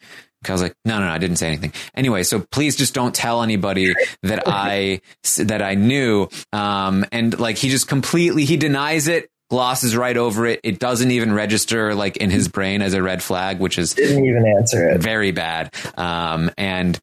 I 0.47 0.51
was 0.53 0.61
like, 0.61 0.73
no, 0.85 0.97
no, 0.99 1.05
no, 1.05 1.11
I 1.11 1.17
didn't 1.19 1.35
say 1.35 1.47
anything. 1.47 1.71
Anyway, 1.93 2.23
so 2.23 2.39
please 2.51 2.75
just 2.75 2.95
don't 2.95 3.13
tell 3.13 3.43
anybody 3.43 3.93
that 4.23 4.43
I 4.47 5.01
that 5.37 5.61
I 5.61 5.75
knew. 5.75 6.27
Um, 6.51 7.05
and 7.11 7.37
like 7.39 7.57
he 7.57 7.69
just 7.69 7.87
completely 7.87 8.45
he 8.45 8.57
denies 8.57 9.07
it, 9.07 9.29
glosses 9.51 9.95
right 9.95 10.17
over 10.17 10.47
it. 10.47 10.59
It 10.63 10.79
doesn't 10.79 11.11
even 11.11 11.31
register 11.33 11.93
like 11.93 12.17
in 12.17 12.31
his 12.31 12.47
brain 12.47 12.81
as 12.81 12.93
a 12.95 13.03
red 13.03 13.21
flag, 13.21 13.59
which 13.59 13.77
is 13.77 13.93
Didn't 13.93 14.25
even 14.25 14.47
answer 14.47 14.89
it. 14.89 15.01
very 15.01 15.31
bad. 15.31 15.71
Um, 15.95 16.49
and 16.57 16.97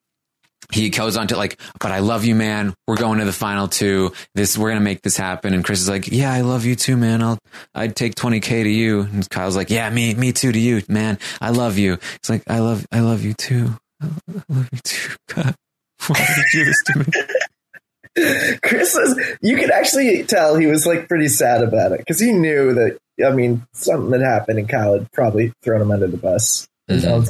he 0.72 0.90
goes 0.90 1.16
on 1.16 1.28
to 1.28 1.36
like, 1.36 1.58
but 1.80 1.92
I 1.92 2.00
love 2.00 2.24
you, 2.24 2.34
man. 2.34 2.74
We're 2.86 2.96
going 2.96 3.18
to 3.20 3.24
the 3.24 3.32
final 3.32 3.68
two. 3.68 4.12
This, 4.34 4.58
we're 4.58 4.68
going 4.68 4.80
to 4.80 4.84
make 4.84 5.00
this 5.02 5.16
happen. 5.16 5.54
And 5.54 5.64
Chris 5.64 5.80
is 5.80 5.88
like, 5.88 6.08
yeah, 6.08 6.32
I 6.32 6.42
love 6.42 6.64
you 6.64 6.74
too, 6.74 6.96
man. 6.96 7.22
I'll, 7.22 7.38
I'd 7.74 7.96
take 7.96 8.14
20k 8.14 8.64
to 8.64 8.68
you. 8.68 9.00
And 9.00 9.28
Kyle's 9.30 9.56
like, 9.56 9.70
yeah, 9.70 9.88
me, 9.88 10.14
me 10.14 10.32
too 10.32 10.52
to 10.52 10.58
you, 10.58 10.82
man. 10.88 11.18
I 11.40 11.50
love 11.50 11.78
you. 11.78 11.94
It's 12.16 12.28
like, 12.28 12.42
I 12.48 12.58
love, 12.58 12.86
I 12.92 13.00
love 13.00 13.24
you 13.24 13.32
too. 13.34 13.70
I 14.02 14.08
love 14.48 14.68
you 14.72 14.78
too. 14.84 15.14
God, 15.34 15.54
why 16.06 16.16
did 16.18 16.36
you 16.36 16.44
do 16.52 16.64
this 16.66 16.82
to 16.86 16.98
me? 16.98 18.58
Chris 18.62 18.94
was, 18.94 19.18
you 19.40 19.56
could 19.56 19.70
actually 19.70 20.24
tell 20.24 20.56
he 20.56 20.66
was 20.66 20.86
like 20.86 21.08
pretty 21.08 21.28
sad 21.28 21.62
about 21.62 21.92
it 21.92 21.98
because 21.98 22.18
he 22.18 22.32
knew 22.32 22.74
that, 22.74 22.98
I 23.24 23.30
mean, 23.30 23.66
something 23.72 24.12
had 24.12 24.22
happened 24.28 24.58
and 24.58 24.68
Kyle 24.68 24.94
had 24.94 25.10
probably 25.12 25.52
thrown 25.62 25.80
him 25.80 25.90
under 25.90 26.08
the 26.08 26.16
bus. 26.16 26.68
Mhm. 26.90 27.28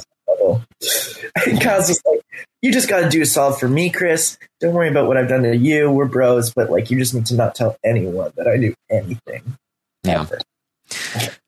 And 1.47 1.61
Kyle's 1.61 1.89
just 1.89 2.05
like, 2.07 2.21
you 2.63 2.73
just 2.73 2.89
got 2.89 3.01
to 3.01 3.09
do 3.09 3.23
a 3.23 3.27
solve 3.27 3.59
for 3.59 3.69
me, 3.69 3.91
Chris. 3.91 4.39
Don't 4.61 4.75
worry 4.75 4.89
about 4.89 5.07
what 5.07 5.17
I've 5.17 5.29
done 5.29 5.43
to 5.45 5.57
you. 5.57 5.91
We're 5.91 6.07
bros, 6.07 6.53
but 6.53 6.71
like, 6.71 6.91
you 6.91 6.99
just 6.99 7.15
need 7.15 7.27
to 7.27 7.35
not 7.35 7.55
tell 7.55 7.77
anyone 7.85 8.33
that 8.37 8.49
I 8.49 8.57
do 8.57 8.75
anything. 8.91 9.57
Yeah. 10.03 10.23
ever. 10.23 10.39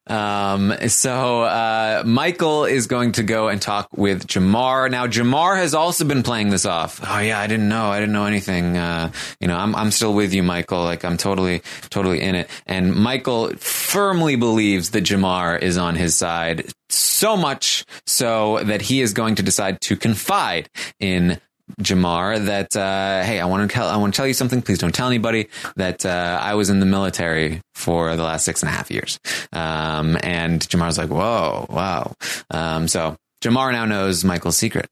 Um, 0.07 0.75
so, 0.89 1.43
uh, 1.43 2.03
Michael 2.05 2.65
is 2.65 2.89
going 2.89 3.13
to 3.13 3.23
go 3.23 3.47
and 3.47 3.63
talk 3.63 3.89
with 3.97 4.27
Jamar. 4.27 4.91
Now, 4.91 5.07
Jamar 5.07 5.57
has 5.57 5.73
also 5.73 6.05
been 6.05 6.25
playing 6.25 6.51
this 6.51 6.67
off. 6.67 7.01
Oh 7.07 7.21
yeah, 7.21 7.39
I 7.39 7.47
didn't 7.47 7.69
know. 7.69 7.91
I 7.91 8.01
didn't 8.01 8.13
know 8.13 8.25
anything. 8.25 8.77
Uh, 8.77 9.13
you 9.39 9.47
know, 9.47 9.57
I'm, 9.57 9.75
I'm 9.77 9.93
still 9.93 10.13
with 10.13 10.35
you, 10.35 10.43
Michael. 10.43 10.83
Like 10.83 11.05
I'm 11.05 11.17
totally, 11.17 11.63
totally 11.91 12.21
in 12.21 12.35
it. 12.35 12.51
And 12.67 12.93
Michael 12.93 13.51
firmly 13.59 14.35
believes 14.35 14.91
that 14.91 15.05
Jamar 15.05 15.63
is 15.63 15.79
on 15.79 15.95
his 15.95 16.17
side 16.17 16.73
so 16.89 17.37
much 17.37 17.85
so 18.07 18.65
that 18.65 18.83
he 18.83 19.01
is 19.01 19.13
going 19.13 19.37
to 19.37 19.45
decide 19.45 19.81
to 19.83 19.97
confide 19.97 20.69
in 20.99 21.41
Jamar 21.81 22.45
that 22.47 22.77
uh, 22.77 23.23
hey, 23.23 23.41
I 23.41 23.47
want 23.47 23.69
to 23.69 23.75
tell 23.75 23.89
I 23.89 23.97
want 23.97 24.15
to 24.15 24.17
tell 24.17 24.27
you 24.27 24.35
something. 24.35 24.63
Please 24.63 24.79
don't 24.79 24.95
tell 24.95 25.07
anybody 25.07 25.49
that 25.77 26.05
uh, 26.05 26.39
I 26.41 26.55
was 26.55 26.71
in 26.71 26.81
the 26.81 26.87
military 26.87 27.61
for 27.75 28.17
the 28.17 28.23
last 28.23 28.45
six 28.45 28.63
and 28.63 28.69
a 28.69 28.73
half 28.73 28.91
years. 28.91 29.19
Um, 29.53 30.19
and 30.23 30.61
Jamar's 30.61 30.99
like, 30.99 31.11
whoa, 31.11 31.67
wow. 31.69 32.15
Um, 32.51 32.89
so 32.89 33.17
Jamar 33.43 33.73
now 33.73 33.85
knows 33.85 34.25
Michael's 34.25 34.57
secret. 34.57 34.89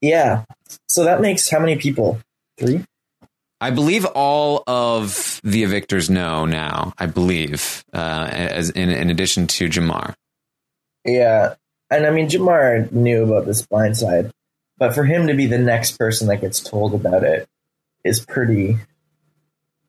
Yeah. 0.00 0.44
So 0.88 1.04
that 1.04 1.20
makes 1.20 1.48
how 1.48 1.58
many 1.58 1.76
people? 1.76 2.20
Three? 2.58 2.84
I 3.60 3.70
believe 3.70 4.04
all 4.04 4.62
of 4.66 5.40
the 5.42 5.64
evictors 5.64 6.08
know 6.08 6.46
now. 6.46 6.92
I 6.96 7.06
believe, 7.06 7.84
uh, 7.92 8.28
as 8.30 8.70
in, 8.70 8.90
in 8.90 9.10
addition 9.10 9.48
to 9.48 9.68
Jamar. 9.68 10.14
Yeah. 11.04 11.54
And 11.90 12.06
I 12.06 12.10
mean, 12.10 12.28
Jamar 12.28 12.90
knew 12.92 13.24
about 13.24 13.46
this 13.46 13.66
blind 13.66 13.96
side, 13.96 14.30
but 14.78 14.94
for 14.94 15.04
him 15.04 15.26
to 15.26 15.34
be 15.34 15.46
the 15.46 15.58
next 15.58 15.98
person 15.98 16.28
that 16.28 16.40
gets 16.40 16.60
told 16.60 16.94
about 16.94 17.24
it 17.24 17.48
is 18.04 18.20
pretty, 18.20 18.78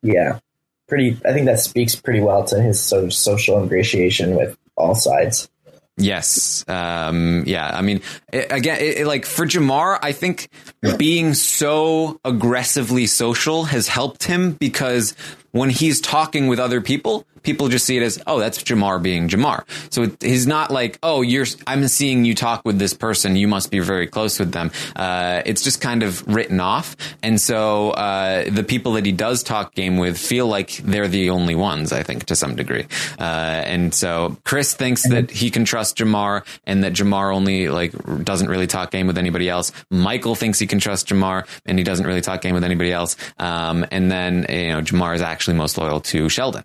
yeah, 0.02 0.40
pretty. 0.88 1.18
I 1.24 1.32
think 1.32 1.46
that 1.46 1.60
speaks 1.60 1.94
pretty 1.94 2.20
well 2.20 2.44
to 2.44 2.60
his 2.60 2.80
sort 2.80 3.04
of 3.04 3.12
social 3.12 3.62
ingratiation 3.62 4.36
with 4.36 4.56
all 4.76 4.94
sides. 4.94 5.48
Yes. 5.96 6.64
Um, 6.66 7.44
yeah. 7.46 7.70
I 7.76 7.82
mean, 7.82 8.00
it, 8.32 8.50
again, 8.50 8.78
it, 8.80 9.00
it, 9.00 9.06
like 9.06 9.26
for 9.26 9.44
Jamar, 9.44 9.98
I 10.02 10.12
think 10.12 10.48
being 10.96 11.34
so 11.34 12.18
aggressively 12.24 13.06
social 13.06 13.64
has 13.64 13.86
helped 13.88 14.24
him 14.24 14.52
because 14.52 15.14
when 15.52 15.68
he's 15.68 16.00
talking 16.00 16.48
with 16.48 16.58
other 16.58 16.80
people, 16.80 17.26
people 17.42 17.68
just 17.68 17.86
see 17.86 17.96
it 17.96 18.02
as, 18.02 18.22
oh, 18.26 18.38
that's 18.38 18.62
Jamar 18.62 19.02
being 19.02 19.28
Jamar. 19.28 19.64
So 19.92 20.10
he's 20.20 20.46
not 20.46 20.70
like, 20.70 20.98
oh, 21.02 21.22
you're, 21.22 21.46
I'm 21.66 21.86
seeing 21.88 22.24
you 22.24 22.34
talk 22.34 22.62
with 22.64 22.78
this 22.78 22.94
person. 22.94 23.36
You 23.36 23.48
must 23.48 23.70
be 23.70 23.78
very 23.78 24.06
close 24.06 24.38
with 24.38 24.52
them. 24.52 24.70
Uh, 24.96 25.42
it's 25.46 25.62
just 25.62 25.80
kind 25.80 26.02
of 26.02 26.26
written 26.26 26.60
off. 26.60 26.96
And 27.22 27.40
so, 27.40 27.90
uh, 27.90 28.48
the 28.50 28.64
people 28.64 28.92
that 28.92 29.06
he 29.06 29.12
does 29.12 29.42
talk 29.42 29.74
game 29.74 29.96
with 29.96 30.18
feel 30.18 30.46
like 30.46 30.76
they're 30.78 31.08
the 31.08 31.30
only 31.30 31.54
ones, 31.54 31.92
I 31.92 32.02
think, 32.02 32.26
to 32.26 32.36
some 32.36 32.56
degree. 32.56 32.86
Uh, 33.18 33.22
and 33.22 33.94
so 33.94 34.36
Chris 34.44 34.74
thinks 34.74 35.08
that 35.08 35.30
he 35.30 35.50
can 35.50 35.64
trust 35.64 35.96
Jamar 35.96 36.44
and 36.64 36.84
that 36.84 36.92
Jamar 36.92 37.34
only 37.34 37.68
like 37.68 37.92
doesn't 38.24 38.48
really 38.48 38.66
talk 38.66 38.90
game 38.90 39.06
with 39.06 39.18
anybody 39.18 39.48
else. 39.48 39.72
Michael 39.90 40.34
thinks 40.34 40.58
he 40.58 40.66
can 40.66 40.78
trust 40.78 41.08
Jamar 41.08 41.46
and 41.66 41.78
he 41.78 41.84
doesn't 41.84 42.06
really 42.06 42.20
talk 42.20 42.40
game 42.40 42.54
with 42.54 42.64
anybody 42.64 42.92
else. 42.92 43.16
Um, 43.38 43.86
and 43.90 44.10
then, 44.10 44.46
you 44.48 44.68
know, 44.68 44.80
Jamar 44.80 45.14
is 45.14 45.22
actually 45.22 45.56
most 45.56 45.78
loyal 45.78 46.00
to 46.00 46.28
Sheldon. 46.28 46.64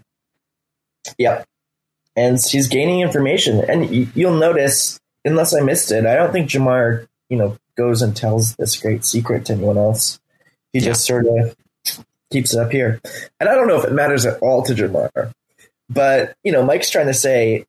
Yep. 1.17 1.45
And 2.15 2.41
she's 2.41 2.67
gaining 2.67 3.01
information. 3.01 3.59
And 3.69 4.15
you'll 4.15 4.37
notice, 4.37 4.99
unless 5.25 5.53
I 5.55 5.61
missed 5.61 5.91
it, 5.91 6.05
I 6.05 6.15
don't 6.15 6.31
think 6.31 6.49
Jamar, 6.49 7.07
you 7.29 7.37
know, 7.37 7.57
goes 7.75 8.01
and 8.01 8.15
tells 8.15 8.55
this 8.55 8.77
great 8.79 9.03
secret 9.03 9.45
to 9.45 9.53
anyone 9.53 9.77
else. 9.77 10.19
He 10.71 10.79
Yeah. 10.79 10.85
just 10.87 11.05
sort 11.05 11.25
of 11.27 11.55
keeps 12.31 12.53
it 12.53 12.59
up 12.59 12.71
here. 12.71 12.99
And 13.39 13.49
I 13.49 13.55
don't 13.55 13.67
know 13.67 13.79
if 13.79 13.85
it 13.85 13.91
matters 13.93 14.25
at 14.25 14.39
all 14.41 14.63
to 14.63 14.73
Jamar. 14.73 15.31
But, 15.89 16.35
you 16.43 16.51
know, 16.51 16.63
Mike's 16.63 16.89
trying 16.89 17.07
to 17.07 17.13
say, 17.13 17.65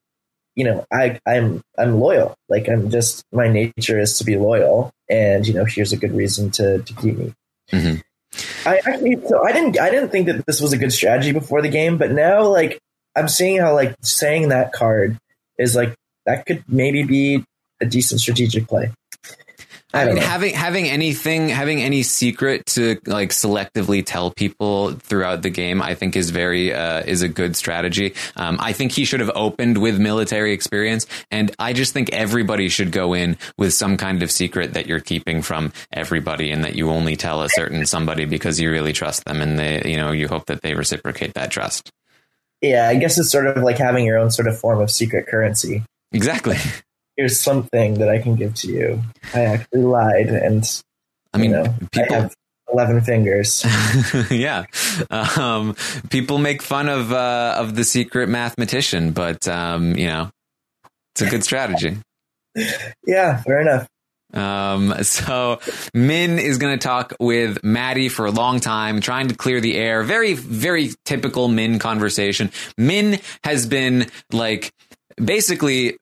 you 0.55 0.65
know, 0.65 0.87
I, 0.91 1.21
I'm 1.27 1.63
I'm 1.77 2.01
loyal. 2.01 2.35
Like 2.49 2.67
I'm 2.69 2.89
just 2.91 3.25
my 3.33 3.49
nature 3.49 3.99
is 4.01 4.17
to 4.19 4.25
be 4.25 4.37
loyal. 4.37 4.91
And, 5.11 5.47
you 5.47 5.53
know, 5.53 5.65
here's 5.67 5.93
a 5.93 5.97
good 5.99 6.13
reason 6.17 6.51
to, 6.53 6.79
to 6.83 6.93
keep 6.95 7.19
me. 7.19 7.35
Mhm. 7.73 8.03
I 8.65 8.79
actually 8.79 9.19
so 9.29 9.45
I 9.45 9.53
didn't 9.53 9.79
I 9.79 9.91
didn't 9.91 10.11
think 10.11 10.27
that 10.29 10.47
this 10.47 10.61
was 10.61 10.73
a 10.73 10.79
good 10.79 10.93
strategy 10.93 11.33
before 11.33 11.61
the 11.63 11.69
game, 11.69 11.99
but 11.99 12.11
now 12.11 12.45
like 12.49 12.79
I'm 13.17 13.29
seeing 13.29 13.59
how 13.59 13.75
like 13.75 13.97
saying 14.03 14.51
that 14.51 14.73
card 14.73 15.19
is 15.59 15.75
like 15.75 15.95
that 16.27 16.45
could 16.47 16.63
maybe 16.69 17.03
be 17.03 17.45
a 17.81 17.87
decent 17.87 18.21
strategic 18.21 18.69
play. 18.69 18.93
I 19.95 20.03
I 20.03 20.07
mean, 20.07 20.17
know. 20.17 20.21
having 20.21 20.53
having 20.53 20.89
anything, 20.89 21.49
having 21.49 21.81
any 21.81 22.03
secret 22.03 22.67
to 22.67 22.99
like 23.07 23.31
selectively 23.31 24.05
tell 24.05 24.31
people 24.31 24.93
throughout 24.93 25.43
the 25.43 25.49
game, 25.49 25.81
I 25.81 25.95
think 25.95 26.17
is 26.17 26.31
very 26.31 26.75
uh, 26.75 27.03
is 27.07 27.23
a 27.23 27.29
good 27.29 27.57
strategy. 27.57 28.15
Um, 28.35 28.59
I 28.61 28.73
think 28.73 28.93
he 28.93 29.05
should 29.05 29.21
have 29.21 29.31
opened 29.35 29.79
with 29.79 29.99
military 29.99 30.53
experience, 30.53 31.07
and 31.31 31.55
I 31.59 31.73
just 31.73 31.95
think 31.95 32.13
everybody 32.13 32.69
should 32.69 32.93
go 32.93 33.15
in 33.15 33.39
with 33.57 33.73
some 33.73 33.97
kind 33.97 34.23
of 34.23 34.31
secret 34.31 34.75
that 34.75 34.87
you're 34.87 35.01
keeping 35.01 35.41
from 35.41 35.73
everybody, 35.93 36.51
and 36.51 36.65
that 36.65 36.75
you 36.75 36.91
only 36.91 37.17
tell 37.17 37.43
a 37.43 37.49
certain 37.49 37.87
somebody 37.87 38.27
because 38.27 38.61
you 38.61 38.71
really 38.71 38.93
trust 38.93 39.25
them, 39.25 39.41
and 39.41 39.59
they, 39.59 39.83
you 39.87 39.97
know, 39.97 40.11
you 40.13 40.29
hope 40.29 40.47
that 40.47 40.61
they 40.63 40.75
reciprocate 40.75 41.35
that 41.35 41.51
trust. 41.51 41.91
Yeah, 42.71 42.89
I 42.89 42.97
guess 42.97 43.19
it's 43.19 43.31
sort 43.31 43.47
of 43.47 43.63
like 43.63 43.79
having 43.79 44.05
your 44.05 44.19
own 44.19 44.31
sort 44.31 44.49
of 44.49 44.59
form 44.59 44.81
of 44.81 44.91
secret 44.91 45.27
currency. 45.27 45.85
Exactly. 46.13 46.57
Here's 47.17 47.41
something 47.41 47.95
that 47.95 48.09
I 48.09 48.19
can 48.19 48.37
give 48.37 48.55
to 48.57 48.69
you. 48.69 49.03
I 49.35 49.45
actually 49.45 49.83
lied, 49.83 50.29
and 50.29 50.83
I 51.33 51.39
mean, 51.39 51.51
you 51.51 51.57
know, 51.57 51.75
people. 51.93 52.15
I 52.15 52.21
have 52.21 52.35
eleven 52.71 53.01
fingers. 53.01 53.65
yeah, 54.31 54.65
um, 55.11 55.77
people 56.11 56.39
make 56.39 56.63
fun 56.63 56.89
of 56.89 57.13
uh, 57.13 57.55
of 57.59 57.75
the 57.75 57.85
secret 57.85 58.29
mathematician, 58.29 59.13
but 59.13 59.49
um, 59.49 59.97
you 59.97 60.07
know, 60.07 60.31
it's 61.15 61.23
a 61.23 61.31
good 61.31 61.45
strategy. 61.45 61.97
yeah, 63.07 63.43
fair 63.43 63.61
enough. 63.61 63.87
Um, 64.33 64.95
so 65.03 65.61
Min 65.95 66.39
is 66.39 66.59
going 66.59 66.79
to 66.79 66.83
talk 66.83 67.15
with 67.21 67.63
Maddie 67.65 68.09
for 68.09 68.27
a 68.27 68.31
long 68.31 68.61
time, 68.61 69.01
trying 69.01 69.29
to 69.29 69.35
clear 69.35 69.61
the 69.61 69.77
air. 69.77 70.03
Very, 70.03 70.35
very 70.35 70.91
typical 71.05 71.49
Min 71.49 71.79
conversation. 71.79 72.51
Min 72.77 73.21
has 73.45 73.67
been 73.67 74.07
like 74.33 74.73
basically 75.23 75.97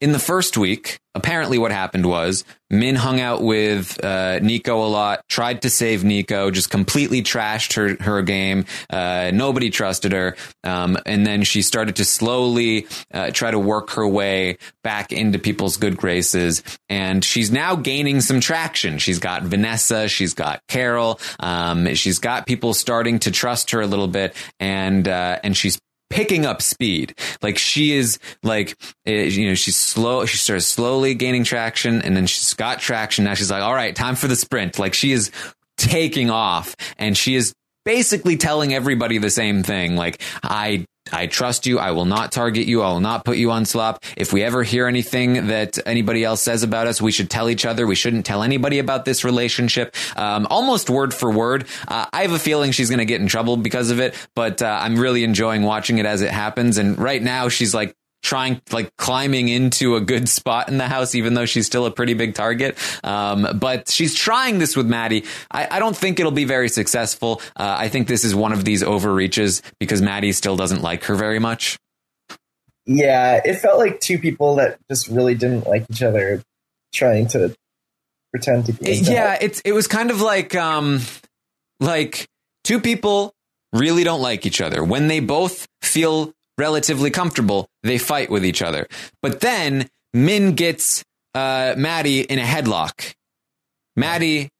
in 0.00 0.12
the 0.12 0.18
first 0.18 0.56
week, 0.56 0.98
apparently 1.14 1.58
what 1.58 1.72
happened 1.72 2.06
was 2.06 2.44
Min 2.70 2.94
hung 2.94 3.20
out 3.20 3.42
with 3.42 4.02
uh, 4.02 4.38
Nico 4.38 4.84
a 4.84 4.88
lot, 4.88 5.22
tried 5.28 5.62
to 5.62 5.70
save 5.70 6.04
Nico, 6.04 6.50
just 6.50 6.70
completely 6.70 7.22
trashed 7.22 7.74
her 7.74 8.02
her 8.02 8.22
game. 8.22 8.64
Uh, 8.88 9.30
nobody 9.34 9.68
trusted 9.70 10.12
her, 10.12 10.36
um, 10.64 10.96
and 11.04 11.26
then 11.26 11.42
she 11.42 11.62
started 11.62 11.96
to 11.96 12.04
slowly 12.04 12.86
uh, 13.12 13.30
try 13.32 13.50
to 13.50 13.58
work 13.58 13.90
her 13.90 14.08
way 14.08 14.56
back 14.82 15.12
into 15.12 15.38
people's 15.38 15.76
good 15.76 15.96
graces. 15.96 16.62
And 16.88 17.24
she's 17.24 17.50
now 17.50 17.76
gaining 17.76 18.20
some 18.20 18.40
traction. 18.40 18.98
She's 18.98 19.18
got 19.18 19.42
Vanessa, 19.42 20.08
she's 20.08 20.32
got 20.32 20.62
Carol, 20.68 21.20
um, 21.40 21.94
she's 21.94 22.20
got 22.20 22.46
people 22.46 22.72
starting 22.72 23.18
to 23.20 23.30
trust 23.30 23.72
her 23.72 23.80
a 23.80 23.86
little 23.86 24.08
bit, 24.08 24.34
and 24.58 25.06
uh, 25.06 25.40
and 25.42 25.56
she's 25.56 25.78
picking 26.10 26.44
up 26.44 26.60
speed. 26.60 27.14
Like 27.40 27.56
she 27.56 27.92
is 27.92 28.18
like, 28.42 28.76
eh, 29.06 29.24
you 29.24 29.48
know, 29.48 29.54
she's 29.54 29.76
slow. 29.76 30.26
She 30.26 30.36
starts 30.36 30.66
slowly 30.66 31.14
gaining 31.14 31.44
traction 31.44 32.02
and 32.02 32.16
then 32.16 32.26
she's 32.26 32.52
got 32.54 32.80
traction. 32.80 33.24
Now 33.24 33.34
she's 33.34 33.50
like, 33.50 33.62
all 33.62 33.74
right, 33.74 33.94
time 33.94 34.16
for 34.16 34.28
the 34.28 34.36
sprint. 34.36 34.78
Like 34.78 34.92
she 34.92 35.12
is 35.12 35.30
taking 35.78 36.28
off 36.30 36.76
and 36.98 37.16
she 37.16 37.34
is 37.34 37.54
basically 37.84 38.36
telling 38.36 38.74
everybody 38.74 39.18
the 39.18 39.30
same 39.30 39.62
thing. 39.62 39.96
Like, 39.96 40.20
I 40.42 40.86
I 41.12 41.26
trust 41.26 41.66
you. 41.66 41.78
I 41.78 41.90
will 41.92 42.04
not 42.04 42.30
target 42.30 42.66
you. 42.66 42.82
I 42.82 42.92
will 42.92 43.00
not 43.00 43.24
put 43.24 43.36
you 43.36 43.50
on 43.50 43.64
slop. 43.64 44.04
If 44.16 44.32
we 44.32 44.42
ever 44.42 44.62
hear 44.62 44.86
anything 44.86 45.48
that 45.48 45.78
anybody 45.86 46.24
else 46.24 46.40
says 46.40 46.62
about 46.62 46.86
us, 46.86 47.00
we 47.00 47.10
should 47.10 47.30
tell 47.30 47.48
each 47.50 47.66
other. 47.66 47.86
We 47.86 47.94
shouldn't 47.94 48.26
tell 48.26 48.42
anybody 48.42 48.78
about 48.78 49.04
this 49.04 49.24
relationship. 49.24 49.94
Um, 50.16 50.46
almost 50.50 50.88
word 50.90 51.12
for 51.12 51.30
word. 51.30 51.66
Uh, 51.88 52.06
I 52.12 52.22
have 52.22 52.32
a 52.32 52.38
feeling 52.38 52.72
she's 52.72 52.90
going 52.90 52.98
to 52.98 53.04
get 53.04 53.20
in 53.20 53.26
trouble 53.26 53.56
because 53.56 53.90
of 53.90 53.98
it, 53.98 54.14
but 54.36 54.62
uh, 54.62 54.78
I'm 54.80 54.98
really 54.98 55.24
enjoying 55.24 55.62
watching 55.62 55.98
it 55.98 56.06
as 56.06 56.22
it 56.22 56.30
happens. 56.30 56.78
And 56.78 56.98
right 56.98 57.22
now, 57.22 57.48
she's 57.48 57.74
like 57.74 57.94
trying 58.22 58.60
like 58.72 58.94
climbing 58.96 59.48
into 59.48 59.96
a 59.96 60.00
good 60.00 60.28
spot 60.28 60.68
in 60.68 60.78
the 60.78 60.88
house, 60.88 61.14
even 61.14 61.34
though 61.34 61.46
she's 61.46 61.66
still 61.66 61.86
a 61.86 61.90
pretty 61.90 62.14
big 62.14 62.34
target. 62.34 62.76
Um, 63.04 63.58
but 63.58 63.88
she's 63.88 64.14
trying 64.14 64.58
this 64.58 64.76
with 64.76 64.86
Maddie. 64.86 65.24
I, 65.50 65.68
I 65.70 65.78
don't 65.78 65.96
think 65.96 66.20
it'll 66.20 66.32
be 66.32 66.44
very 66.44 66.68
successful. 66.68 67.40
Uh, 67.56 67.76
I 67.78 67.88
think 67.88 68.08
this 68.08 68.24
is 68.24 68.34
one 68.34 68.52
of 68.52 68.64
these 68.64 68.82
overreaches 68.82 69.62
because 69.78 70.02
Maddie 70.02 70.32
still 70.32 70.56
doesn't 70.56 70.82
like 70.82 71.04
her 71.04 71.14
very 71.14 71.38
much. 71.38 71.78
Yeah, 72.86 73.40
it 73.44 73.56
felt 73.56 73.78
like 73.78 74.00
two 74.00 74.18
people 74.18 74.56
that 74.56 74.78
just 74.88 75.08
really 75.08 75.34
didn't 75.34 75.66
like 75.66 75.86
each 75.90 76.02
other 76.02 76.42
trying 76.92 77.28
to 77.28 77.54
pretend 78.32 78.66
to 78.66 78.72
be. 78.72 78.92
Yeah, 78.94 79.38
it's 79.40 79.60
it 79.64 79.72
was 79.72 79.86
kind 79.86 80.10
of 80.10 80.20
like 80.20 80.54
um 80.54 81.00
like 81.78 82.26
two 82.64 82.80
people 82.80 83.32
really 83.72 84.04
don't 84.04 84.22
like 84.22 84.46
each 84.46 84.60
other. 84.60 84.82
When 84.82 85.08
they 85.08 85.20
both 85.20 85.68
feel 85.82 86.32
relatively 86.60 87.10
comfortable, 87.10 87.66
they 87.82 87.98
fight 87.98 88.30
with 88.30 88.44
each 88.44 88.62
other. 88.62 88.86
But 89.22 89.40
then 89.40 89.88
Min 90.12 90.54
gets 90.54 91.02
uh, 91.34 91.74
Maddie 91.76 92.20
in 92.20 92.38
a 92.38 92.44
headlock. 92.44 93.14
Maddie, 93.96 94.50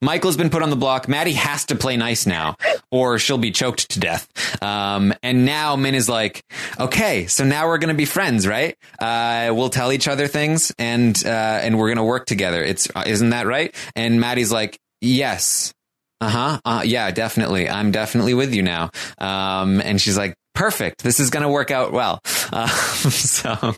Michael's 0.00 0.36
been 0.36 0.50
put 0.50 0.62
on 0.62 0.70
the 0.70 0.76
block. 0.76 1.08
Maddie 1.08 1.34
has 1.34 1.66
to 1.66 1.76
play 1.76 1.96
nice 1.96 2.26
now, 2.26 2.56
or 2.90 3.18
she'll 3.18 3.38
be 3.38 3.52
choked 3.52 3.90
to 3.90 4.00
death. 4.00 4.26
Um, 4.62 5.14
and 5.22 5.44
now 5.44 5.76
Min 5.76 5.94
is 5.94 6.08
like, 6.08 6.42
okay, 6.80 7.26
so 7.26 7.44
now 7.44 7.68
we're 7.68 7.78
gonna 7.78 7.94
be 7.94 8.06
friends, 8.06 8.46
right? 8.46 8.76
Uh, 8.98 9.52
we'll 9.54 9.70
tell 9.70 9.92
each 9.92 10.08
other 10.08 10.26
things, 10.26 10.72
and 10.78 11.16
uh, 11.24 11.60
and 11.62 11.78
we're 11.78 11.88
gonna 11.88 12.04
work 12.04 12.26
together. 12.26 12.62
It's 12.62 12.88
isn't 13.06 13.30
that 13.30 13.46
right? 13.46 13.74
And 13.94 14.20
Maddie's 14.20 14.50
like, 14.50 14.78
yes. 15.00 15.72
Uh-huh. 16.20 16.60
Uh, 16.64 16.82
yeah, 16.84 17.10
definitely. 17.10 17.68
I'm 17.68 17.90
definitely 17.90 18.34
with 18.34 18.54
you 18.54 18.62
now. 18.62 18.90
Um, 19.18 19.80
and 19.80 20.00
she's 20.00 20.16
like, 20.16 20.36
perfect. 20.54 21.02
This 21.02 21.20
is 21.20 21.30
going 21.30 21.42
to 21.42 21.48
work 21.48 21.70
out 21.70 21.92
well. 21.92 22.20
Uh, 22.52 22.66
so 22.68 23.74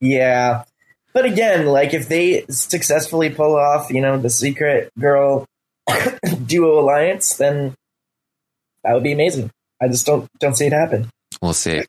yeah, 0.00 0.64
but 1.12 1.24
again, 1.24 1.66
like 1.66 1.94
if 1.94 2.08
they 2.08 2.44
successfully 2.48 3.30
pull 3.30 3.56
off, 3.56 3.90
you 3.90 4.00
know, 4.00 4.18
the 4.18 4.30
secret 4.30 4.90
girl 4.98 5.46
duo 6.46 6.80
alliance, 6.80 7.36
then 7.36 7.74
that 8.82 8.94
would 8.94 9.02
be 9.02 9.12
amazing. 9.12 9.50
I 9.80 9.88
just 9.88 10.06
don't 10.06 10.28
don't 10.40 10.56
see 10.56 10.66
it 10.66 10.72
happen. 10.72 11.08
We'll 11.40 11.52
see. 11.52 11.82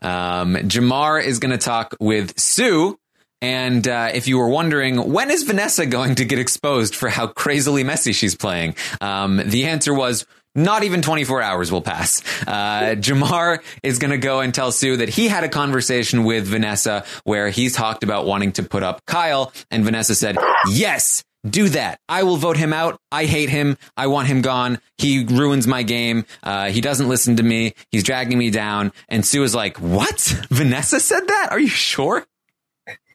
Um, 0.00 0.54
Jamar 0.56 1.22
is 1.22 1.38
going 1.38 1.52
to 1.52 1.58
talk 1.58 1.94
with 2.00 2.38
Sue. 2.38 2.98
And 3.40 3.86
uh, 3.88 4.10
if 4.14 4.28
you 4.28 4.38
were 4.38 4.48
wondering, 4.48 5.12
when 5.12 5.30
is 5.30 5.42
Vanessa 5.42 5.84
going 5.84 6.14
to 6.14 6.24
get 6.24 6.38
exposed 6.38 6.94
for 6.94 7.08
how 7.08 7.26
crazily 7.26 7.82
messy 7.82 8.12
she's 8.12 8.36
playing? 8.36 8.76
Um, 9.00 9.42
the 9.44 9.66
answer 9.66 9.92
was 9.92 10.26
not 10.54 10.82
even 10.84 11.02
24 11.02 11.42
hours 11.42 11.72
will 11.72 11.82
pass. 11.82 12.22
Uh, 12.46 12.94
Jamar 12.96 13.60
is 13.82 13.98
going 13.98 14.10
to 14.10 14.18
go 14.18 14.40
and 14.40 14.54
tell 14.54 14.72
Sue 14.72 14.96
that 14.98 15.08
he 15.08 15.28
had 15.28 15.44
a 15.44 15.48
conversation 15.48 16.24
with 16.24 16.46
Vanessa 16.46 17.04
where 17.24 17.48
he's 17.50 17.74
talked 17.74 18.04
about 18.04 18.26
wanting 18.26 18.52
to 18.52 18.62
put 18.62 18.82
up 18.82 19.04
Kyle. 19.06 19.52
And 19.70 19.84
Vanessa 19.84 20.14
said, 20.14 20.36
yes, 20.68 21.24
do 21.48 21.68
that. 21.70 21.98
I 22.08 22.22
will 22.22 22.36
vote 22.36 22.56
him 22.56 22.72
out. 22.72 22.98
I 23.10 23.24
hate 23.24 23.48
him. 23.48 23.76
I 23.96 24.06
want 24.06 24.28
him 24.28 24.42
gone. 24.42 24.78
He 24.98 25.24
ruins 25.24 25.66
my 25.66 25.82
game. 25.82 26.24
Uh, 26.42 26.70
he 26.70 26.80
doesn't 26.80 27.08
listen 27.08 27.36
to 27.36 27.42
me. 27.42 27.74
He's 27.90 28.04
dragging 28.04 28.38
me 28.38 28.50
down. 28.50 28.92
And 29.08 29.26
Sue 29.26 29.42
is 29.42 29.54
like, 29.54 29.78
what? 29.78 30.20
Vanessa 30.50 31.00
said 31.00 31.26
that? 31.26 31.48
Are 31.50 31.58
you 31.58 31.68
sure? 31.68 32.24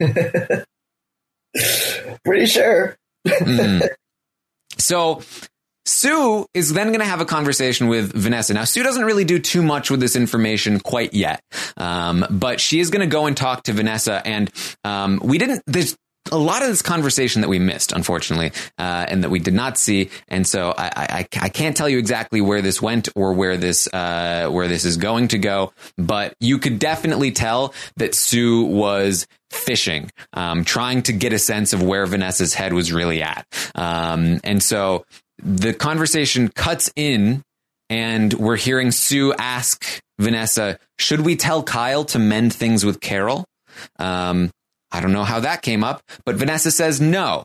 Pretty 2.24 2.46
sure. 2.46 2.96
mm. 3.26 3.88
So 4.80 5.22
Sue 5.88 6.46
is 6.54 6.72
then 6.72 6.88
going 6.88 7.00
to 7.00 7.06
have 7.06 7.20
a 7.20 7.24
conversation 7.24 7.88
with 7.88 8.12
Vanessa. 8.12 8.54
Now, 8.54 8.64
Sue 8.64 8.82
doesn't 8.82 9.04
really 9.04 9.24
do 9.24 9.38
too 9.38 9.62
much 9.62 9.90
with 9.90 10.00
this 10.00 10.16
information 10.16 10.80
quite 10.80 11.14
yet, 11.14 11.42
um, 11.76 12.26
but 12.30 12.60
she 12.60 12.78
is 12.78 12.90
going 12.90 13.00
to 13.00 13.10
go 13.10 13.26
and 13.26 13.36
talk 13.36 13.64
to 13.64 13.72
Vanessa. 13.72 14.20
And 14.24 14.50
um, 14.84 15.20
we 15.22 15.38
didn't. 15.38 15.62
There's 15.66 15.96
a 16.30 16.36
lot 16.36 16.62
of 16.62 16.68
this 16.68 16.82
conversation 16.82 17.40
that 17.40 17.48
we 17.48 17.58
missed, 17.58 17.92
unfortunately, 17.92 18.52
uh, 18.78 19.06
and 19.08 19.24
that 19.24 19.30
we 19.30 19.38
did 19.38 19.54
not 19.54 19.78
see. 19.78 20.10
And 20.28 20.46
so 20.46 20.74
I, 20.76 20.90
I, 20.94 21.28
I, 21.40 21.48
can't 21.48 21.74
tell 21.74 21.88
you 21.88 21.98
exactly 21.98 22.42
where 22.42 22.60
this 22.60 22.82
went 22.82 23.08
or 23.16 23.32
where 23.32 23.56
this 23.56 23.88
uh, 23.92 24.48
where 24.50 24.68
this 24.68 24.84
is 24.84 24.98
going 24.98 25.28
to 25.28 25.38
go. 25.38 25.72
But 25.96 26.34
you 26.38 26.58
could 26.58 26.78
definitely 26.78 27.32
tell 27.32 27.72
that 27.96 28.14
Sue 28.14 28.64
was 28.64 29.26
fishing, 29.50 30.10
um, 30.34 30.64
trying 30.64 31.02
to 31.04 31.12
get 31.12 31.32
a 31.32 31.38
sense 31.38 31.72
of 31.72 31.82
where 31.82 32.04
Vanessa's 32.04 32.52
head 32.52 32.74
was 32.74 32.92
really 32.92 33.22
at. 33.22 33.46
Um, 33.74 34.40
and 34.44 34.62
so 34.62 35.06
the 35.38 35.74
conversation 35.74 36.48
cuts 36.48 36.90
in 36.96 37.42
and 37.90 38.32
we're 38.34 38.56
hearing 38.56 38.90
Sue 38.90 39.32
ask 39.34 40.00
Vanessa, 40.18 40.78
should 40.98 41.20
we 41.20 41.36
tell 41.36 41.62
Kyle 41.62 42.04
to 42.06 42.18
mend 42.18 42.52
things 42.52 42.84
with 42.84 43.00
Carol? 43.00 43.44
Um, 43.98 44.50
I 44.90 45.00
don't 45.00 45.12
know 45.12 45.24
how 45.24 45.40
that 45.40 45.62
came 45.62 45.84
up, 45.84 46.02
but 46.24 46.36
Vanessa 46.36 46.70
says 46.70 47.00
no. 47.00 47.44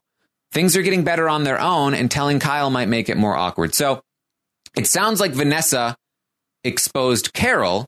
Things 0.52 0.76
are 0.76 0.82
getting 0.82 1.04
better 1.04 1.30
on 1.30 1.44
their 1.44 1.60
own 1.60 1.94
and 1.94 2.10
telling 2.10 2.39
Kyle 2.39 2.70
might 2.70 2.88
make 2.88 3.10
it 3.10 3.18
more 3.18 3.36
awkward. 3.36 3.74
So 3.74 4.02
it 4.76 4.88
sounds 4.88 5.20
like 5.20 5.32
Vanessa 5.32 5.96
exposed 6.64 7.34
Carol 7.34 7.86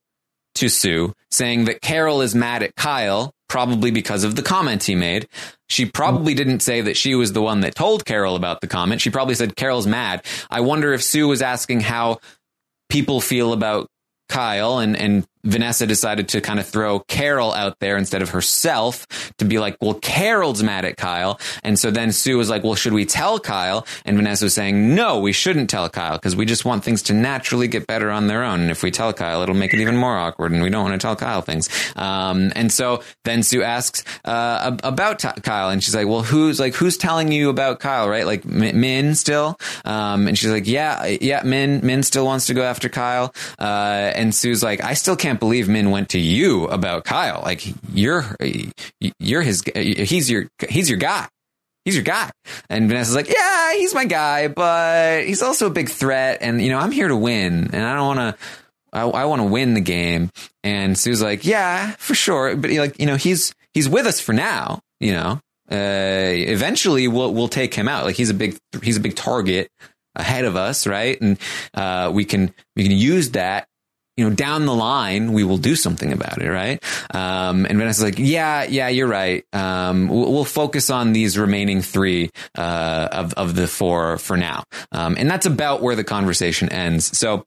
to 0.55 0.69
Sue, 0.69 1.13
saying 1.31 1.65
that 1.65 1.81
Carol 1.81 2.21
is 2.21 2.33
mad 2.35 2.63
at 2.63 2.75
Kyle 2.75 3.33
probably 3.47 3.91
because 3.91 4.23
of 4.23 4.35
the 4.35 4.41
comment 4.41 4.83
he 4.83 4.95
made. 4.95 5.27
She 5.69 5.85
probably 5.85 6.33
didn't 6.33 6.61
say 6.61 6.81
that 6.81 6.97
she 6.97 7.15
was 7.15 7.33
the 7.33 7.41
one 7.41 7.61
that 7.61 7.75
told 7.75 8.05
Carol 8.05 8.35
about 8.35 8.61
the 8.61 8.67
comment. 8.67 9.01
She 9.01 9.09
probably 9.09 9.35
said 9.35 9.55
Carol's 9.55 9.87
mad. 9.87 10.25
I 10.49 10.61
wonder 10.61 10.93
if 10.93 11.03
Sue 11.03 11.27
was 11.27 11.41
asking 11.41 11.81
how 11.81 12.19
people 12.89 13.21
feel 13.21 13.53
about 13.53 13.87
Kyle 14.29 14.79
and, 14.79 14.97
and 14.97 15.25
Vanessa 15.45 15.85
decided 15.87 16.27
to 16.29 16.41
kind 16.41 16.59
of 16.59 16.67
throw 16.67 16.99
Carol 16.99 17.53
out 17.53 17.79
there 17.79 17.97
instead 17.97 18.21
of 18.21 18.29
herself 18.29 19.07
to 19.37 19.45
be 19.45 19.59
like, 19.59 19.77
well, 19.79 19.93
Carol's 19.93 20.63
mad 20.63 20.85
at 20.85 20.97
Kyle. 20.97 21.39
And 21.63 21.79
so 21.79 21.91
then 21.91 22.11
Sue 22.11 22.37
was 22.37 22.49
like, 22.49 22.63
well, 22.63 22.75
should 22.75 22.93
we 22.93 23.05
tell 23.05 23.39
Kyle? 23.39 23.85
And 24.05 24.17
Vanessa 24.17 24.45
was 24.45 24.53
saying, 24.53 24.95
no, 24.95 25.19
we 25.19 25.31
shouldn't 25.31 25.69
tell 25.69 25.89
Kyle 25.89 26.17
because 26.17 26.35
we 26.35 26.45
just 26.45 26.65
want 26.65 26.83
things 26.83 27.03
to 27.03 27.13
naturally 27.13 27.67
get 27.67 27.87
better 27.87 28.09
on 28.09 28.27
their 28.27 28.43
own. 28.43 28.61
And 28.61 28.71
if 28.71 28.83
we 28.83 28.91
tell 28.91 29.13
Kyle, 29.13 29.41
it'll 29.41 29.55
make 29.55 29.73
it 29.73 29.79
even 29.79 29.95
more 29.97 30.17
awkward 30.17 30.51
and 30.51 30.61
we 30.61 30.69
don't 30.69 30.83
want 30.83 30.99
to 30.99 31.05
tell 31.05 31.15
Kyle 31.15 31.41
things. 31.41 31.69
Um, 31.95 32.51
and 32.55 32.71
so 32.71 33.03
then 33.23 33.43
Sue 33.43 33.63
asks, 33.63 34.03
uh, 34.25 34.77
about 34.83 35.19
t- 35.19 35.41
Kyle 35.41 35.69
and 35.69 35.83
she's 35.83 35.95
like, 35.95 36.07
well, 36.07 36.23
who's 36.23 36.59
like, 36.59 36.73
who's 36.73 36.97
telling 36.97 37.31
you 37.31 37.49
about 37.49 37.79
Kyle, 37.79 38.09
right? 38.09 38.25
Like 38.25 38.45
M- 38.45 38.81
Min 38.81 39.15
still? 39.15 39.57
Um, 39.83 40.27
and 40.27 40.37
she's 40.37 40.49
like, 40.49 40.67
yeah, 40.67 41.05
yeah, 41.05 41.43
Min, 41.43 41.85
Min 41.85 42.03
still 42.03 42.25
wants 42.25 42.47
to 42.47 42.53
go 42.53 42.63
after 42.63 42.89
Kyle. 42.89 43.33
Uh, 43.59 44.11
and 44.15 44.33
Sue's 44.33 44.63
like, 44.63 44.83
I 44.83 44.93
still 44.93 45.15
can't 45.15 45.34
can't 45.35 45.39
believe 45.41 45.67
Min 45.67 45.91
went 45.91 46.09
to 46.09 46.19
you 46.19 46.65
about 46.67 47.03
Kyle. 47.03 47.41
Like 47.43 47.61
you're 47.93 48.23
you're 49.19 49.41
his 49.41 49.63
he's 49.75 50.29
your 50.29 50.47
he's 50.69 50.89
your 50.89 50.97
guy. 50.97 51.27
He's 51.83 51.95
your 51.95 52.03
guy. 52.03 52.31
And 52.69 52.89
Vanessa's 52.89 53.13
like, 53.13 53.29
yeah, 53.29 53.73
he's 53.73 53.93
my 53.93 54.05
guy, 54.05 54.47
but 54.47 55.25
he's 55.25 55.43
also 55.43 55.67
a 55.67 55.69
big 55.69 55.89
threat. 55.89 56.39
And, 56.41 56.59
you 56.59 56.69
know, 56.69 56.79
I'm 56.79 56.91
here 56.91 57.07
to 57.07 57.15
win 57.15 57.69
and 57.73 57.83
I 57.83 57.93
don't 57.93 58.15
want 58.15 58.19
to, 58.19 58.43
I, 58.91 59.01
I 59.03 59.25
want 59.25 59.41
to 59.41 59.47
win 59.47 59.75
the 59.75 59.81
game. 59.81 60.31
And 60.63 60.97
Sue's 60.97 61.21
like, 61.21 61.45
yeah, 61.45 61.91
for 61.99 62.15
sure. 62.15 62.55
But 62.55 62.71
like, 62.71 62.99
you 62.99 63.05
know, 63.05 63.17
he's, 63.17 63.53
he's 63.75 63.87
with 63.87 64.07
us 64.07 64.19
for 64.19 64.33
now, 64.33 64.79
you 64.99 65.13
know, 65.13 65.39
uh, 65.71 65.75
eventually 65.75 67.07
we'll, 67.07 67.31
we'll 67.31 67.49
take 67.49 67.75
him 67.75 67.87
out. 67.87 68.03
Like 68.03 68.15
he's 68.15 68.31
a 68.31 68.33
big, 68.33 68.57
he's 68.81 68.97
a 68.97 69.01
big 69.01 69.15
target 69.15 69.69
ahead 70.15 70.45
of 70.45 70.55
us. 70.55 70.87
Right. 70.87 71.21
And, 71.21 71.37
uh, 71.75 72.09
we 72.11 72.25
can, 72.25 72.51
we 72.75 72.81
can 72.81 72.93
use 72.93 73.29
that 73.31 73.67
you 74.17 74.27
know, 74.27 74.33
down 74.33 74.65
the 74.65 74.73
line, 74.73 75.33
we 75.33 75.43
will 75.43 75.57
do 75.57 75.75
something 75.75 76.13
about 76.13 76.41
it, 76.41 76.49
right? 76.49 76.81
Um, 77.13 77.65
and 77.65 77.77
Vanessa's 77.77 78.03
like, 78.03 78.17
yeah, 78.17 78.63
yeah, 78.63 78.87
you're 78.87 79.07
right. 79.07 79.45
Um, 79.51 80.07
we'll, 80.07 80.31
we'll, 80.31 80.45
focus 80.45 80.89
on 80.89 81.11
these 81.11 81.37
remaining 81.37 81.81
three 81.81 82.29
uh, 82.57 83.09
of 83.11 83.33
of 83.33 83.55
the 83.55 83.67
four 83.67 84.17
for 84.17 84.37
now, 84.37 84.63
um, 84.91 85.15
and 85.17 85.29
that's 85.29 85.45
about 85.45 85.81
where 85.81 85.95
the 85.95 86.03
conversation 86.03 86.69
ends. 86.69 87.17
So. 87.17 87.45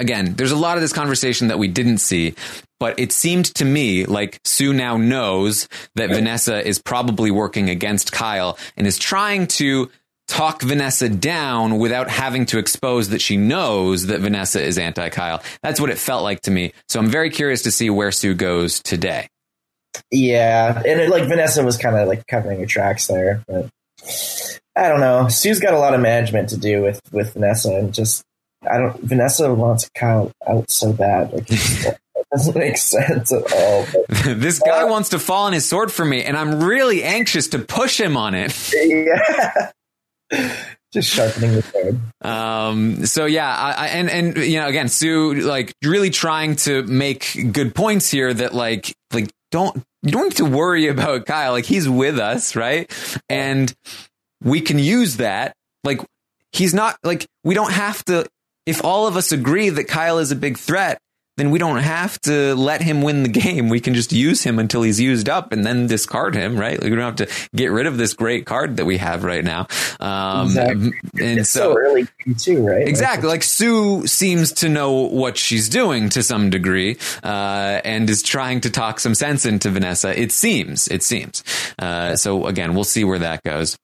Again, 0.00 0.34
there's 0.34 0.50
a 0.50 0.56
lot 0.56 0.76
of 0.76 0.82
this 0.82 0.92
conversation 0.92 1.48
that 1.48 1.58
we 1.58 1.68
didn't 1.68 1.98
see, 1.98 2.34
but 2.80 2.98
it 2.98 3.12
seemed 3.12 3.46
to 3.54 3.64
me 3.64 4.04
like 4.06 4.40
Sue 4.44 4.72
now 4.72 4.96
knows 4.96 5.68
that 5.94 6.10
Vanessa 6.10 6.66
is 6.66 6.80
probably 6.80 7.30
working 7.30 7.70
against 7.70 8.10
Kyle 8.10 8.58
and 8.76 8.88
is 8.88 8.98
trying 8.98 9.46
to 9.46 9.88
talk 10.28 10.62
Vanessa 10.62 11.08
down 11.08 11.78
without 11.78 12.08
having 12.08 12.46
to 12.46 12.58
expose 12.58 13.08
that 13.08 13.20
she 13.20 13.36
knows 13.36 14.06
that 14.06 14.20
Vanessa 14.20 14.62
is 14.62 14.78
anti 14.78 15.08
Kyle. 15.08 15.42
That's 15.62 15.80
what 15.80 15.90
it 15.90 15.98
felt 15.98 16.22
like 16.22 16.42
to 16.42 16.50
me. 16.50 16.72
So 16.88 17.00
I'm 17.00 17.08
very 17.08 17.30
curious 17.30 17.62
to 17.62 17.72
see 17.72 17.90
where 17.90 18.12
Sue 18.12 18.34
goes 18.34 18.80
today. 18.80 19.28
Yeah, 20.10 20.76
and 20.76 21.00
it, 21.00 21.10
like 21.10 21.24
Vanessa 21.28 21.64
was 21.64 21.76
kind 21.76 21.96
of 21.96 22.06
like 22.06 22.26
covering 22.26 22.60
her 22.60 22.66
tracks 22.66 23.08
there, 23.08 23.42
but 23.48 23.68
I 24.76 24.88
don't 24.88 25.00
know. 25.00 25.28
Sue's 25.28 25.58
got 25.58 25.74
a 25.74 25.78
lot 25.78 25.94
of 25.94 26.00
management 26.00 26.50
to 26.50 26.56
do 26.56 26.82
with 26.82 27.00
with 27.10 27.32
Vanessa, 27.32 27.74
and 27.74 27.92
just 27.92 28.22
I 28.70 28.78
don't. 28.78 29.00
Vanessa 29.00 29.52
wants 29.52 29.88
Kyle 29.96 30.30
out 30.46 30.70
so 30.70 30.92
bad. 30.92 31.32
Like 31.32 31.46
it 31.50 31.98
doesn't 32.32 32.56
make 32.56 32.76
sense 32.76 33.32
at 33.32 33.52
all. 33.52 33.86
But, 33.92 34.06
this 34.38 34.58
guy 34.60 34.84
wants 34.84 35.10
to 35.10 35.18
fall 35.18 35.46
on 35.46 35.52
his 35.52 35.66
sword 35.66 35.90
for 35.90 36.04
me, 36.04 36.22
and 36.22 36.36
I'm 36.36 36.62
really 36.62 37.02
anxious 37.02 37.48
to 37.48 37.58
push 37.58 38.00
him 38.00 38.16
on 38.16 38.34
it. 38.34 38.72
yeah. 38.84 39.72
Just 40.92 41.10
sharpening 41.10 41.54
the 41.54 41.62
sword. 41.62 42.00
Um, 42.22 43.04
so 43.04 43.26
yeah, 43.26 43.54
I, 43.54 43.72
I, 43.72 43.86
and 43.88 44.08
and 44.08 44.36
you 44.38 44.58
know, 44.58 44.68
again, 44.68 44.88
Sue 44.88 45.34
like 45.34 45.74
really 45.84 46.08
trying 46.08 46.56
to 46.56 46.82
make 46.84 47.52
good 47.52 47.74
points 47.74 48.10
here 48.10 48.32
that 48.32 48.54
like 48.54 48.94
like 49.12 49.30
don't 49.50 49.76
you 50.02 50.12
don't 50.12 50.24
need 50.24 50.36
to 50.36 50.46
worry 50.46 50.88
about 50.88 51.26
Kyle. 51.26 51.52
Like 51.52 51.66
he's 51.66 51.88
with 51.88 52.18
us, 52.18 52.56
right? 52.56 52.90
And 53.28 53.72
we 54.42 54.62
can 54.62 54.78
use 54.78 55.18
that. 55.18 55.54
Like 55.84 56.00
he's 56.52 56.72
not 56.72 56.96
like 57.02 57.26
we 57.44 57.54
don't 57.54 57.72
have 57.72 58.02
to. 58.06 58.26
If 58.64 58.84
all 58.84 59.06
of 59.06 59.16
us 59.16 59.32
agree 59.32 59.68
that 59.70 59.84
Kyle 59.84 60.18
is 60.18 60.30
a 60.30 60.36
big 60.36 60.56
threat, 60.56 60.98
then 61.38 61.50
we 61.50 61.58
don't 61.58 61.78
have 61.78 62.20
to 62.22 62.54
let 62.54 62.82
him 62.82 63.02
win 63.02 63.22
the 63.22 63.28
game. 63.28 63.68
We 63.68 63.80
can 63.80 63.94
just 63.94 64.12
use 64.12 64.42
him 64.42 64.58
until 64.58 64.82
he's 64.82 65.00
used 65.00 65.28
up 65.28 65.52
and 65.52 65.64
then 65.64 65.86
discard 65.86 66.34
him, 66.34 66.58
right? 66.58 66.82
we 66.82 66.90
don't 66.90 66.98
have 66.98 67.28
to 67.28 67.48
get 67.54 67.68
rid 67.68 67.86
of 67.86 67.96
this 67.96 68.12
great 68.12 68.44
card 68.44 68.76
that 68.76 68.84
we 68.84 68.98
have 68.98 69.24
right 69.24 69.44
now. 69.44 69.66
Um, 70.00 70.46
exactly. 70.46 70.92
and 71.20 71.40
it's 71.40 71.50
so, 71.50 71.72
so 71.72 71.78
early 71.78 72.06
too, 72.36 72.66
right? 72.66 72.86
Exactly. 72.86 73.28
Like, 73.28 73.38
like, 73.38 73.42
Sue 73.44 74.06
seems 74.06 74.52
to 74.54 74.68
know 74.68 74.92
what 74.92 75.36
she's 75.38 75.68
doing 75.68 76.08
to 76.10 76.22
some 76.22 76.50
degree, 76.50 76.96
uh, 77.22 77.80
and 77.84 78.10
is 78.10 78.22
trying 78.22 78.60
to 78.62 78.70
talk 78.70 78.98
some 78.98 79.14
sense 79.14 79.46
into 79.46 79.70
Vanessa. 79.70 80.18
It 80.20 80.32
seems, 80.32 80.88
it 80.88 81.02
seems. 81.02 81.44
Uh, 81.78 82.16
so 82.16 82.46
again, 82.46 82.74
we'll 82.74 82.84
see 82.84 83.04
where 83.04 83.20
that 83.20 83.42
goes. 83.44 83.78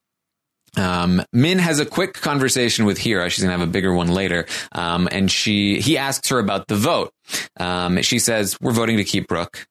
Um, 0.77 1.23
Min 1.31 1.59
has 1.59 1.79
a 1.79 1.85
quick 1.85 2.13
conversation 2.13 2.85
with 2.85 2.97
Hira. 2.97 3.29
She's 3.29 3.43
gonna 3.43 3.57
have 3.57 3.67
a 3.67 3.71
bigger 3.71 3.93
one 3.93 4.07
later. 4.07 4.45
Um, 4.71 5.07
and 5.11 5.31
she, 5.31 5.79
he 5.79 5.97
asks 5.97 6.29
her 6.29 6.39
about 6.39 6.67
the 6.67 6.75
vote. 6.75 7.11
Um, 7.59 8.01
she 8.01 8.19
says, 8.19 8.57
we're 8.59 8.71
voting 8.71 8.97
to 8.97 9.03
keep 9.03 9.27
Brooke. 9.27 9.65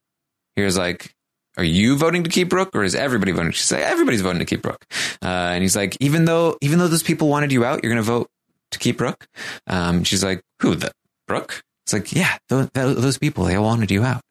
Hira's 0.57 0.79
like, 0.79 1.15
are 1.57 1.65
you 1.65 1.97
voting 1.97 2.25
to 2.25 2.31
keep 2.31 2.49
Brooke 2.49 2.71
or 2.75 2.83
is 2.83 2.95
everybody 2.95 3.33
voting? 3.33 3.53
She's 3.53 3.71
like, 3.71 3.83
everybody's 3.83 4.23
voting 4.23 4.41
to 4.41 4.45
keep 4.45 4.63
Brooke. 4.63 4.85
Uh, 5.23 5.53
and 5.53 5.63
he's 5.63 5.77
like, 5.77 5.97
even 6.01 6.25
though, 6.25 6.57
even 6.61 6.79
though 6.79 6.89
those 6.89 7.03
people 7.03 7.29
wanted 7.29 7.53
you 7.53 7.65
out, 7.65 7.85
you're 7.85 7.95
to 7.95 8.03
vote 8.03 8.29
to 8.73 8.79
keep 8.79 8.99
Brooke. 8.99 9.27
Um, 9.67 10.05
she's 10.05 10.25
like, 10.25 10.43
who 10.61 10.75
the 10.75 10.91
Brooke? 11.29 11.63
It's 11.85 11.93
like, 11.93 12.14
yeah, 12.14 12.39
those, 12.49 12.70
those 12.72 13.18
people, 13.18 13.45
they 13.45 13.57
all 13.57 13.64
wanted 13.64 13.91
you 13.91 14.05
out. 14.05 14.22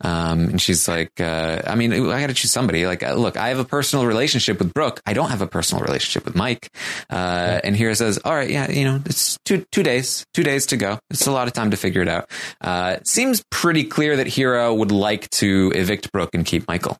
Um, 0.00 0.50
and 0.50 0.62
she's 0.62 0.86
like, 0.86 1.20
uh, 1.20 1.60
I 1.66 1.74
mean, 1.74 1.92
I 1.92 2.20
got 2.20 2.28
to 2.28 2.34
choose 2.34 2.52
somebody. 2.52 2.86
Like, 2.86 3.02
uh, 3.02 3.14
look, 3.14 3.36
I 3.36 3.48
have 3.48 3.58
a 3.58 3.64
personal 3.64 4.06
relationship 4.06 4.60
with 4.60 4.72
Brooke. 4.72 5.00
I 5.04 5.12
don't 5.12 5.28
have 5.28 5.42
a 5.42 5.48
personal 5.48 5.82
relationship 5.82 6.24
with 6.24 6.36
Mike. 6.36 6.68
Uh, 7.10 7.58
and 7.64 7.76
Hira 7.76 7.96
says, 7.96 8.20
all 8.24 8.32
right, 8.32 8.48
yeah, 8.48 8.70
you 8.70 8.84
know, 8.84 9.00
it's 9.04 9.36
two, 9.44 9.64
two 9.72 9.82
days, 9.82 10.24
two 10.34 10.44
days 10.44 10.66
to 10.66 10.76
go. 10.76 11.00
It's 11.10 11.26
a 11.26 11.32
lot 11.32 11.48
of 11.48 11.52
time 11.52 11.72
to 11.72 11.76
figure 11.76 12.00
it 12.00 12.08
out. 12.08 12.30
Uh, 12.60 12.98
it 13.00 13.08
seems 13.08 13.42
pretty 13.50 13.82
clear 13.82 14.16
that 14.16 14.28
Hira 14.28 14.72
would 14.72 14.92
like 14.92 15.28
to 15.30 15.72
evict 15.74 16.12
Brooke 16.12 16.30
and 16.32 16.46
keep 16.46 16.68
Michael. 16.68 16.96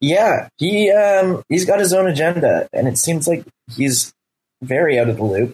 Yeah, 0.00 0.48
he, 0.56 0.90
um, 0.90 1.42
he's 1.50 1.66
got 1.66 1.78
his 1.78 1.92
own 1.92 2.06
agenda 2.06 2.70
and 2.72 2.88
it 2.88 2.96
seems 2.96 3.28
like 3.28 3.44
he's 3.76 4.14
very 4.62 4.98
out 4.98 5.10
of 5.10 5.18
the 5.18 5.24
loop 5.24 5.52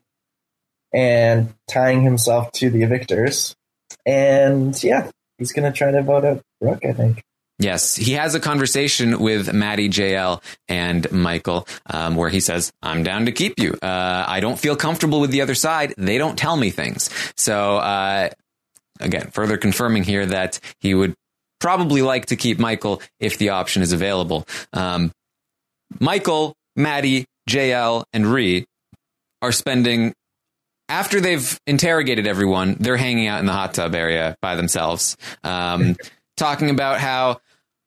and 0.93 1.55
tying 1.69 2.03
himself 2.03 2.53
to 2.53 2.71
the 2.71 2.83
evictors. 2.83 3.55
And 4.07 4.83
yeah, 4.83 5.11
he's 5.39 5.53
going 5.53 5.71
to 5.71 5.77
try 5.77 5.91
to 5.91 6.03
vote 6.03 6.25
out 6.25 6.43
Brooke, 6.61 6.85
I 6.85 6.93
think. 6.93 7.23
Yes, 7.61 7.97
he 7.97 8.13
has 8.13 8.37
a 8.37 8.41
conversation 8.41 9.19
with 9.19 9.53
Maddie, 9.53 9.89
JL, 9.89 10.41
and 10.69 11.11
Michael, 11.11 11.67
um, 11.87 12.15
where 12.15 12.29
he 12.29 12.39
says, 12.39 12.73
"I'm 12.83 13.03
down 13.03 13.27
to 13.27 13.33
keep 13.33 13.59
you. 13.59 13.77
Uh, 13.83 14.25
I 14.29 14.39
don't 14.39 14.59
feel 14.59 14.77
comfortable 14.77 15.21
with 15.21 15.33
the 15.33 15.43
other 15.43 15.57
side. 15.57 15.93
They 15.99 16.19
don't 16.19 16.39
tell 16.39 16.57
me 16.57 16.71
things." 16.71 17.11
So, 17.37 17.79
uh, 17.79 18.29
again, 19.01 19.31
further 19.33 19.57
confirming 19.57 20.05
here 20.05 20.25
that 20.27 20.61
he 20.79 20.95
would 20.95 21.15
probably 21.59 22.01
like 22.01 22.27
to 22.27 22.37
keep 22.37 22.61
Michael 22.61 23.03
if 23.19 23.39
the 23.39 23.49
option 23.49 23.83
is 23.83 23.93
available. 23.93 24.47
Um, 24.73 25.11
Michael, 25.99 26.55
Maddie, 26.77 27.27
JL, 27.49 28.05
and 28.13 28.27
Ree 28.27 28.67
are 29.43 29.53
spending 29.53 30.15
after 30.89 31.21
they've 31.21 31.61
interrogated 31.67 32.27
everyone, 32.27 32.77
they're 32.81 32.97
hanging 32.97 33.27
out 33.27 33.41
in 33.41 33.47
the 33.47 33.53
hot 33.53 33.75
tub 33.75 33.95
area 33.95 34.37
by 34.41 34.57
themselves, 34.57 35.17
um, 35.45 35.97
talking 36.37 36.71
about 36.71 36.99
how 37.01 37.41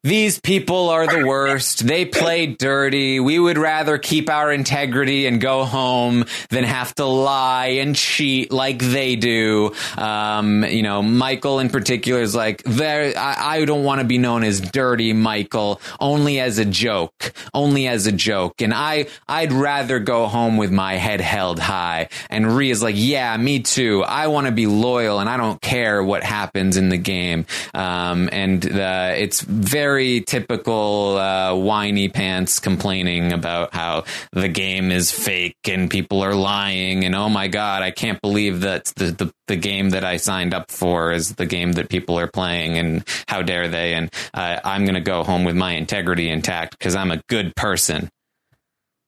these 0.04 0.40
people 0.40 0.90
are 0.90 1.06
the 1.06 1.28
worst. 1.28 1.86
They 1.86 2.06
play 2.06 2.48
dirty. 2.48 3.20
We 3.20 3.38
would 3.38 3.60
rather 3.60 4.00
keep 4.00 4.32
our 4.32 4.52
integrity 4.52 5.28
and 5.28 5.40
go 5.40 5.64
home 5.64 6.26
than 6.50 6.64
have 6.64 6.96
to 6.96 7.06
lie 7.06 7.68
and 7.68 7.96
cheat 7.96 8.52
like 8.52 8.80
they 8.80 9.16
do. 9.16 9.76
Um, 9.98 10.64
you 10.64 10.82
know, 10.82 11.04
Michael 11.04 11.60
in 11.60 11.70
particular 11.70 12.20
is 12.20 12.34
like, 12.34 12.64
there, 12.64 13.14
I, 13.16 13.58
I 13.58 13.66
don't 13.66 13.84
want 13.84 14.02
to 14.02 14.08
be 14.08 14.18
known 14.18 14.44
as 14.44 14.60
dirty 14.60 15.14
Michael, 15.14 15.80
only 16.00 16.40
as 16.40 16.58
a 16.58 16.66
joke, 16.66 17.32
only 17.54 17.88
as 17.88 18.08
a 18.08 18.12
joke. 18.12 18.64
And 18.64 18.74
I, 18.74 19.06
I'd 19.28 19.54
rather 19.54 20.00
go 20.00 20.26
home 20.26 20.58
with 20.58 20.72
my 20.72 20.96
head 20.96 21.22
held 21.22 21.60
high. 21.60 22.10
And 22.32 22.58
Ree 22.58 22.72
is 22.72 22.82
like, 22.82 22.96
yeah, 22.98 23.38
me 23.38 23.60
too. 23.60 24.04
I 24.04 24.28
want 24.28 24.48
to 24.48 24.52
be 24.52 24.66
loyal 24.66 25.20
and 25.20 25.30
I 25.30 25.38
don't 25.38 25.62
care 25.62 26.04
what 26.04 26.24
happens 26.24 26.76
in 26.76 26.90
the 26.90 26.98
game. 26.98 27.46
Um, 27.76 28.30
and, 28.32 28.66
uh, 28.66 29.14
it's 29.16 29.42
very, 29.42 29.91
very 29.92 30.22
typical 30.22 31.18
uh, 31.18 31.54
whiny 31.54 32.08
pants 32.08 32.62
complaining 32.62 33.34
about 33.34 33.74
how 33.74 34.06
the 34.32 34.48
game 34.48 34.90
is 34.90 35.12
fake 35.12 35.58
and 35.68 35.90
people 35.90 36.24
are 36.24 36.34
lying 36.34 37.04
and 37.04 37.14
oh 37.14 37.28
my 37.28 37.50
god, 37.50 37.84
I 37.84 37.92
can't 37.92 38.22
believe 38.22 38.62
that 38.62 38.86
the, 38.96 39.12
the, 39.12 39.34
the 39.48 39.58
game 39.58 39.90
that 39.90 40.06
I 40.06 40.16
signed 40.16 40.54
up 40.54 40.72
for 40.72 41.12
is 41.12 41.36
the 41.36 41.46
game 41.46 41.74
that 41.74 41.90
people 41.90 42.18
are 42.18 42.28
playing 42.28 42.78
and 42.78 43.04
how 43.28 43.42
dare 43.42 43.68
they 43.68 43.94
and 43.94 44.10
uh, 44.34 44.62
I'm 44.64 44.86
going 44.86 44.96
to 44.96 45.02
go 45.02 45.24
home 45.24 45.44
with 45.44 45.58
my 45.58 45.74
integrity 45.74 46.30
intact 46.30 46.80
because 46.80 46.96
I'm 46.96 47.12
a 47.12 47.22
good 47.28 47.54
person. 47.58 48.10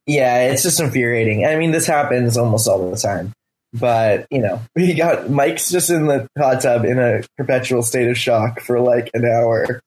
Yeah, 0.06 0.50
it's 0.50 0.64
just 0.64 0.82
infuriating. 0.82 1.46
I 1.46 1.56
mean, 1.56 1.72
this 1.72 1.88
happens 1.88 2.36
almost 2.36 2.68
all 2.68 2.92
the 2.92 2.98
time. 2.98 3.32
But, 3.74 4.28
you 4.30 4.42
know, 4.42 4.60
we 4.76 4.96
got 4.96 5.30
Mike's 5.30 5.70
just 5.70 5.90
in 5.90 6.08
the 6.08 6.28
hot 6.38 6.62
tub 6.62 6.84
in 6.84 7.00
a 7.00 7.24
perpetual 7.38 7.84
state 7.84 8.10
of 8.10 8.18
shock 8.18 8.60
for 8.60 8.82
like 8.82 9.12
an 9.14 9.24
hour 9.24 9.82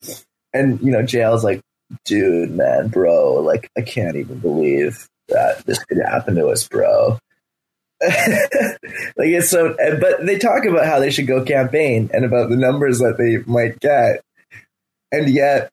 and 0.52 0.80
you 0.80 0.90
know, 0.90 1.02
JL's 1.02 1.44
like, 1.44 1.60
dude, 2.04 2.50
man, 2.50 2.88
bro, 2.88 3.34
like 3.34 3.70
I 3.76 3.82
can't 3.82 4.16
even 4.16 4.38
believe 4.38 5.06
that 5.28 5.64
this 5.66 5.84
could 5.84 5.98
happen 5.98 6.34
to 6.36 6.48
us, 6.48 6.66
bro. 6.68 7.18
like 8.02 8.12
it's 9.16 9.48
so, 9.48 9.74
but 10.00 10.26
they 10.26 10.38
talk 10.38 10.66
about 10.66 10.84
how 10.84 11.00
they 11.00 11.10
should 11.10 11.26
go 11.26 11.44
campaign 11.44 12.10
and 12.12 12.24
about 12.24 12.50
the 12.50 12.56
numbers 12.56 12.98
that 12.98 13.16
they 13.16 13.38
might 13.50 13.80
get, 13.80 14.22
and 15.10 15.30
yet 15.30 15.70